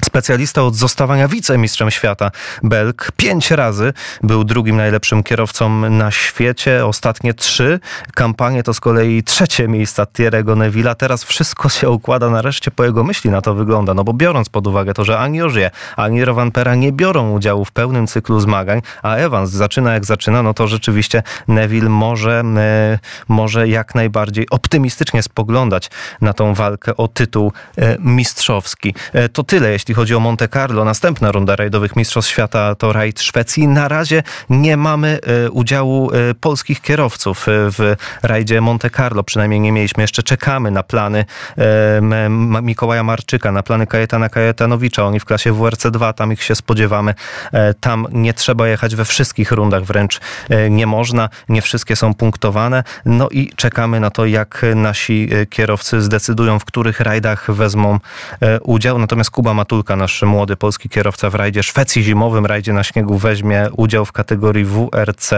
specjalista 0.05 0.62
od 0.62 0.76
zostawania 0.76 1.28
wicemistrzem 1.28 1.90
świata. 1.90 2.30
Belk 2.62 3.12
pięć 3.16 3.51
razy 3.51 3.92
był 4.22 4.44
drugim 4.44 4.76
najlepszym 4.76 5.22
kierowcą 5.22 5.90
na 5.90 6.11
świecie, 6.11 6.86
ostatnie 6.86 7.34
trzy. 7.34 7.80
Kampanie 8.14 8.62
to 8.62 8.74
z 8.74 8.80
kolei 8.80 9.22
trzecie 9.22 9.68
miejsca 9.68 10.05
Thierry'ego 10.05 10.57
Neville'a. 10.57 10.94
Teraz 10.94 11.24
wszystko 11.24 11.68
się 11.68 11.90
układa 11.90 12.30
nareszcie 12.30 12.70
po 12.70 12.84
jego 12.84 13.05
myśli 13.05 13.30
na 13.30 13.40
to 13.40 13.55
wygląda, 13.55 13.94
no 13.94 14.05
bo 14.05 14.12
biorąc 14.12 14.48
pod 14.48 14.66
uwagę 14.66 14.94
to, 14.94 15.05
że 15.05 15.18
ani 15.18 15.42
Ożie, 15.42 15.70
ani 15.96 16.24
Rovanpera 16.24 16.74
nie 16.74 16.92
biorą 16.92 17.32
udziału 17.32 17.64
w 17.64 17.72
pełnym 17.72 18.07
cyklu 18.07 18.40
zmagań, 18.40 18.82
a 19.03 19.14
Evans 19.14 19.51
zaczyna 19.51 19.94
jak 19.94 20.05
zaczyna, 20.05 20.42
no 20.42 20.55
to 20.55 20.68
rzeczywiście 20.68 21.22
Neville 21.48 21.88
może, 21.88 22.42
e, 22.57 22.98
może 23.28 23.68
jak 23.68 23.94
najbardziej 23.94 24.51
optymistycznie 24.51 25.22
spoglądać 25.22 25.90
na 26.20 26.32
tą 26.32 26.55
walkę 26.55 26.96
o 26.96 27.09
tytuł 27.09 27.53
e, 27.76 27.96
mistrzowski. 27.98 28.94
E, 29.12 29.28
to 29.28 29.42
tyle, 29.42 29.72
jeśli 29.72 29.89
jeśli 29.91 30.03
chodzi 30.03 30.14
o 30.14 30.20
Monte 30.20 30.49
Carlo. 30.49 30.84
Następna 30.84 31.32
runda 31.32 31.57
rajdowych 31.57 31.97
Mistrzostw 31.97 32.30
Świata 32.30 32.74
to 32.74 32.93
rajd 32.93 33.20
Szwecji. 33.20 33.68
Na 33.68 33.88
razie 33.88 34.22
nie 34.51 34.76
mamy 34.76 35.18
e, 35.22 35.51
udziału 35.51 36.11
e, 36.12 36.34
polskich 36.34 36.80
kierowców 36.80 37.49
e, 37.49 37.53
w 37.53 37.97
rajdzie 38.22 38.61
Monte 38.61 38.91
Carlo. 38.91 39.22
Przynajmniej 39.24 39.61
nie 39.61 39.72
mieliśmy. 39.72 40.03
Jeszcze 40.03 40.22
czekamy 40.22 40.70
na 40.70 40.82
plany 40.82 41.24
Mikołaja 42.62 43.03
Marczyka, 43.03 43.53
na 43.53 43.62
plany 43.62 43.86
Kajetana 43.86 44.28
Kajetanowicza. 44.28 45.05
Oni 45.05 45.20
w 45.20 45.24
klasie 45.24 45.53
WRC2, 45.53 46.14
tam 46.14 46.32
ich 46.32 46.43
się 46.43 46.55
spodziewamy. 46.55 47.14
Tam 47.80 48.07
nie 48.12 48.34
trzeba 48.34 48.68
jechać 48.68 48.97
we 48.97 49.05
wszystkich 49.05 49.53
rundach, 49.53 49.84
wręcz 49.84 50.20
nie 50.70 50.86
można. 50.86 51.28
Nie 51.49 51.62
wszystkie 51.62 51.97
są 51.97 52.14
punktowane. 52.14 52.84
No 53.05 53.28
i 53.28 53.53
czekamy 53.57 54.01
na 54.01 54.11
to, 54.11 54.26
jak 54.26 54.66
nasi 54.74 55.28
kierowcy 55.51 56.03
zdecydują, 56.03 56.59
w 56.59 56.64
których 56.64 57.01
rajdach 57.01 57.51
wezmą 57.51 57.99
udział. 58.62 58.99
Natomiast 58.99 59.30
Kuba 59.30 59.55
Matulka 59.55 59.80
Nasz 59.97 60.22
młody 60.22 60.57
polski 60.57 60.89
kierowca 60.89 61.31
w 61.31 61.35
rajdzie 61.35 61.62
Szwecji 61.62 62.03
zimowym, 62.03 62.47
rajdzie 62.47 62.72
na 62.72 62.85
śniegu 62.85 63.18
weźmie 63.18 63.68
udział 63.76 64.05
w 64.05 64.12
kategorii 64.12 64.64
WRC 64.64 65.31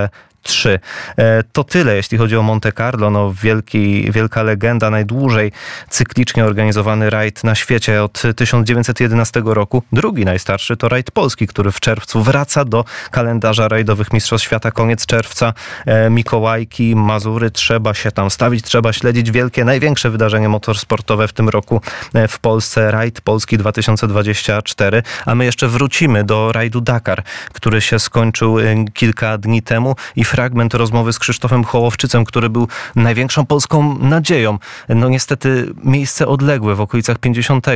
3. 0.42 0.80
E, 1.16 1.42
to 1.52 1.64
tyle, 1.64 1.96
jeśli 1.96 2.18
chodzi 2.18 2.36
o 2.36 2.42
Monte 2.42 2.72
Carlo. 2.72 3.10
No, 3.10 3.32
wielki, 3.42 4.12
wielka 4.12 4.42
legenda, 4.42 4.90
najdłużej 4.90 5.52
cyklicznie 5.88 6.44
organizowany 6.44 7.10
rajd 7.10 7.44
na 7.44 7.54
świecie 7.54 8.02
od 8.02 8.22
1911 8.36 9.42
roku. 9.44 9.82
Drugi 9.92 10.24
najstarszy 10.24 10.76
to 10.76 10.88
rajd 10.88 11.10
polski, 11.10 11.46
który 11.46 11.72
w 11.72 11.80
czerwcu 11.80 12.22
wraca 12.22 12.64
do 12.64 12.84
kalendarza 13.10 13.68
rajdowych 13.68 14.12
Mistrzostw 14.12 14.46
Świata. 14.46 14.70
Koniec 14.70 15.06
czerwca, 15.06 15.54
e, 15.86 16.10
Mikołajki, 16.10 16.96
Mazury. 16.96 17.50
Trzeba 17.50 17.94
się 17.94 18.12
tam 18.12 18.30
stawić, 18.30 18.64
trzeba 18.64 18.92
śledzić 18.92 19.30
wielkie, 19.30 19.64
największe 19.64 20.10
wydarzenie 20.10 20.48
motorsportowe 20.48 21.28
w 21.28 21.32
tym 21.32 21.48
roku 21.48 21.80
e, 22.14 22.28
w 22.28 22.38
Polsce. 22.38 22.90
Rajd 22.90 23.20
Polski 23.20 23.58
2024. 23.58 25.02
A 25.26 25.34
my 25.34 25.44
jeszcze 25.44 25.68
wrócimy 25.68 26.24
do 26.24 26.52
rajdu 26.52 26.80
Dakar, 26.80 27.22
który 27.52 27.80
się 27.80 27.98
skończył 27.98 28.56
kilka 28.94 29.38
dni 29.38 29.62
temu 29.62 29.96
i 30.16 30.24
fragment 30.32 30.74
rozmowy 30.74 31.12
z 31.12 31.18
Krzysztofem 31.18 31.64
Hołowczycem, 31.64 32.24
który 32.24 32.50
był 32.50 32.68
największą 32.96 33.46
polską 33.46 33.98
nadzieją. 33.98 34.58
No 34.88 35.08
niestety 35.08 35.72
miejsce 35.84 36.26
odległe 36.26 36.74
w 36.74 36.80
okolicach 36.80 37.18
50. 37.18 37.66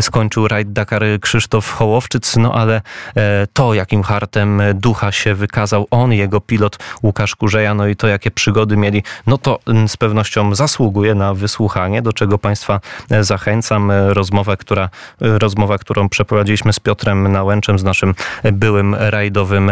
skończył 0.00 0.48
rajd 0.48 0.72
Dakar 0.72 1.02
Krzysztof 1.20 1.72
Hołowczyc, 1.72 2.36
no 2.36 2.54
ale 2.54 2.82
e, 3.16 3.46
to 3.52 3.74
jakim 3.74 4.02
hartem 4.02 4.62
ducha 4.74 5.12
się 5.12 5.34
wykazał 5.34 5.86
on, 5.90 6.12
jego 6.12 6.40
pilot 6.40 6.78
Łukasz 7.02 7.36
Kurzeja, 7.36 7.74
no 7.74 7.86
i 7.86 7.96
to 7.96 8.08
jakie 8.08 8.30
przygody 8.30 8.76
mieli, 8.76 9.02
no 9.26 9.38
to 9.38 9.58
mm, 9.66 9.88
z 9.88 9.96
pewnością 9.96 10.54
zasługuje 10.54 11.14
na 11.14 11.34
wysłuchanie, 11.34 12.02
do 12.02 12.12
czego 12.12 12.38
Państwa 12.38 12.80
e, 13.10 13.24
zachęcam. 13.24 13.90
E, 13.90 14.14
rozmowa, 14.14 14.56
która, 14.56 14.88
rozmowa, 15.20 15.78
którą 15.78 16.08
przeprowadziliśmy 16.08 16.72
z 16.72 16.80
Piotrem 16.80 17.32
Nałęczem, 17.32 17.78
z 17.78 17.84
naszym 17.84 18.14
byłym 18.52 18.94
rajdowym 18.94 19.70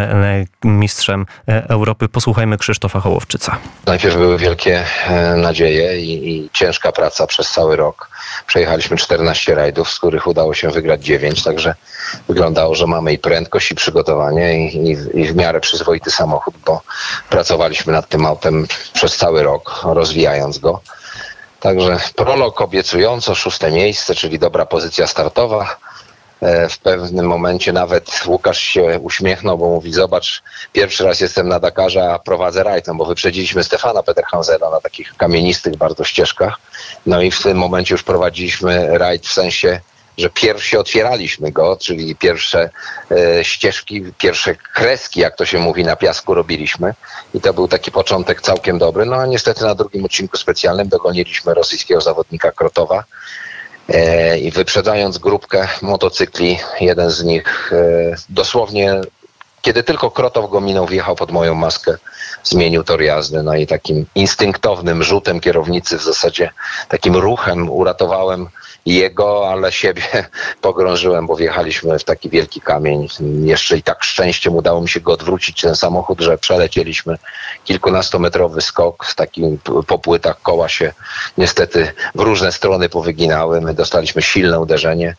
mistrzem 0.63 1.25
Europy. 1.47 2.09
Posłuchajmy 2.09 2.30
Posłuchajmy 2.31 2.57
Krzysztofa 2.57 2.99
Hołowczyca. 2.99 3.57
Najpierw 3.85 4.15
były 4.15 4.37
wielkie 4.37 4.85
e, 5.07 5.35
nadzieje 5.35 6.01
i, 6.01 6.29
i 6.29 6.49
ciężka 6.53 6.91
praca 6.91 7.27
przez 7.27 7.51
cały 7.51 7.75
rok. 7.75 8.09
Przejechaliśmy 8.47 8.97
14 8.97 9.55
rajdów, 9.55 9.91
z 9.91 9.97
których 9.97 10.27
udało 10.27 10.53
się 10.53 10.69
wygrać 10.69 11.03
9, 11.05 11.43
także 11.43 11.75
wyglądało, 12.27 12.75
że 12.75 12.87
mamy 12.87 13.13
i 13.13 13.17
prędkość, 13.17 13.71
i 13.71 13.75
przygotowanie, 13.75 14.69
i, 14.69 14.77
i, 14.77 15.19
i 15.21 15.27
w 15.27 15.35
miarę 15.35 15.59
przyzwoity 15.59 16.11
samochód, 16.11 16.55
bo 16.65 16.81
pracowaliśmy 17.29 17.93
nad 17.93 18.09
tym 18.09 18.25
autem 18.25 18.67
przez 18.93 19.17
cały 19.17 19.43
rok, 19.43 19.81
rozwijając 19.83 20.57
go. 20.57 20.81
Także 21.59 21.99
prolog 22.15 22.61
obiecująco, 22.61 23.35
szóste 23.35 23.71
miejsce, 23.71 24.15
czyli 24.15 24.39
dobra 24.39 24.65
pozycja 24.65 25.07
startowa 25.07 25.77
w 26.69 26.77
pewnym 26.77 27.25
momencie 27.25 27.73
nawet 27.73 28.23
Łukasz 28.25 28.59
się 28.59 28.99
uśmiechnął, 28.99 29.57
bo 29.57 29.69
mówi, 29.69 29.93
zobacz, 29.93 30.43
pierwszy 30.73 31.03
raz 31.03 31.19
jestem 31.19 31.47
na 31.47 31.59
Dakarze, 31.59 32.13
a 32.13 32.19
prowadzę 32.19 32.63
rajtem, 32.63 32.97
bo 32.97 33.05
wyprzedziliśmy 33.05 33.63
Stefana 33.63 34.03
Peterhansena 34.03 34.69
na 34.69 34.81
takich 34.81 35.17
kamienistych 35.17 35.75
bardzo 35.75 36.03
ścieżkach. 36.03 36.59
No 37.05 37.21
i 37.21 37.31
w 37.31 37.43
tym 37.43 37.57
momencie 37.57 37.93
już 37.93 38.03
prowadziliśmy 38.03 38.97
rajd 38.97 39.27
w 39.27 39.33
sensie 39.33 39.79
że 40.17 40.29
pierwsi 40.29 40.77
otwieraliśmy 40.77 41.51
go, 41.51 41.77
czyli 41.77 42.15
pierwsze 42.15 42.69
e, 43.11 43.43
ścieżki, 43.43 44.05
pierwsze 44.17 44.55
kreski, 44.55 45.19
jak 45.19 45.35
to 45.35 45.45
się 45.45 45.59
mówi, 45.59 45.83
na 45.83 45.95
piasku 45.95 46.33
robiliśmy. 46.33 46.93
I 47.33 47.41
to 47.41 47.53
był 47.53 47.67
taki 47.67 47.91
początek 47.91 48.41
całkiem 48.41 48.77
dobry. 48.77 49.05
No 49.05 49.15
a 49.15 49.25
niestety 49.25 49.63
na 49.63 49.75
drugim 49.75 50.05
odcinku 50.05 50.37
specjalnym 50.37 50.87
dogoniliśmy 50.87 51.53
rosyjskiego 51.53 52.01
zawodnika 52.01 52.51
Krotowa. 52.51 53.03
E, 53.89 54.37
i 54.37 54.51
wyprzedzając 54.51 55.17
grupkę 55.17 55.67
motocykli, 55.81 56.57
jeden 56.81 57.09
z 57.09 57.23
nich 57.23 57.73
e, 57.73 58.15
dosłownie 58.29 59.01
kiedy 59.61 59.83
tylko 59.83 60.11
Krotow 60.11 60.49
go 60.49 60.61
minął, 60.61 60.85
wjechał 60.85 61.15
pod 61.15 61.31
moją 61.31 61.55
maskę, 61.55 61.97
zmienił 62.43 62.83
tor 62.83 63.01
jazdy, 63.01 63.43
no 63.43 63.55
i 63.55 63.67
takim 63.67 64.05
instynktownym 64.15 65.03
rzutem 65.03 65.39
kierownicy 65.39 65.97
w 65.97 66.03
zasadzie, 66.03 66.49
takim 66.89 67.15
ruchem 67.15 67.69
uratowałem 67.69 68.49
jego, 68.85 69.49
ale 69.49 69.71
siebie 69.71 70.03
pogrążyłem, 70.61 71.27
bo 71.27 71.35
wjechaliśmy 71.35 71.99
w 71.99 72.03
taki 72.03 72.29
wielki 72.29 72.61
kamień. 72.61 73.07
Jeszcze 73.43 73.77
i 73.77 73.83
tak 73.83 74.03
szczęściem 74.03 74.55
udało 74.55 74.81
mi 74.81 74.89
się 74.89 74.99
go 74.99 75.13
odwrócić, 75.13 75.61
ten 75.61 75.75
samochód, 75.75 76.21
że 76.21 76.37
przelecieliśmy 76.37 77.17
kilkunastometrowy 77.63 78.61
skok, 78.61 79.05
w 79.05 79.15
takim 79.15 79.57
po 79.87 79.99
płytach 79.99 80.41
koła 80.41 80.69
się 80.69 80.93
niestety 81.37 81.91
w 82.15 82.19
różne 82.19 82.51
strony 82.51 82.89
powyginały. 82.89 83.61
My 83.61 83.73
dostaliśmy 83.73 84.21
silne 84.21 84.59
uderzenie 84.59 85.15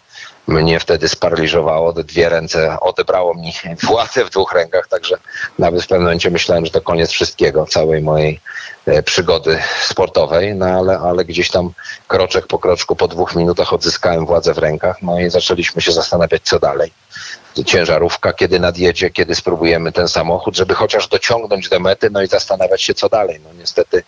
mnie 0.47 0.81
wtedy 0.81 1.09
sparaliżowało, 1.09 1.93
dwie 1.93 2.29
ręce 2.29 2.81
odebrało 2.81 3.35
mi 3.35 3.53
władzę 3.89 4.25
w 4.25 4.31
dwóch 4.31 4.53
rękach, 4.53 4.89
także 4.89 5.19
nawet 5.59 5.83
w 5.83 5.87
pewnym 5.87 6.03
momencie 6.03 6.31
myślałem, 6.31 6.67
że 6.67 6.73
to 6.73 6.81
koniec 6.81 7.11
wszystkiego, 7.11 7.67
całej 7.67 8.03
mojej 8.03 8.41
e, 8.87 9.03
przygody 9.03 9.59
sportowej, 9.83 10.55
no 10.55 10.67
ale, 10.67 10.99
ale 10.99 11.25
gdzieś 11.25 11.51
tam 11.51 11.71
kroczek 12.09 12.47
po 12.47 12.59
kroczku, 12.59 12.97
po 12.97 13.09
dwóch 13.09 13.37
minutach 13.37 13.73
odzyskałem 13.73 14.27
władzę 14.27 14.55
w 14.55 14.59
rękach, 14.59 15.03
no 15.03 15.21
i 15.21 15.31
zaczęliśmy 15.31 15.83
się 15.83 15.93
zastanawiać, 15.93 16.43
co 16.43 16.59
dalej. 16.59 16.93
Ciężarówka, 17.67 18.33
kiedy 18.33 18.61
nadjedzie, 18.61 19.11
kiedy 19.11 19.35
spróbujemy 19.35 19.93
ten 19.93 20.09
samochód, 20.09 20.57
żeby 20.57 20.75
chociaż 20.75 21.09
dociągnąć 21.09 21.69
do 21.69 21.81
mety, 21.81 22.11
no 22.11 22.23
i 22.23 22.27
zastanawiać 22.27 22.83
się, 22.83 22.95
co 22.95 23.09
dalej. 23.09 23.41
No 23.45 23.51
niestety 23.59 24.03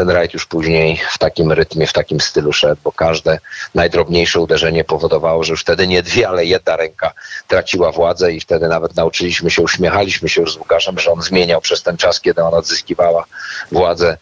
ten 0.00 0.10
rajd 0.10 0.34
już 0.34 0.46
później 0.46 1.00
w 1.10 1.18
takim 1.18 1.52
rytmie, 1.52 1.86
w 1.86 1.92
takim 1.92 2.20
stylu 2.20 2.52
szedł, 2.52 2.80
bo 2.84 2.92
każde 2.92 3.38
najdrobniejsze 3.74 4.40
uderzenie 4.40 4.84
powodowało, 4.84 5.44
że 5.44 5.52
już 5.52 5.60
wtedy 5.60 5.86
nie 5.86 6.02
dwie, 6.02 6.28
ale 6.28 6.44
jedna 6.44 6.76
ręka 6.76 7.12
traciła 7.48 7.92
władzę 7.92 8.32
i 8.32 8.40
wtedy 8.40 8.68
nawet 8.68 8.96
nauczyliśmy 8.96 9.50
się, 9.50 9.62
uśmiechaliśmy 9.62 10.28
się 10.28 10.40
już 10.40 10.52
z 10.52 10.56
Łukaszem, 10.56 10.98
że 10.98 11.10
on 11.10 11.22
zmieniał 11.22 11.60
przez 11.60 11.82
ten 11.82 11.96
czas, 11.96 12.20
kiedy 12.20 12.42
ona 12.42 12.56
odzyskiwała 12.56 13.24
władzę 13.72 14.16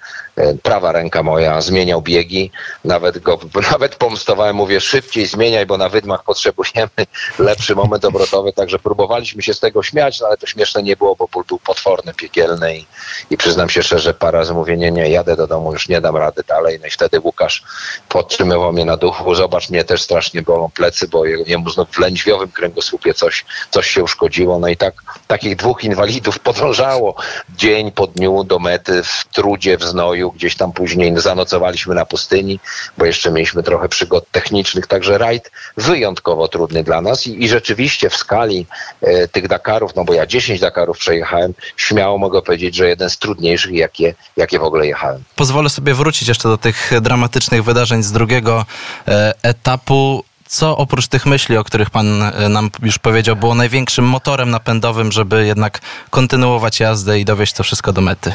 prawa 0.62 0.92
ręka 0.92 1.22
moja, 1.22 1.60
zmieniał 1.60 2.02
biegi, 2.02 2.50
nawet 2.84 3.18
go, 3.18 3.38
nawet 3.72 3.96
pomstowałem, 3.96 4.56
mówię 4.56 4.80
szybciej 4.80 5.26
zmieniaj, 5.26 5.66
bo 5.66 5.76
na 5.76 5.88
wydmach 5.88 6.22
potrzebujemy 6.22 7.06
lepszy 7.38 7.74
moment 7.74 8.04
obrotowy, 8.04 8.52
także 8.52 8.78
próbowaliśmy 8.78 9.42
się 9.42 9.54
z 9.54 9.60
tego 9.60 9.82
śmiać, 9.82 10.20
no 10.20 10.26
ale 10.26 10.36
to 10.36 10.46
śmieszne 10.46 10.82
nie 10.82 10.96
było, 10.96 11.16
bo 11.16 11.28
ból 11.32 11.44
był 11.48 11.58
potworny, 11.58 12.14
piekielny 12.14 12.76
i, 12.76 12.86
i 13.30 13.36
przyznam 13.36 13.70
się 13.70 13.82
szczerze, 13.82 14.14
parę 14.14 14.38
razy 14.38 14.54
mówię, 14.54 14.76
nie, 14.76 14.90
nie, 14.90 15.08
jadę 15.08 15.36
do 15.36 15.46
domu, 15.46 15.72
już 15.72 15.88
nie 15.88 16.00
dam 16.00 16.16
rady 16.16 16.42
dalej, 16.48 16.78
no 16.80 16.86
i 16.86 16.90
wtedy 16.90 17.20
Łukasz 17.20 17.64
podtrzymywał 18.08 18.72
mnie 18.72 18.84
na 18.84 18.96
duchu, 18.96 19.34
zobacz, 19.34 19.70
mnie 19.70 19.84
też 19.84 20.02
strasznie 20.02 20.42
bolą 20.42 20.70
plecy, 20.74 21.08
bo 21.08 21.24
jemu 21.24 21.70
znów 21.70 21.88
w 21.90 21.98
lędźwiowym 21.98 22.50
kręgosłupie 22.50 23.14
coś, 23.14 23.44
coś 23.70 23.90
się 23.90 24.02
uszkodziło, 24.02 24.58
no 24.58 24.68
i 24.68 24.76
tak 24.76 24.94
takich 25.26 25.56
dwóch 25.56 25.84
inwalidów 25.84 26.38
podążało 26.38 27.14
dzień 27.56 27.92
po 27.92 28.06
dniu 28.06 28.44
do 28.44 28.58
mety 28.58 29.02
w 29.02 29.24
trudzie, 29.32 29.76
w 29.76 29.82
znoju, 29.84 30.27
gdzieś 30.30 30.56
tam 30.56 30.72
później 30.72 31.20
zanocowaliśmy 31.20 31.94
na 31.94 32.06
pustyni, 32.06 32.60
bo 32.98 33.04
jeszcze 33.04 33.30
mieliśmy 33.30 33.62
trochę 33.62 33.88
przygód 33.88 34.24
technicznych, 34.32 34.86
także 34.86 35.18
rajd 35.18 35.50
wyjątkowo 35.76 36.48
trudny 36.48 36.84
dla 36.84 37.00
nas 37.00 37.26
i, 37.26 37.44
i 37.44 37.48
rzeczywiście 37.48 38.10
w 38.10 38.16
skali 38.16 38.66
e, 39.00 39.28
tych 39.28 39.48
Dakarów, 39.48 39.96
no 39.96 40.04
bo 40.04 40.14
ja 40.14 40.26
10 40.26 40.60
Dakarów 40.60 40.98
przejechałem, 40.98 41.54
śmiało 41.76 42.18
mogę 42.18 42.42
powiedzieć, 42.42 42.74
że 42.74 42.88
jeden 42.88 43.10
z 43.10 43.18
trudniejszych, 43.18 43.72
jakie, 43.72 44.14
jakie 44.36 44.58
w 44.58 44.62
ogóle 44.62 44.86
jechałem. 44.86 45.22
Pozwolę 45.36 45.70
sobie 45.70 45.94
wrócić 45.94 46.28
jeszcze 46.28 46.48
do 46.48 46.58
tych 46.58 46.90
dramatycznych 47.00 47.64
wydarzeń 47.64 48.02
z 48.02 48.12
drugiego 48.12 48.66
e, 49.08 49.34
etapu 49.42 50.24
co 50.48 50.76
oprócz 50.76 51.08
tych 51.08 51.26
myśli, 51.26 51.56
o 51.56 51.64
których 51.64 51.90
pan 51.90 52.22
e, 52.22 52.48
nam 52.48 52.70
już 52.82 52.98
powiedział, 52.98 53.36
było 53.36 53.54
największym 53.54 54.04
motorem 54.04 54.50
napędowym, 54.50 55.12
żeby 55.12 55.46
jednak 55.46 55.80
kontynuować 56.10 56.80
jazdę 56.80 57.20
i 57.20 57.24
dowieść 57.24 57.52
to 57.52 57.62
wszystko 57.62 57.92
do 57.92 58.00
mety? 58.00 58.32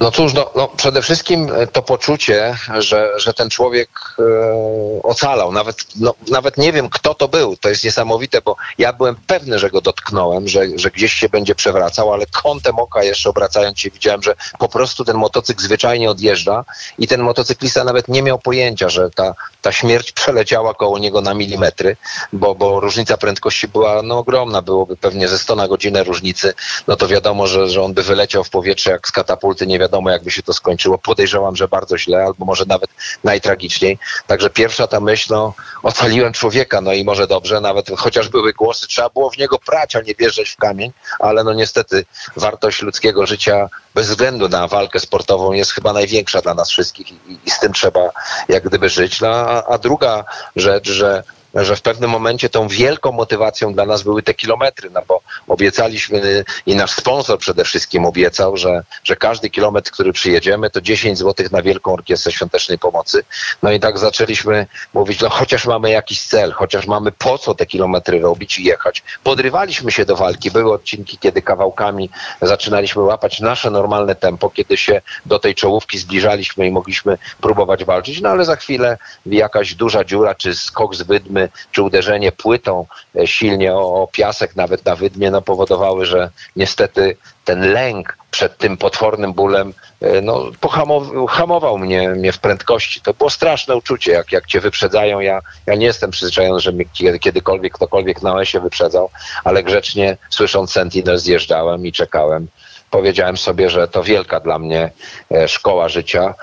No 0.00 0.10
cóż, 0.10 0.34
no, 0.34 0.50
no, 0.56 0.68
przede 0.68 1.02
wszystkim 1.02 1.52
e, 1.54 1.66
to 1.66 1.82
poczucie, 1.82 2.56
że, 2.78 3.12
że 3.16 3.34
ten 3.34 3.50
człowiek 3.50 3.88
e, 4.18 5.02
ocalał. 5.02 5.52
Nawet, 5.52 5.76
no, 5.96 6.14
nawet 6.30 6.58
nie 6.58 6.72
wiem, 6.72 6.90
kto 6.90 7.14
to 7.14 7.28
był. 7.28 7.56
To 7.56 7.68
jest 7.68 7.84
niesamowite, 7.84 8.40
bo 8.40 8.56
ja 8.78 8.92
byłem 8.92 9.16
pewny, 9.26 9.58
że 9.58 9.70
go 9.70 9.80
dotknąłem, 9.80 10.48
że, 10.48 10.64
że 10.76 10.90
gdzieś 10.90 11.12
się 11.12 11.28
będzie 11.28 11.54
przewracał, 11.54 12.12
ale 12.12 12.26
kątem 12.26 12.78
oka 12.78 13.02
jeszcze 13.02 13.30
obracając 13.30 13.80
się 13.80 13.90
widziałem, 13.90 14.22
że 14.22 14.34
po 14.58 14.68
prostu 14.68 15.04
ten 15.04 15.16
motocykl 15.16 15.62
zwyczajnie 15.62 16.10
odjeżdża 16.10 16.64
i 16.98 17.08
ten 17.08 17.20
motocyklista 17.20 17.84
nawet 17.84 18.08
nie 18.08 18.22
miał 18.22 18.38
pojęcia, 18.38 18.88
że 18.88 19.10
ta, 19.10 19.34
ta 19.62 19.72
śmierć 19.72 20.12
przeleciała 20.12 20.74
koło 20.74 20.98
niego 20.98 21.20
na 21.20 21.34
milimetry, 21.34 21.96
bo, 22.32 22.54
bo 22.54 22.80
różnica 22.80 23.16
prędkości 23.16 23.68
była 23.68 24.02
no, 24.02 24.18
ogromna. 24.18 24.62
Byłoby 24.62 24.96
pewnie 24.96 25.28
ze 25.28 25.38
100 25.38 25.56
na 25.56 25.68
godzinę 25.68 26.04
różnicy. 26.04 26.54
No 26.86 26.96
to 26.96 27.08
wiadomo, 27.08 27.46
że, 27.46 27.68
że 27.68 27.82
on 27.82 27.94
by 27.94 28.02
wyleciał 28.02 28.44
w 28.44 28.50
powietrze 28.50 28.90
jak 28.90 29.08
z 29.08 29.12
katapulty, 29.12 29.66
nie 29.66 29.78
wiadomo 29.78 29.87
wiadomo, 29.88 30.10
jakby 30.10 30.30
się 30.30 30.42
to 30.42 30.52
skończyło. 30.52 30.98
Podejrzewam, 30.98 31.56
że 31.56 31.68
bardzo 31.68 31.98
źle, 31.98 32.24
albo 32.24 32.44
może 32.44 32.64
nawet 32.66 32.90
najtragiczniej. 33.24 33.98
Także 34.26 34.50
pierwsza 34.50 34.86
ta 34.86 35.00
myśl, 35.00 35.26
no, 35.30 35.54
ocaliłem 35.82 36.32
człowieka, 36.32 36.80
no 36.80 36.92
i 36.92 37.04
może 37.04 37.26
dobrze, 37.26 37.60
nawet 37.60 37.90
chociaż 37.96 38.28
były 38.28 38.52
głosy, 38.52 38.86
trzeba 38.86 39.08
było 39.08 39.30
w 39.30 39.38
niego 39.38 39.58
prać, 39.58 39.96
a 39.96 40.00
nie 40.00 40.14
wjeżdżać 40.14 40.50
w 40.50 40.56
kamień, 40.56 40.92
ale 41.18 41.44
no 41.44 41.52
niestety 41.52 42.04
wartość 42.36 42.82
ludzkiego 42.82 43.26
życia 43.26 43.68
bez 43.94 44.08
względu 44.08 44.48
na 44.48 44.68
walkę 44.68 45.00
sportową 45.00 45.52
jest 45.52 45.72
chyba 45.72 45.92
największa 45.92 46.40
dla 46.40 46.54
nas 46.54 46.70
wszystkich 46.70 47.10
i, 47.10 47.38
i 47.44 47.50
z 47.50 47.60
tym 47.60 47.72
trzeba 47.72 48.10
jak 48.48 48.64
gdyby 48.64 48.88
żyć. 48.88 49.20
No, 49.20 49.28
a, 49.28 49.64
a 49.64 49.78
druga 49.78 50.24
rzecz, 50.56 50.88
że 50.90 51.22
że 51.64 51.76
w 51.76 51.82
pewnym 51.82 52.10
momencie 52.10 52.48
tą 52.48 52.68
wielką 52.68 53.12
motywacją 53.12 53.72
dla 53.74 53.86
nas 53.86 54.02
były 54.02 54.22
te 54.22 54.34
kilometry, 54.34 54.90
no 54.90 55.02
bo 55.08 55.20
obiecaliśmy 55.48 56.44
i 56.66 56.76
nasz 56.76 56.90
sponsor 56.90 57.38
przede 57.38 57.64
wszystkim 57.64 58.06
obiecał, 58.06 58.56
że, 58.56 58.82
że 59.04 59.16
każdy 59.16 59.50
kilometr, 59.50 59.90
który 59.90 60.12
przyjedziemy, 60.12 60.70
to 60.70 60.80
10 60.80 61.18
zł 61.18 61.46
na 61.52 61.62
Wielką 61.62 61.92
Orkiestrę 61.92 62.32
Świątecznej 62.32 62.78
Pomocy. 62.78 63.24
No 63.62 63.72
i 63.72 63.80
tak 63.80 63.98
zaczęliśmy 63.98 64.66
mówić, 64.94 65.20
no 65.20 65.28
chociaż 65.30 65.66
mamy 65.66 65.90
jakiś 65.90 66.22
cel, 66.22 66.52
chociaż 66.52 66.86
mamy 66.86 67.12
po 67.12 67.38
co 67.38 67.54
te 67.54 67.66
kilometry 67.66 68.20
robić 68.20 68.58
i 68.58 68.64
jechać. 68.64 69.02
Podrywaliśmy 69.24 69.92
się 69.92 70.04
do 70.04 70.16
walki. 70.16 70.50
Były 70.50 70.72
odcinki, 70.72 71.18
kiedy 71.18 71.42
kawałkami 71.42 72.10
zaczynaliśmy 72.42 73.02
łapać 73.02 73.40
nasze 73.40 73.70
normalne 73.70 74.14
tempo, 74.14 74.50
kiedy 74.50 74.76
się 74.76 75.02
do 75.26 75.38
tej 75.38 75.54
czołówki 75.54 75.98
zbliżaliśmy 75.98 76.66
i 76.66 76.70
mogliśmy 76.70 77.18
próbować 77.40 77.84
walczyć, 77.84 78.20
no 78.20 78.28
ale 78.28 78.44
za 78.44 78.56
chwilę 78.56 78.98
jakaś 79.26 79.74
duża 79.74 80.04
dziura, 80.04 80.34
czy 80.34 80.54
skok 80.54 80.94
z 80.94 81.02
wydmy, 81.02 81.47
czy 81.72 81.82
uderzenie 81.82 82.32
płytą 82.32 82.86
e, 83.16 83.26
silnie 83.26 83.74
o, 83.74 84.02
o 84.02 84.06
piasek, 84.06 84.56
nawet 84.56 84.84
na 84.84 84.96
wydmie, 84.96 85.30
no 85.30 85.42
powodowały, 85.42 86.06
że 86.06 86.30
niestety 86.56 87.16
ten 87.44 87.72
lęk 87.72 88.18
przed 88.30 88.58
tym 88.58 88.76
potwornym 88.76 89.32
bólem 89.32 89.74
e, 90.00 90.20
no, 90.20 90.50
pohamował 90.60 91.26
hamował 91.26 91.78
mnie, 91.78 92.08
mnie 92.08 92.32
w 92.32 92.38
prędkości. 92.38 93.00
To 93.00 93.14
było 93.14 93.30
straszne 93.30 93.76
uczucie, 93.76 94.12
jak, 94.12 94.32
jak 94.32 94.46
cię 94.46 94.60
wyprzedzają. 94.60 95.20
Ja, 95.20 95.40
ja 95.66 95.74
nie 95.74 95.86
jestem 95.86 96.10
przyzwyczajony, 96.10 96.60
że 96.60 96.72
mnie 96.72 96.84
kiedykolwiek 97.20 97.72
ktokolwiek 97.72 98.22
na 98.22 98.34
lesie 98.34 98.60
wyprzedzał, 98.60 99.10
ale 99.44 99.62
grzecznie 99.62 100.16
słysząc 100.30 100.72
Sentinel 100.72 101.18
zjeżdżałem 101.18 101.86
i 101.86 101.92
czekałem 101.92 102.48
powiedziałem 102.90 103.36
sobie, 103.36 103.70
że 103.70 103.88
to 103.88 104.02
wielka 104.02 104.40
dla 104.40 104.58
mnie 104.58 104.90
e, 105.30 105.48
szkoła 105.48 105.88
życia. 105.88 106.34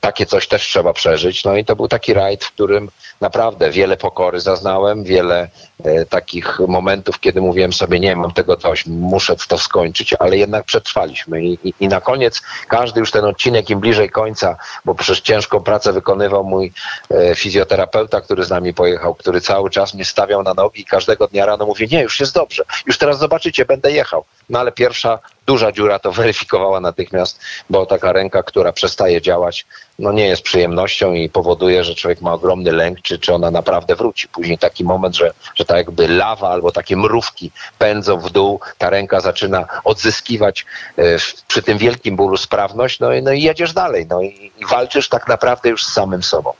Takie 0.00 0.26
coś 0.26 0.48
też 0.48 0.62
trzeba 0.62 0.92
przeżyć. 0.92 1.44
No 1.44 1.56
i 1.56 1.64
to 1.64 1.76
był 1.76 1.88
taki 1.88 2.14
rajd, 2.14 2.44
w 2.44 2.52
którym 2.52 2.90
naprawdę 3.20 3.70
wiele 3.70 3.96
pokory 3.96 4.40
zaznałem, 4.40 5.04
wiele 5.04 5.48
e, 5.84 6.06
takich 6.06 6.60
momentów, 6.68 7.20
kiedy 7.20 7.40
mówiłem 7.40 7.72
sobie, 7.72 8.00
nie 8.00 8.16
mam 8.16 8.32
tego 8.32 8.56
coś, 8.56 8.86
muszę 8.86 9.36
to 9.48 9.58
skończyć, 9.58 10.14
ale 10.18 10.36
jednak 10.36 10.64
przetrwaliśmy. 10.64 11.44
I, 11.44 11.68
i, 11.68 11.74
I, 11.80 11.88
na 11.88 12.00
koniec 12.00 12.42
każdy 12.68 13.00
już 13.00 13.10
ten 13.10 13.24
odcinek, 13.24 13.70
im 13.70 13.80
bliżej 13.80 14.10
końca, 14.10 14.56
bo 14.84 14.94
przecież 14.94 15.20
ciężką 15.20 15.60
pracę 15.60 15.92
wykonywał 15.92 16.44
mój 16.44 16.72
e, 17.10 17.34
fizjoterapeuta, 17.34 18.20
który 18.20 18.44
z 18.44 18.50
nami 18.50 18.74
pojechał, 18.74 19.14
który 19.14 19.40
cały 19.40 19.70
czas 19.70 19.94
mnie 19.94 20.04
stawiał 20.04 20.42
na 20.42 20.54
nogi 20.54 20.80
i 20.80 20.84
każdego 20.84 21.28
dnia 21.28 21.46
rano 21.46 21.66
mówi, 21.66 21.88
nie, 21.92 22.02
już 22.02 22.20
jest 22.20 22.34
dobrze, 22.34 22.64
już 22.86 22.98
teraz 22.98 23.18
zobaczycie, 23.18 23.64
będę 23.64 23.92
jechał. 23.92 24.24
No 24.48 24.58
ale 24.58 24.72
pierwsza 24.72 25.18
duża 25.46 25.72
dziura 25.72 25.98
to 25.98 26.12
weryfikowała 26.12 26.80
natychmiast, 26.80 27.40
bo 27.70 27.86
taka 27.86 28.12
ręka, 28.12 28.42
która 28.42 28.72
przestaje 28.72 29.22
działać, 29.22 29.66
no 29.98 30.12
nie 30.12 30.26
jest 30.26 30.42
przyjemnością 30.42 31.12
i 31.12 31.28
powoduje, 31.28 31.84
że 31.84 31.94
człowiek 31.94 32.20
ma 32.20 32.32
ogromny 32.32 32.72
lęk, 32.72 33.02
czy, 33.02 33.18
czy 33.18 33.34
ona 33.34 33.50
naprawdę 33.50 33.96
wróci. 33.96 34.28
Później 34.28 34.58
taki 34.58 34.84
moment, 34.84 35.16
że, 35.16 35.32
że 35.54 35.64
tak 35.64 35.76
jakby 35.76 36.08
lawa 36.08 36.48
albo 36.50 36.72
takie 36.72 36.96
mrówki 36.96 37.50
pędzą 37.78 38.18
w 38.18 38.30
dół, 38.30 38.60
ta 38.78 38.90
ręka 38.90 39.20
zaczyna 39.20 39.64
odzyskiwać 39.84 40.66
e, 40.98 41.02
przy 41.48 41.62
tym 41.62 41.78
wielkim 41.78 42.16
bólu 42.16 42.36
sprawność, 42.36 43.00
no 43.00 43.12
i, 43.12 43.22
no 43.22 43.32
i 43.32 43.42
jedziesz 43.42 43.72
dalej, 43.72 44.06
no 44.10 44.22
i, 44.22 44.52
i 44.58 44.66
walczysz 44.66 45.08
tak 45.08 45.28
naprawdę 45.28 45.68
już 45.68 45.84
z 45.84 45.92
samym 45.92 46.22
sobą. 46.22 46.52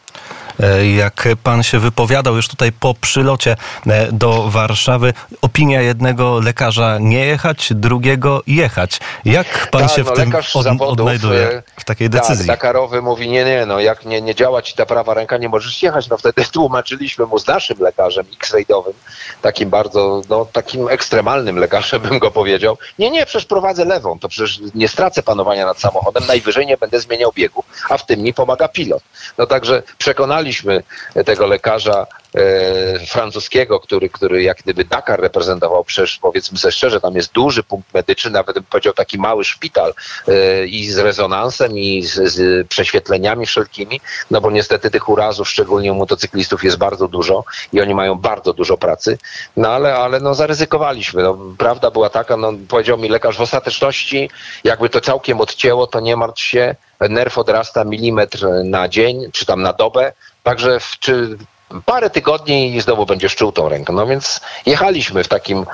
e, 0.63 0.87
jak 0.87 1.29
pan 1.43 1.63
się 1.63 1.79
wypowiadał 1.79 2.37
już 2.37 2.49
tutaj 2.49 2.73
po 2.73 2.95
przylocie 2.95 3.57
e, 3.87 4.13
do 4.13 4.51
Warszawy. 4.51 5.13
Opinia 5.43 5.81
jednego 5.83 6.41
lekarza 6.41 6.99
nie 7.01 7.27
jechać, 7.27 7.69
drugiego 7.75 8.43
jechać. 8.47 9.01
Jak 9.25 9.69
pan 9.71 9.83
tak, 9.83 9.91
się 9.91 10.05
w 10.05 10.07
no, 10.07 10.13
tym 10.13 10.29
lekarz 10.29 10.57
od, 10.57 10.65
zawodów, 10.65 10.93
odnajduje 10.93 11.63
w 11.81 11.85
takiej 11.85 12.11
Tak, 12.11 12.21
decyzji? 12.21 12.47
Dakarowy 12.47 13.03
mówi, 13.03 13.26
nie, 13.29 13.45
nie, 13.45 13.67
no 13.67 13.81
jak 13.81 14.05
nie, 14.05 14.21
nie 14.21 14.35
działa 14.35 14.63
ci 14.63 14.75
ta 14.75 14.87
prawa 14.87 15.15
ręka, 15.15 15.37
nie 15.37 15.49
możesz 15.49 15.83
jechać. 15.83 16.09
No 16.09 16.17
wtedy 16.17 16.45
tłumaczyliśmy 16.53 17.27
mu 17.27 17.39
z 17.39 17.47
naszym 17.47 17.79
lekarzem 17.81 18.27
X-raydowym, 18.35 18.93
takim 19.43 19.71
bardzo, 19.71 20.23
no 20.29 20.47
takim 20.53 20.89
ekstremalnym 20.89 21.57
lekarzem 21.57 22.03
bym 22.03 22.19
go 22.19 22.31
powiedział. 22.31 22.79
Nie, 22.99 23.11
nie, 23.11 23.27
przecież 23.27 23.47
prowadzę 23.47 23.85
lewą, 23.85 24.19
to 24.19 24.29
przecież 24.29 24.61
nie 24.75 24.89
stracę 24.89 25.23
panowania 25.23 25.67
nad 25.67 25.81
samochodem, 25.81 26.27
najwyżej 26.27 26.67
nie 26.67 26.77
będę 26.77 27.01
zmieniał 27.01 27.33
biegu, 27.35 27.65
a 27.89 27.99
w 27.99 28.07
tym 28.07 28.21
mi 28.21 28.35
pomaga 28.35 28.69
pilot. 28.69 29.03
No 29.39 29.47
także 29.47 29.83
przekonaliśmy 29.99 30.83
tego 31.25 31.47
lekarza 31.47 32.07
francuskiego, 33.07 33.81
który, 33.81 34.09
który 34.09 34.43
jak 34.43 34.59
gdyby 34.59 34.85
Dakar 34.85 35.21
reprezentował, 35.21 35.85
przecież 35.85 36.19
powiedzmy 36.19 36.59
sobie 36.59 36.73
szczerze, 36.73 37.01
tam 37.01 37.17
jest 37.17 37.33
duży 37.33 37.63
punkt 37.63 37.95
medyczny, 37.95 38.31
nawet 38.31 38.55
bym 38.55 38.65
powiedział 38.65 38.93
taki 38.93 39.19
mały 39.19 39.45
szpital 39.45 39.95
e, 40.29 40.67
i 40.67 40.91
z 40.91 40.99
rezonansem 40.99 41.79
i 41.79 42.03
z, 42.03 42.33
z 42.33 42.69
prześwietleniami 42.69 43.47
wszelkimi, 43.47 44.01
no 44.31 44.41
bo 44.41 44.51
niestety 44.51 44.91
tych 44.91 45.09
urazów, 45.09 45.49
szczególnie 45.49 45.93
u 45.93 45.95
motocyklistów 45.95 46.65
jest 46.65 46.77
bardzo 46.77 47.09
dużo 47.09 47.45
i 47.73 47.81
oni 47.81 47.95
mają 47.95 48.15
bardzo 48.15 48.53
dużo 48.53 48.77
pracy, 48.77 49.19
no 49.57 49.69
ale, 49.69 49.95
ale 49.95 50.21
no 50.21 50.35
zaryzykowaliśmy. 50.35 51.23
No, 51.23 51.39
prawda 51.59 51.91
była 51.91 52.11
taka, 52.11 52.37
no 52.37 52.53
powiedział 52.69 52.99
mi 52.99 53.09
lekarz 53.09 53.37
w 53.37 53.41
ostateczności, 53.41 54.31
jakby 54.65 54.89
to 54.89 55.01
całkiem 55.01 55.41
odcięło, 55.41 55.87
to 55.87 56.01
nie 56.01 56.17
martw 56.17 56.43
się, 56.43 56.77
nerw 57.01 57.39
odrasta 57.39 57.85
milimetr 57.85 58.47
na 58.65 58.89
dzień, 58.89 59.31
czy 59.33 59.47
tam 59.47 59.63
na 59.63 59.73
dobę, 59.73 60.13
także 60.43 60.81
w, 60.81 60.99
czy 60.99 61.39
parę 61.85 62.11
tygodni 62.11 62.77
i 62.77 62.81
znowu 62.81 63.07
będziesz 63.07 63.37
czuł 63.37 63.53
tą 63.53 63.69
rękę. 63.69 63.93
No 63.93 64.07
więc 64.07 64.41
jechaliśmy 64.67 65.25
w 65.25 65.29
takim, 65.29 65.67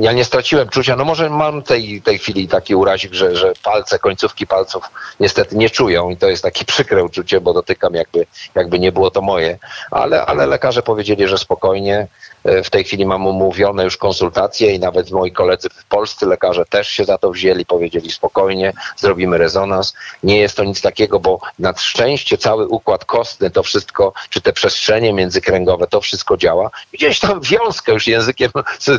ja 0.00 0.12
nie 0.12 0.24
straciłem 0.24 0.68
czucia, 0.68 0.96
no 0.96 1.04
może 1.04 1.30
mam 1.30 1.62
tej, 1.62 2.02
tej 2.02 2.18
chwili 2.18 2.48
taki 2.48 2.74
urazik, 2.74 3.14
że, 3.14 3.36
że 3.36 3.52
palce, 3.62 3.98
końcówki 3.98 4.46
palców 4.46 4.84
niestety 5.20 5.56
nie 5.56 5.70
czują 5.70 6.10
i 6.10 6.16
to 6.16 6.28
jest 6.28 6.42
takie 6.42 6.64
przykre 6.72 7.04
uczucie, 7.04 7.40
bo 7.40 7.52
dotykam 7.52 7.94
jakby, 7.94 8.26
jakby 8.54 8.78
nie 8.78 8.92
było 8.92 9.10
to 9.10 9.22
moje, 9.22 9.58
ale, 9.90 10.26
ale 10.26 10.46
lekarze 10.46 10.82
powiedzieli, 10.82 11.28
że 11.28 11.38
spokojnie, 11.38 12.06
w 12.44 12.70
tej 12.70 12.84
chwili 12.84 13.06
mam 13.06 13.26
umówione 13.26 13.84
już 13.84 13.96
konsultacje 13.96 14.74
i 14.74 14.78
nawet 14.78 15.10
moi 15.10 15.32
koledzy 15.32 15.68
w 15.68 15.84
Polsce, 15.84 16.26
lekarze 16.26 16.64
też 16.64 16.88
się 16.88 17.04
za 17.04 17.18
to 17.18 17.30
wzięli, 17.30 17.66
powiedzieli 17.66 18.10
spokojnie, 18.10 18.72
zrobimy 18.96 19.38
rezonans. 19.38 19.94
Nie 20.22 20.38
jest 20.38 20.56
to 20.56 20.64
nic 20.64 20.80
takiego, 20.80 21.20
bo 21.20 21.38
na 21.58 21.74
szczęście 21.76 22.38
cały 22.38 22.68
układ 22.68 23.04
kostny, 23.04 23.50
to 23.50 23.62
wszystko, 23.62 24.12
czy 24.30 24.40
te 24.40 24.52
przestrzenie 24.52 25.12
międzykręgowe, 25.12 25.86
to 25.86 26.00
wszystko 26.00 26.36
działa. 26.36 26.70
Gdzieś 26.92 27.20
tam 27.20 27.40
wiązkę 27.40 27.92
już 27.92 28.06
językiem 28.06 28.50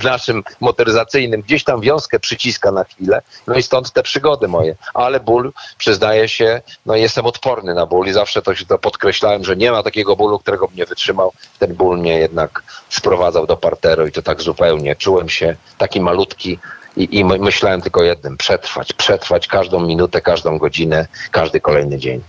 naszym 0.04 0.44
motoryzacyjnym, 0.60 1.42
gdzieś 1.42 1.64
tam 1.64 1.82
wiązkę 1.82 2.20
przyciska 2.20 2.72
na 2.72 2.84
chwilę, 2.84 3.22
no 3.48 3.56
i 3.56 3.64
stąd 3.64 3.92
te 3.92 4.04
przygody 4.04 4.48
moje. 4.48 4.76
Ale 4.94 5.20
ból, 5.20 5.54
przyznaję 5.78 6.30
się, 6.30 6.62
no 6.86 6.96
jestem 6.96 7.26
odporny 7.26 7.74
na 7.74 7.86
ból 7.86 8.08
i 8.08 8.14
zawsze 8.14 8.42
to 8.42 8.52
to 8.68 8.78
podkreślałem, 8.78 9.44
że 9.44 9.56
nie 9.56 9.72
ma 9.72 9.84
takiego 9.84 10.16
bólu, 10.16 10.40
którego 10.40 10.68
bym 10.68 10.78
nie 10.78 10.86
wytrzymał. 10.86 11.34
Ten 11.60 11.74
ból 11.74 12.00
mnie 12.00 12.20
jednak 12.20 12.64
sprowadza 12.90 13.31
do 13.32 13.58
parteru 13.58 14.08
i 14.08 14.12
to 14.12 14.22
tak 14.22 14.42
zupełnie. 14.42 14.96
Czułem 14.96 15.30
się 15.30 15.56
taki 15.78 16.02
malutki 16.02 16.60
i, 16.98 17.20
i 17.20 17.26
myślałem 17.26 17.82
tylko 17.82 18.04
jednym, 18.04 18.38
przetrwać, 18.38 18.94
przetrwać 18.94 19.48
każdą 19.48 19.80
minutę, 19.80 20.22
każdą 20.22 20.58
godzinę, 20.58 21.08
każdy 21.32 21.62
kolejny 21.62 21.98
dzień. 21.98 22.22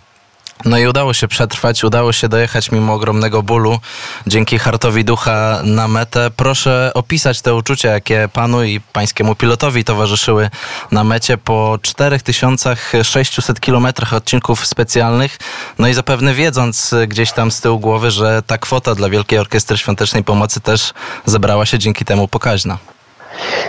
No 0.64 0.78
i 0.78 0.86
udało 0.86 1.14
się 1.14 1.28
przetrwać, 1.28 1.84
udało 1.84 2.12
się 2.12 2.28
dojechać 2.28 2.72
mimo 2.72 2.94
ogromnego 2.94 3.42
bólu 3.42 3.78
dzięki 4.26 4.58
hartowi 4.58 5.04
ducha 5.04 5.60
na 5.64 5.88
metę. 5.88 6.30
Proszę 6.36 6.90
opisać 6.94 7.40
te 7.40 7.54
uczucia, 7.54 7.88
jakie 7.88 8.28
panu 8.32 8.64
i 8.64 8.80
pańskiemu 8.80 9.34
pilotowi 9.34 9.84
towarzyszyły 9.84 10.50
na 10.90 11.04
mecie 11.04 11.38
po 11.38 11.78
4600 11.82 13.60
kilometrach 13.60 14.14
odcinków 14.14 14.66
specjalnych. 14.66 15.38
No 15.78 15.88
i 15.88 15.94
zapewne 15.94 16.34
wiedząc 16.34 16.94
gdzieś 17.08 17.32
tam 17.32 17.50
z 17.50 17.60
tyłu 17.60 17.80
głowy, 17.80 18.10
że 18.10 18.42
ta 18.46 18.58
kwota 18.58 18.94
dla 18.94 19.08
Wielkiej 19.08 19.38
Orkiestry 19.38 19.78
Świątecznej 19.78 20.24
Pomocy 20.24 20.60
też 20.60 20.92
zebrała 21.26 21.66
się 21.66 21.78
dzięki 21.78 22.04
temu 22.04 22.28
pokaźna. 22.28 22.78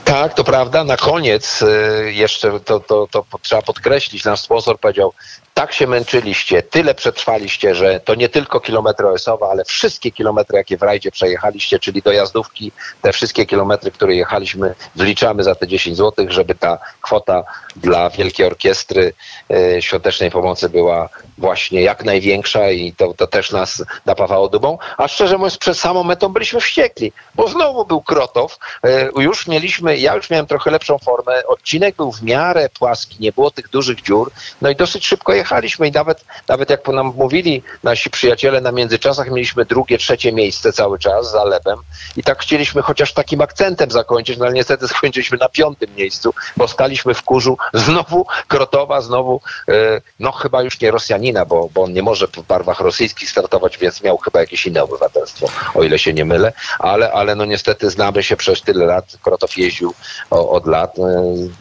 Tak, 0.03 0.33
to 0.33 0.43
prawda. 0.43 0.83
Na 0.83 0.97
koniec 0.97 1.61
y, 1.61 2.13
jeszcze 2.13 2.59
to, 2.59 2.79
to, 2.79 3.07
to 3.11 3.25
trzeba 3.41 3.61
podkreślić. 3.61 4.23
Nasz 4.25 4.39
sponsor 4.39 4.79
powiedział, 4.79 5.13
tak 5.53 5.73
się 5.73 5.87
męczyliście, 5.87 6.63
tyle 6.63 6.95
przetrwaliście, 6.95 7.75
że 7.75 7.99
to 7.99 8.15
nie 8.15 8.29
tylko 8.29 8.59
kilometry 8.59 9.07
OS-owe, 9.07 9.45
ale 9.45 9.65
wszystkie 9.65 10.11
kilometry, 10.11 10.57
jakie 10.57 10.77
w 10.77 10.81
rajdzie 10.81 11.11
przejechaliście, 11.11 11.79
czyli 11.79 12.01
dojazdówki, 12.01 12.71
te 13.01 13.13
wszystkie 13.13 13.45
kilometry, 13.45 13.91
które 13.91 14.15
jechaliśmy, 14.15 14.75
wliczamy 14.95 15.43
za 15.43 15.55
te 15.55 15.67
10 15.67 15.97
zł, 15.97 16.25
żeby 16.29 16.55
ta 16.55 16.77
kwota 17.01 17.43
dla 17.75 18.09
Wielkiej 18.09 18.45
Orkiestry 18.45 19.13
e, 19.49 19.81
Świątecznej 19.81 20.31
Pomocy 20.31 20.69
była 20.69 21.09
właśnie 21.37 21.81
jak 21.81 22.03
największa 22.05 22.71
i 22.71 22.93
to, 22.93 23.13
to 23.13 23.27
też 23.27 23.51
nas 23.51 23.83
napawało 24.05 24.49
dumą. 24.49 24.77
A 24.97 25.07
szczerze 25.07 25.37
mówiąc, 25.37 25.57
przed 25.57 25.77
samą 25.77 26.03
metą 26.03 26.29
byliśmy 26.29 26.59
wściekli, 26.59 27.11
bo 27.35 27.47
znowu 27.47 27.85
był 27.85 28.01
Krotow, 28.01 28.57
e, 28.83 29.09
już 29.17 29.47
mieliśmy, 29.47 29.97
ja 29.97 30.15
już 30.15 30.29
miałem 30.29 30.45
trochę 30.45 30.71
lepszą 30.71 30.97
formę, 30.97 31.47
odcinek 31.47 31.95
był 31.95 32.11
w 32.11 32.23
miarę 32.23 32.69
płaski, 32.69 33.17
nie 33.19 33.31
było 33.31 33.51
tych 33.51 33.69
dużych 33.69 34.01
dziur, 34.01 34.31
no 34.61 34.69
i 34.69 34.75
dosyć 34.75 35.07
szybko 35.07 35.33
jechaliśmy 35.43 35.87
i 35.87 35.91
nawet, 35.91 36.25
nawet 36.47 36.69
jak 36.69 36.87
nam 36.87 37.13
mówili 37.15 37.63
nasi 37.83 38.09
przyjaciele 38.09 38.61
na 38.61 38.71
międzyczasach, 38.71 39.31
mieliśmy 39.31 39.65
drugie, 39.65 39.97
trzecie 39.97 40.31
miejsce 40.33 40.73
cały 40.73 40.99
czas 40.99 41.31
za 41.31 41.43
Lebem 41.43 41.79
i 42.15 42.23
tak 42.23 42.41
chcieliśmy 42.41 42.81
chociaż 42.81 43.13
takim 43.13 43.41
akcentem 43.41 43.91
zakończyć, 43.91 44.37
no 44.37 44.45
ale 44.45 44.53
niestety 44.53 44.87
skończyliśmy 44.97 45.37
na 45.37 45.49
piątym 45.49 45.95
miejscu, 45.95 46.33
bo 46.57 46.67
staliśmy 46.67 47.13
w 47.13 47.21
kurzu 47.21 47.57
znowu 47.73 48.25
Krotowa, 48.47 49.01
znowu 49.01 49.41
e, 49.67 50.01
no 50.19 50.31
chyba 50.31 50.61
już 50.61 50.81
nie 50.81 50.91
Rosjanina, 50.91 51.45
bo, 51.45 51.69
bo 51.73 51.83
on 51.83 51.93
nie 51.93 52.03
może 52.03 52.27
w 52.27 52.41
barwach 52.47 52.79
rosyjskich 52.79 53.29
startować, 53.29 53.77
więc 53.77 54.03
miał 54.03 54.17
chyba 54.17 54.39
jakieś 54.39 54.65
inne 54.65 54.83
obywatelstwo, 54.83 55.47
o 55.75 55.83
ile 55.83 55.99
się 55.99 56.13
nie 56.13 56.25
mylę, 56.25 56.53
ale, 56.79 57.11
ale 57.11 57.35
no 57.35 57.45
niestety 57.45 57.89
znamy 57.89 58.23
się 58.23 58.35
przez 58.35 58.61
tyle 58.61 58.85
lat, 58.85 59.05
Krotow 59.21 59.57
jeździł 59.57 59.93
od 60.29 60.67
lat, 60.67 60.99
e, 60.99 61.01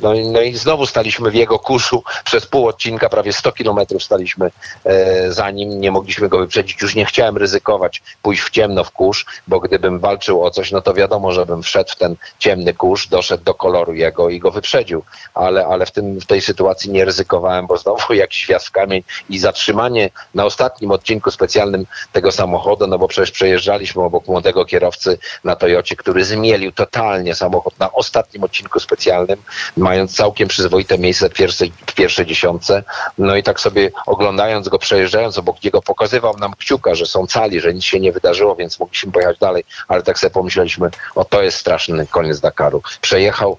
no, 0.00 0.12
no 0.32 0.40
i 0.40 0.54
znowu 0.56 0.86
staliśmy 0.86 1.30
w 1.30 1.34
jego 1.34 1.58
kurzu 1.58 2.02
przez 2.24 2.46
pół 2.46 2.68
odcinka, 2.68 3.08
prawie 3.08 3.32
100 3.32 3.52
km 3.52 3.71
kilometrów 3.72 4.04
staliśmy 4.04 4.50
e, 4.84 5.32
za 5.32 5.50
nim, 5.50 5.80
nie 5.80 5.90
mogliśmy 5.90 6.28
go 6.28 6.38
wyprzedzić. 6.38 6.82
Już 6.82 6.94
nie 6.94 7.04
chciałem 7.04 7.36
ryzykować, 7.36 8.02
pójść 8.22 8.42
w 8.42 8.50
ciemno 8.50 8.84
w 8.84 8.90
kurz, 8.90 9.26
bo 9.48 9.60
gdybym 9.60 9.98
walczył 9.98 10.44
o 10.44 10.50
coś, 10.50 10.70
no 10.72 10.82
to 10.82 10.94
wiadomo, 10.94 11.32
żebym 11.32 11.62
wszedł 11.62 11.90
w 11.90 11.96
ten 11.96 12.16
ciemny 12.38 12.74
kurz, 12.74 13.08
doszedł 13.08 13.44
do 13.44 13.54
koloru 13.54 13.94
jego 13.94 14.28
i 14.28 14.38
go 14.38 14.50
wyprzedził. 14.50 15.02
Ale, 15.34 15.66
ale 15.66 15.86
w, 15.86 15.90
tym, 15.90 16.20
w 16.20 16.26
tej 16.26 16.40
sytuacji 16.40 16.90
nie 16.90 17.04
ryzykowałem, 17.04 17.66
bo 17.66 17.76
znowu 17.76 18.14
jakiś 18.24 18.46
wjazd 18.46 18.66
w 18.66 18.70
kamień 18.70 19.02
i 19.28 19.38
zatrzymanie 19.38 20.10
na 20.34 20.44
ostatnim 20.44 20.90
odcinku 20.90 21.30
specjalnym 21.30 21.86
tego 22.12 22.32
samochodu, 22.32 22.86
no 22.86 22.98
bo 22.98 23.08
przecież 23.08 23.30
przejeżdżaliśmy 23.30 24.02
obok 24.02 24.28
młodego 24.28 24.64
kierowcy 24.64 25.18
na 25.44 25.56
Toyocie, 25.56 25.96
który 25.96 26.24
zmielił 26.24 26.72
totalnie 26.72 27.34
samochód 27.34 27.78
na 27.78 27.92
ostatnim 27.92 28.44
odcinku 28.44 28.80
specjalnym, 28.80 29.42
mając 29.76 30.16
całkiem 30.16 30.48
przyzwoite 30.48 30.98
miejsce 30.98 31.28
w 31.28 31.32
pierwszej, 31.32 31.72
w 31.86 31.94
pierwszej 31.94 32.26
dziesiątce. 32.26 32.82
No 33.18 33.36
i 33.36 33.42
tak 33.42 33.60
sobie 33.62 33.90
oglądając 34.06 34.68
go, 34.68 34.78
przejeżdżając 34.78 35.38
obok 35.38 35.64
niego, 35.64 35.82
pokazywał 35.82 36.36
nam 36.38 36.54
kciuka, 36.58 36.94
że 36.94 37.06
są 37.06 37.26
cali, 37.26 37.60
że 37.60 37.74
nic 37.74 37.84
się 37.84 38.00
nie 38.00 38.12
wydarzyło, 38.12 38.56
więc 38.56 38.80
mogliśmy 38.80 39.12
pojechać 39.12 39.38
dalej, 39.38 39.64
ale 39.88 40.02
tak 40.02 40.18
sobie 40.18 40.30
pomyśleliśmy, 40.30 40.90
o 41.14 41.24
to 41.24 41.42
jest 41.42 41.58
straszny 41.58 42.06
koniec 42.06 42.40
Dakaru. 42.40 42.82
Przejechał 43.00 43.58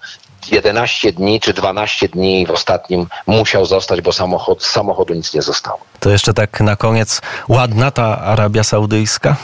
11 0.51 1.11
dni 1.13 1.39
czy 1.39 1.53
12 1.53 2.09
dni 2.09 2.45
w 2.45 2.51
ostatnim 2.51 3.07
musiał 3.27 3.65
zostać, 3.65 4.01
bo 4.01 4.11
z 4.11 4.21
samochodu 4.59 5.13
nic 5.13 5.33
nie 5.33 5.41
zostało. 5.41 5.79
To 5.99 6.09
jeszcze 6.09 6.33
tak 6.33 6.61
na 6.61 6.75
koniec, 6.75 7.21
ładna 7.47 7.91
ta 7.91 8.19
Arabia 8.19 8.63
Saudyjska? 8.63 9.35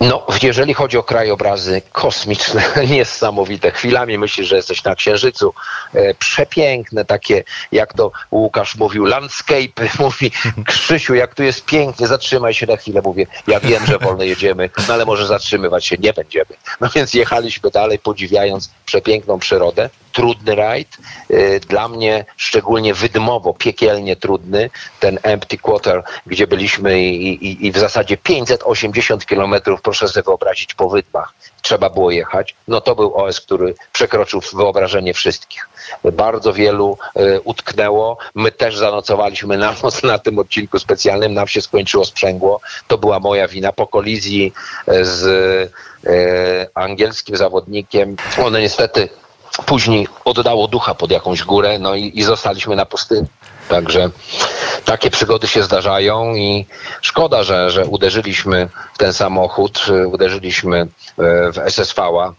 No, 0.00 0.26
jeżeli 0.42 0.74
chodzi 0.74 0.98
o 0.98 1.02
krajobrazy 1.02 1.82
kosmiczne, 1.92 2.62
niesamowite. 2.90 3.70
Chwilami 3.70 4.18
myślisz, 4.18 4.48
że 4.48 4.56
jesteś 4.56 4.84
na 4.84 4.94
Księżycu. 4.94 5.54
E, 5.94 6.14
przepiękne 6.14 7.04
takie, 7.04 7.44
jak 7.72 7.94
to 7.94 8.12
Łukasz 8.32 8.76
mówił, 8.76 9.04
landscape. 9.04 9.88
Mówi, 9.98 10.30
Krzysiu, 10.66 11.14
jak 11.14 11.34
tu 11.34 11.42
jest 11.42 11.64
pięknie, 11.64 12.06
zatrzymaj 12.06 12.54
się 12.54 12.66
na 12.66 12.76
chwilę. 12.76 13.00
Mówię, 13.04 13.26
ja 13.46 13.60
wiem, 13.60 13.86
że 13.86 13.98
wolno 13.98 14.24
jedziemy, 14.24 14.70
no 14.88 14.94
ale 14.94 15.04
może 15.04 15.26
zatrzymywać 15.26 15.86
się 15.86 15.96
nie 15.98 16.12
będziemy. 16.12 16.54
No 16.80 16.88
więc 16.94 17.14
jechaliśmy 17.14 17.70
dalej, 17.70 17.98
podziwiając 17.98 18.70
przepiękną 18.86 19.38
przyrodę. 19.38 19.90
Trudny 20.14 20.54
rajd. 20.54 20.98
Y, 21.30 21.60
dla 21.68 21.88
mnie 21.88 22.24
szczególnie 22.36 22.94
wydmowo, 22.94 23.54
piekielnie 23.54 24.16
trudny. 24.16 24.70
Ten 25.00 25.18
Empty 25.22 25.58
Quarter, 25.58 26.02
gdzie 26.26 26.46
byliśmy 26.46 27.00
i, 27.00 27.46
i, 27.46 27.66
i 27.66 27.72
w 27.72 27.78
zasadzie 27.78 28.16
580 28.16 29.26
kilometrów, 29.26 29.82
proszę 29.82 30.08
sobie 30.08 30.24
wyobrazić, 30.24 30.74
po 30.74 30.88
wydmach 30.88 31.34
trzeba 31.64 31.90
było 31.90 32.10
jechać, 32.10 32.54
no 32.68 32.80
to 32.80 32.94
był 32.94 33.14
OS, 33.14 33.40
który 33.40 33.74
przekroczył 33.92 34.40
wyobrażenie 34.54 35.14
wszystkich. 35.14 35.68
Bardzo 36.12 36.52
wielu 36.52 36.98
y, 37.16 37.40
utknęło. 37.40 38.18
My 38.34 38.52
też 38.52 38.76
zanocowaliśmy 38.76 39.58
na 39.58 39.74
noc 39.82 40.02
na 40.02 40.18
tym 40.18 40.38
odcinku 40.38 40.78
specjalnym. 40.78 41.34
Nam 41.34 41.48
się 41.48 41.60
skończyło 41.60 42.04
sprzęgło. 42.04 42.60
To 42.88 42.98
była 42.98 43.20
moja 43.20 43.48
wina. 43.48 43.72
Po 43.72 43.86
kolizji 43.86 44.52
z 45.02 45.22
y, 46.06 46.70
angielskim 46.74 47.36
zawodnikiem, 47.36 48.16
one 48.44 48.60
niestety 48.60 49.08
później 49.66 50.08
oddało 50.24 50.68
ducha 50.68 50.94
pod 50.94 51.10
jakąś 51.10 51.44
górę, 51.44 51.78
no 51.78 51.94
i, 51.94 52.12
i 52.14 52.22
zostaliśmy 52.22 52.76
na 52.76 52.86
pustyni. 52.86 53.26
Także 53.68 54.10
takie 54.84 55.10
przygody 55.10 55.46
się 55.46 55.62
zdarzają 55.62 56.34
i 56.34 56.66
szkoda, 57.00 57.42
że, 57.42 57.70
że 57.70 57.86
uderzyliśmy 57.86 58.68
w 58.94 58.98
ten 58.98 59.12
samochód, 59.12 59.86
uderzyliśmy 60.06 60.78
e, 60.78 60.86
w 61.52 61.58
SSV-a, 61.58 62.32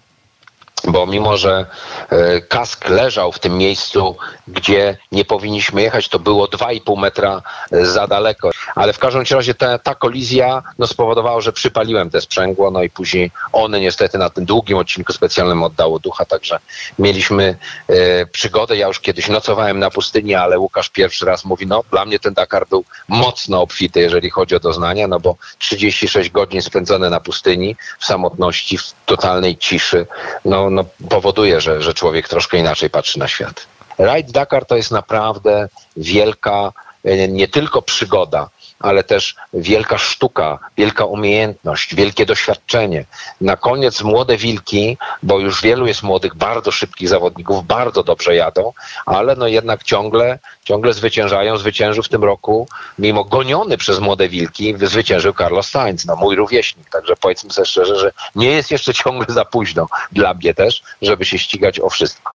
bo 0.88 1.06
mimo, 1.06 1.38
że 1.38 1.66
e, 2.10 2.42
kask 2.42 2.90
leżał 2.90 3.32
w 3.32 3.40
tym 3.40 3.58
miejscu, 3.58 4.18
gdzie 4.48 4.98
nie 5.12 5.26
powinniśmy 5.26 5.82
jechać, 5.82 6.10
to 6.10 6.20
było 6.20 6.46
2,5 6.46 7.00
metra 7.00 7.42
e, 7.72 7.86
za 7.86 8.08
daleko. 8.08 8.50
Ale 8.76 8.94
w 8.94 9.00
każdym 9.00 9.24
razie 9.32 9.54
ta, 9.54 9.80
ta 9.80 9.96
kolizja 9.96 10.64
no, 10.80 10.88
spowodowała, 10.88 11.42
że 11.42 11.54
przypaliłem 11.54 12.10
te 12.10 12.22
sprzęgło, 12.22 12.72
no 12.72 12.84
i 12.84 12.90
później 12.90 13.32
one 13.54 13.80
niestety 13.80 14.18
na 14.18 14.30
tym 14.30 14.46
długim 14.46 14.78
odcinku 14.78 15.14
specjalnym 15.14 15.64
oddało 15.64 16.00
ducha, 16.00 16.26
także 16.26 16.60
mieliśmy 17.00 17.58
e, 17.88 18.26
przygodę. 18.26 18.78
Ja 18.78 18.88
już 18.88 19.00
kiedyś 19.00 19.28
nocowałem 19.28 19.80
na 19.80 19.90
pustyni, 19.90 20.36
ale 20.36 20.60
Łukasz 20.60 20.90
pierwszy 20.90 21.26
raz 21.26 21.46
mówi, 21.46 21.68
no 21.68 21.84
dla 21.92 22.06
mnie 22.06 22.20
ten 22.20 22.34
Dakar 22.34 22.68
był 22.68 22.84
mocno 23.08 23.62
obfity, 23.62 24.00
jeżeli 24.00 24.30
chodzi 24.30 24.56
o 24.56 24.60
doznania, 24.60 25.08
no 25.08 25.20
bo 25.20 25.36
36 25.58 26.30
godzin 26.30 26.62
spędzone 26.62 27.10
na 27.10 27.20
pustyni, 27.20 27.76
w 28.00 28.06
samotności, 28.06 28.78
w 28.78 28.94
totalnej 29.06 29.58
ciszy, 29.58 30.08
no, 30.46 30.70
no 30.76 30.86
powoduje, 31.10 31.62
że, 31.62 31.82
że 31.82 31.94
człowiek 31.94 32.28
troszkę 32.28 32.58
inaczej 32.58 32.90
patrzy 32.90 33.20
na 33.20 33.28
świat. 33.28 33.68
Ride 34.00 34.32
Dakar 34.32 34.66
to 34.66 34.76
jest 34.76 34.92
naprawdę 34.92 35.70
wielka 35.98 36.72
e, 37.04 37.28
nie 37.28 37.48
tylko 37.48 37.82
przygoda, 37.82 38.50
ale 38.86 39.04
też 39.04 39.36
wielka 39.54 39.98
sztuka, 39.98 40.60
wielka 40.78 41.06
umiejętność, 41.06 41.96
wielkie 41.96 42.26
doświadczenie. 42.26 43.06
Na 43.42 43.58
koniec 43.58 44.02
młode 44.02 44.38
wilki, 44.38 44.98
bo 45.24 45.40
już 45.40 45.62
wielu 45.62 45.88
jest 45.88 46.04
młodych, 46.04 46.36
bardzo 46.36 46.72
szybkich 46.72 47.10
zawodników, 47.10 47.68
bardzo 47.68 48.04
dobrze 48.04 48.36
jadą, 48.36 48.74
ale 49.06 49.36
no 49.36 49.48
jednak 49.48 49.84
ciągle, 49.84 50.40
ciągle 50.64 50.94
zwyciężają. 50.94 51.58
Zwyciężył 51.58 52.04
w 52.04 52.10
tym 52.10 52.24
roku, 52.24 52.68
mimo 53.00 53.24
goniony 53.24 53.78
przez 53.78 54.00
młode 54.00 54.30
wilki, 54.30 54.76
zwyciężył 54.78 55.34
Carlos 55.34 55.70
Sainz, 55.70 56.06
no 56.06 56.16
mój 56.16 56.36
rówieśnik. 56.36 56.90
Także 56.90 57.16
powiedzmy 57.16 57.52
sobie 57.52 57.66
szczerze, 57.66 58.00
że 58.00 58.12
nie 58.36 58.52
jest 58.52 58.72
jeszcze 58.72 58.94
ciągle 58.94 59.26
za 59.30 59.46
późno 59.46 59.88
dla 60.12 60.34
mnie 60.34 60.54
też, 60.54 60.84
żeby 61.02 61.26
się 61.26 61.40
ścigać 61.40 61.80
o 61.80 61.90
wszystko. 61.90 62.35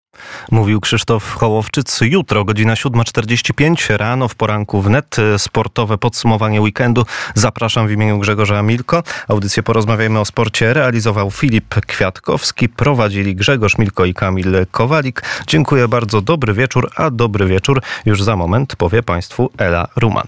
Mówił 0.51 0.81
Krzysztof 0.81 1.33
Hołowczyc. 1.33 1.99
Jutro, 2.01 2.45
godzina 2.45 2.73
7.45 2.73 3.97
rano 3.97 4.27
w 4.27 4.35
poranku 4.35 4.81
wnet. 4.81 5.15
Sportowe 5.37 5.97
podsumowanie 5.97 6.61
weekendu. 6.61 7.05
Zapraszam 7.35 7.87
w 7.87 7.91
imieniu 7.91 8.19
Grzegorza 8.19 8.63
Milko. 8.63 9.03
Audycję 9.27 9.63
Porozmawiajmy 9.63 10.19
o 10.19 10.25
sporcie 10.25 10.73
realizował 10.73 11.31
Filip 11.31 11.75
Kwiatkowski. 11.85 12.69
Prowadzili 12.69 13.35
Grzegorz 13.35 13.77
Milko 13.77 14.05
i 14.05 14.13
Kamil 14.13 14.65
Kowalik. 14.71 15.21
Dziękuję 15.47 15.87
bardzo. 15.87 16.21
Dobry 16.21 16.53
wieczór, 16.53 16.89
a 16.95 17.09
dobry 17.09 17.45
wieczór 17.45 17.81
już 18.05 18.23
za 18.23 18.35
moment 18.35 18.75
powie 18.75 19.03
Państwu 19.03 19.49
Ela 19.57 19.87
Ruman. 19.95 20.27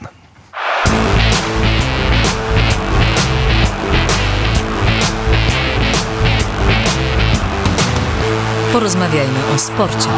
Porozmawiajmy 8.80 9.40
o 9.56 9.58
sporcie. 9.60 10.10